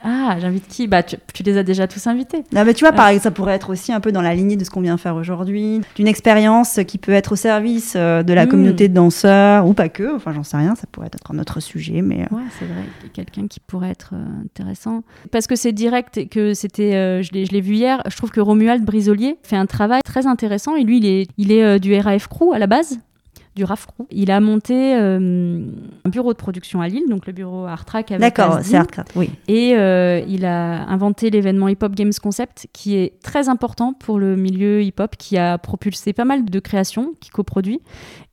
Ah, 0.08 0.38
j'invite 0.40 0.68
qui? 0.68 0.88
Bah, 0.88 1.02
tu, 1.02 1.16
tu 1.34 1.42
les 1.42 1.58
as 1.58 1.64
déjà 1.64 1.88
tous 1.88 2.06
invités. 2.06 2.44
Ah 2.56 2.64
bah, 2.64 2.74
tu 2.76 2.84
vois, 2.84 2.92
pareil, 2.94 3.20
ça 3.20 3.32
pourrait 3.32 3.56
être 3.56 3.72
aussi 3.72 3.92
un 3.92 4.00
peu 4.00 4.12
dans 4.12 4.22
la 4.22 4.36
lignée 4.36 4.56
de 4.56 4.64
ce 4.64 4.70
qu'on 4.70 4.82
vient 4.82 4.98
faire 4.98 5.16
aujourd'hui, 5.16 5.82
d'une 5.96 6.08
expérience 6.08 6.80
qui 6.88 6.98
peut 7.00 7.12
être 7.12 7.32
au 7.32 7.36
service 7.36 7.94
euh, 7.96 8.22
de 8.22 8.32
la 8.34 8.46
Mm. 8.46 8.50
communauté 8.50 8.88
de 8.88 8.94
danseurs, 8.94 9.66
ou 9.68 9.74
pas 9.74 9.90
que, 9.90 10.16
enfin 10.16 10.32
j'en 10.32 10.44
sais 10.44 10.58
rien, 10.58 10.76
ça 10.76 10.84
pourrait 10.92 11.08
être 11.08 11.32
un 11.32 11.40
autre 11.40 11.60
sujet, 11.60 12.02
mais... 12.04 12.22
euh, 12.32 12.36
Ouais, 12.36 12.44
c'est 12.60 12.66
vrai, 12.66 12.84
quelqu'un 13.14 13.48
qui 13.48 13.60
pourrait 13.60 13.90
être 13.90 14.12
euh, 14.14 14.44
intéressant. 14.44 15.02
Parce 15.32 15.48
que 15.48 15.56
c'est 15.56 15.72
direct 15.74 16.18
et 16.18 16.28
que 16.28 16.54
c'était, 16.54 16.94
euh, 16.96 17.24
je 17.24 17.32
l'ai 17.32 17.46
je 17.46 17.52
l'ai 17.52 17.62
vu 17.62 17.74
hier, 17.76 18.04
je 18.08 18.16
trouve 18.16 18.30
que 18.32 18.42
Romuald 18.42 18.84
Brisolier 18.86 19.38
fait 19.44 19.56
un 19.56 19.66
travail 19.66 20.02
très 20.06 20.28
intéressant 20.28 20.76
et 20.76 20.84
lui, 20.84 20.98
il 20.98 21.06
est, 21.08 21.28
il 21.38 21.52
est 21.52 21.64
euh, 21.64 21.80
du 21.80 21.98
RAF 22.00 22.28
Crew 22.28 22.54
à 22.54 22.60
la 22.60 22.68
base. 22.68 23.00
Du 23.56 23.64
RAF 23.64 23.88
Crew. 23.88 24.06
Il 24.12 24.32
a 24.32 24.40
monté 24.40 24.96
euh, 24.96 25.66
un 26.04 26.10
bureau 26.10 26.34
de 26.34 26.38
production 26.38 26.82
à 26.82 26.88
Lille, 26.88 27.06
donc 27.10 27.26
le 27.26 27.34
bureau 27.34 27.66
Art 27.66 27.86
Track 27.86 28.12
avec 28.12 28.22
D'accord, 28.22 28.60
c'est 28.62 28.78
oui. 29.16 29.30
Et 29.48 29.76
euh, 29.76 30.22
il 30.28 30.46
a 30.46 30.88
inventé 30.90 31.30
l'événement 31.30 31.70
Hip 31.70 31.78
Hop 31.82 31.96
Games 31.96 32.12
Concept, 32.22 32.68
qui 32.74 32.96
est 32.96 33.20
très 33.24 33.48
important 33.48 33.94
pour 33.94 34.20
le 34.20 34.36
milieu 34.36 34.84
hip 34.84 34.96
hop, 35.00 35.16
qui 35.18 35.38
a 35.38 35.58
propulsé 35.58 36.12
pas 36.12 36.26
mal 36.26 36.46
de 36.46 36.60
créations, 36.60 37.14
qui 37.22 37.30
coproduit. 37.30 37.82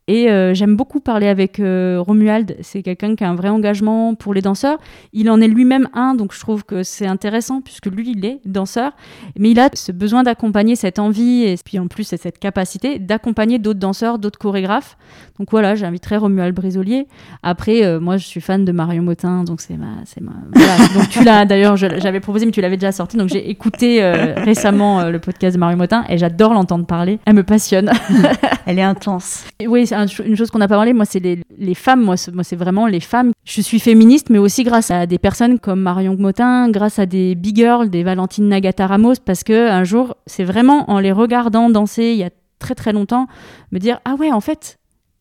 Et 0.08 0.30
euh, 0.30 0.52
j'aime 0.52 0.76
beaucoup 0.76 0.98
parler 0.98 1.28
avec 1.28 1.60
euh, 1.60 1.98
Romuald. 2.00 2.56
C'est 2.60 2.82
quelqu'un 2.82 3.14
qui 3.14 3.22
a 3.22 3.30
un 3.30 3.36
vrai 3.36 3.48
engagement 3.48 4.14
pour 4.14 4.34
les 4.34 4.42
danseurs. 4.42 4.78
Il 5.12 5.30
en 5.30 5.40
est 5.40 5.46
lui-même 5.46 5.88
un, 5.94 6.14
donc 6.16 6.34
je 6.34 6.40
trouve 6.40 6.64
que 6.64 6.82
c'est 6.82 7.06
intéressant 7.06 7.60
puisque 7.60 7.86
lui, 7.86 8.10
il 8.10 8.24
est 8.24 8.40
danseur. 8.44 8.92
Mais 9.38 9.50
il 9.50 9.60
a 9.60 9.70
ce 9.74 9.92
besoin 9.92 10.24
d'accompagner 10.24 10.74
cette 10.74 10.98
envie 10.98 11.44
et 11.44 11.54
puis 11.64 11.78
en 11.78 11.86
plus 11.86 12.02
c'est 12.04 12.20
cette 12.20 12.40
capacité 12.40 12.98
d'accompagner 12.98 13.60
d'autres 13.60 13.78
danseurs, 13.78 14.18
d'autres 14.18 14.40
chorégraphes. 14.40 14.96
Donc 15.38 15.50
voilà, 15.52 15.76
j'inviterai 15.76 16.16
Romuald 16.16 16.54
Brisolier. 16.54 17.06
Après, 17.44 17.84
euh, 17.84 18.00
moi, 18.00 18.16
je 18.16 18.26
suis 18.26 18.40
fan 18.40 18.64
de 18.64 18.72
Marion 18.72 19.02
Motin, 19.02 19.44
donc 19.44 19.60
c'est 19.60 19.76
ma, 19.76 19.86
c'est 20.04 20.20
ma. 20.20 20.32
Voilà. 20.52 20.76
donc 20.94 21.08
tu 21.10 21.22
l'as 21.22 21.44
d'ailleurs, 21.44 21.76
j'avais 21.76 22.20
proposé, 22.20 22.44
mais 22.44 22.52
tu 22.52 22.60
l'avais 22.60 22.76
déjà 22.76 22.92
sorti. 22.92 23.16
Donc 23.16 23.28
j'ai 23.28 23.50
écouté 23.50 24.02
euh, 24.02 24.34
récemment 24.36 25.08
le 25.08 25.18
podcast 25.20 25.54
de 25.54 25.60
Marion 25.60 25.78
Motin 25.78 26.04
et 26.08 26.18
j'adore 26.18 26.54
l'entendre 26.54 26.86
parler. 26.86 27.20
Elle 27.24 27.34
me 27.34 27.44
passionne. 27.44 27.92
Elle 28.66 28.78
est 28.78 28.82
intense. 28.82 29.44
Et 29.58 29.66
Oui, 29.66 29.91
une 29.92 30.36
chose 30.36 30.50
qu'on 30.50 30.58
n'a 30.58 30.68
pas 30.68 30.76
parlé, 30.76 30.92
moi, 30.92 31.04
c'est 31.04 31.20
les, 31.20 31.74
femmes. 31.74 32.02
Moi, 32.02 32.16
c'est 32.16 32.32
moi, 32.32 32.44
c'est 32.44 32.56
vraiment 32.56 32.86
les 32.86 33.00
femmes. 33.00 33.32
Je 33.44 33.60
suis 33.60 33.80
féministe, 33.80 34.30
mais 34.30 34.38
aussi 34.38 34.64
grâce 34.64 34.90
à 34.90 35.06
des 35.06 35.18
personnes 35.18 35.58
comme 35.58 35.80
Marion 35.80 36.16
Motin, 36.18 36.70
grâce 36.70 36.98
à 36.98 37.06
des 37.06 37.34
big 37.34 37.56
girls, 37.56 37.90
des 37.90 38.02
Valentine 38.02 38.48
Nagata 38.48 38.86
Ramos, 38.86 39.14
parce 39.24 39.44
que 39.44 39.68
un 39.70 39.84
jour, 39.84 40.16
c'est 40.26 40.44
vraiment 40.44 40.90
en 40.90 40.98
les 40.98 41.12
regardant 41.12 41.70
danser 41.70 42.12
il 42.12 42.18
y 42.18 42.24
a 42.24 42.30
très 42.58 42.74
très 42.74 42.92
longtemps, 42.92 43.26
me 43.72 43.78
dire 43.78 44.00
ah 44.04 44.14
ouais, 44.14 44.32
en 44.32 44.40
fait, 44.40 44.78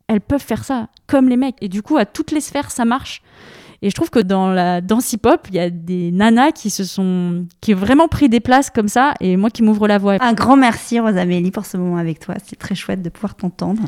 elles 0.07 0.21
peuvent 0.21 0.43
faire 0.43 0.63
ça 0.63 0.87
comme 1.07 1.29
les 1.29 1.37
mecs. 1.37 1.55
Et 1.61 1.69
du 1.69 1.81
coup, 1.81 1.97
à 1.97 2.05
toutes 2.05 2.31
les 2.31 2.41
sphères, 2.41 2.71
ça 2.71 2.85
marche. 2.85 3.21
Et 3.83 3.89
je 3.89 3.95
trouve 3.95 4.11
que 4.11 4.19
dans 4.19 4.49
la 4.49 4.79
danse 4.79 5.11
hip-hop, 5.11 5.47
il 5.49 5.55
y 5.55 5.59
a 5.59 5.71
des 5.71 6.11
nanas 6.11 6.51
qui 6.51 6.69
se 6.69 6.83
sont, 6.83 7.45
qui 7.61 7.73
ont 7.73 7.77
vraiment 7.77 8.07
pris 8.07 8.29
des 8.29 8.39
places 8.39 8.69
comme 8.69 8.87
ça, 8.87 9.15
et 9.19 9.37
moi 9.37 9.49
qui 9.49 9.63
m'ouvre 9.63 9.87
la 9.87 9.97
voie. 9.97 10.17
Un 10.21 10.33
grand 10.33 10.55
merci 10.55 10.99
Rosamélie 10.99 11.49
pour 11.49 11.65
ce 11.65 11.77
moment 11.77 11.97
avec 11.97 12.19
toi, 12.19 12.35
c'est 12.45 12.57
très 12.57 12.75
chouette 12.75 13.01
de 13.01 13.09
pouvoir 13.09 13.33
t'entendre. 13.33 13.81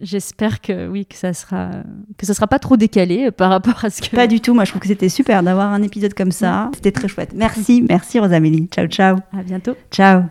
J'espère 0.00 0.60
que 0.60 0.88
oui, 0.88 1.06
que 1.06 1.14
ça 1.14 1.32
sera, 1.34 1.70
que 2.18 2.26
ça 2.26 2.34
sera 2.34 2.48
pas 2.48 2.58
trop 2.58 2.76
décalé 2.76 3.26
euh, 3.26 3.30
par 3.30 3.50
rapport 3.50 3.84
à 3.84 3.90
ce 3.90 4.02
que. 4.02 4.16
Pas 4.16 4.26
du 4.26 4.40
tout, 4.40 4.54
moi 4.54 4.64
je 4.64 4.70
trouve 4.70 4.82
que 4.82 4.88
c'était 4.88 5.08
super 5.08 5.44
d'avoir 5.44 5.72
un 5.72 5.82
épisode 5.82 6.14
comme 6.14 6.32
ça, 6.32 6.70
c'était 6.74 6.90
très 6.90 7.06
chouette. 7.06 7.32
Merci, 7.36 7.84
merci 7.88 8.18
Rosamélie. 8.18 8.66
Ciao, 8.72 8.88
ciao. 8.88 9.18
À 9.32 9.44
bientôt. 9.44 9.76
Ciao. 9.92 10.22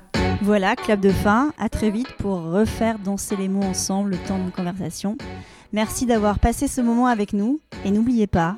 Voilà, 0.41 0.75
clap 0.75 0.99
de 0.99 1.11
fin. 1.11 1.53
À 1.57 1.69
très 1.69 1.91
vite 1.91 2.11
pour 2.17 2.41
refaire 2.41 2.97
danser 2.99 3.37
les 3.37 3.47
mots 3.47 3.63
ensemble 3.63 4.11
le 4.11 4.17
temps 4.17 4.37
d'une 4.37 4.51
conversation. 4.51 5.17
Merci 5.71 6.05
d'avoir 6.05 6.39
passé 6.39 6.67
ce 6.67 6.81
moment 6.81 7.07
avec 7.07 7.31
nous. 7.31 7.59
Et 7.85 7.91
n'oubliez 7.91 8.27
pas, 8.27 8.57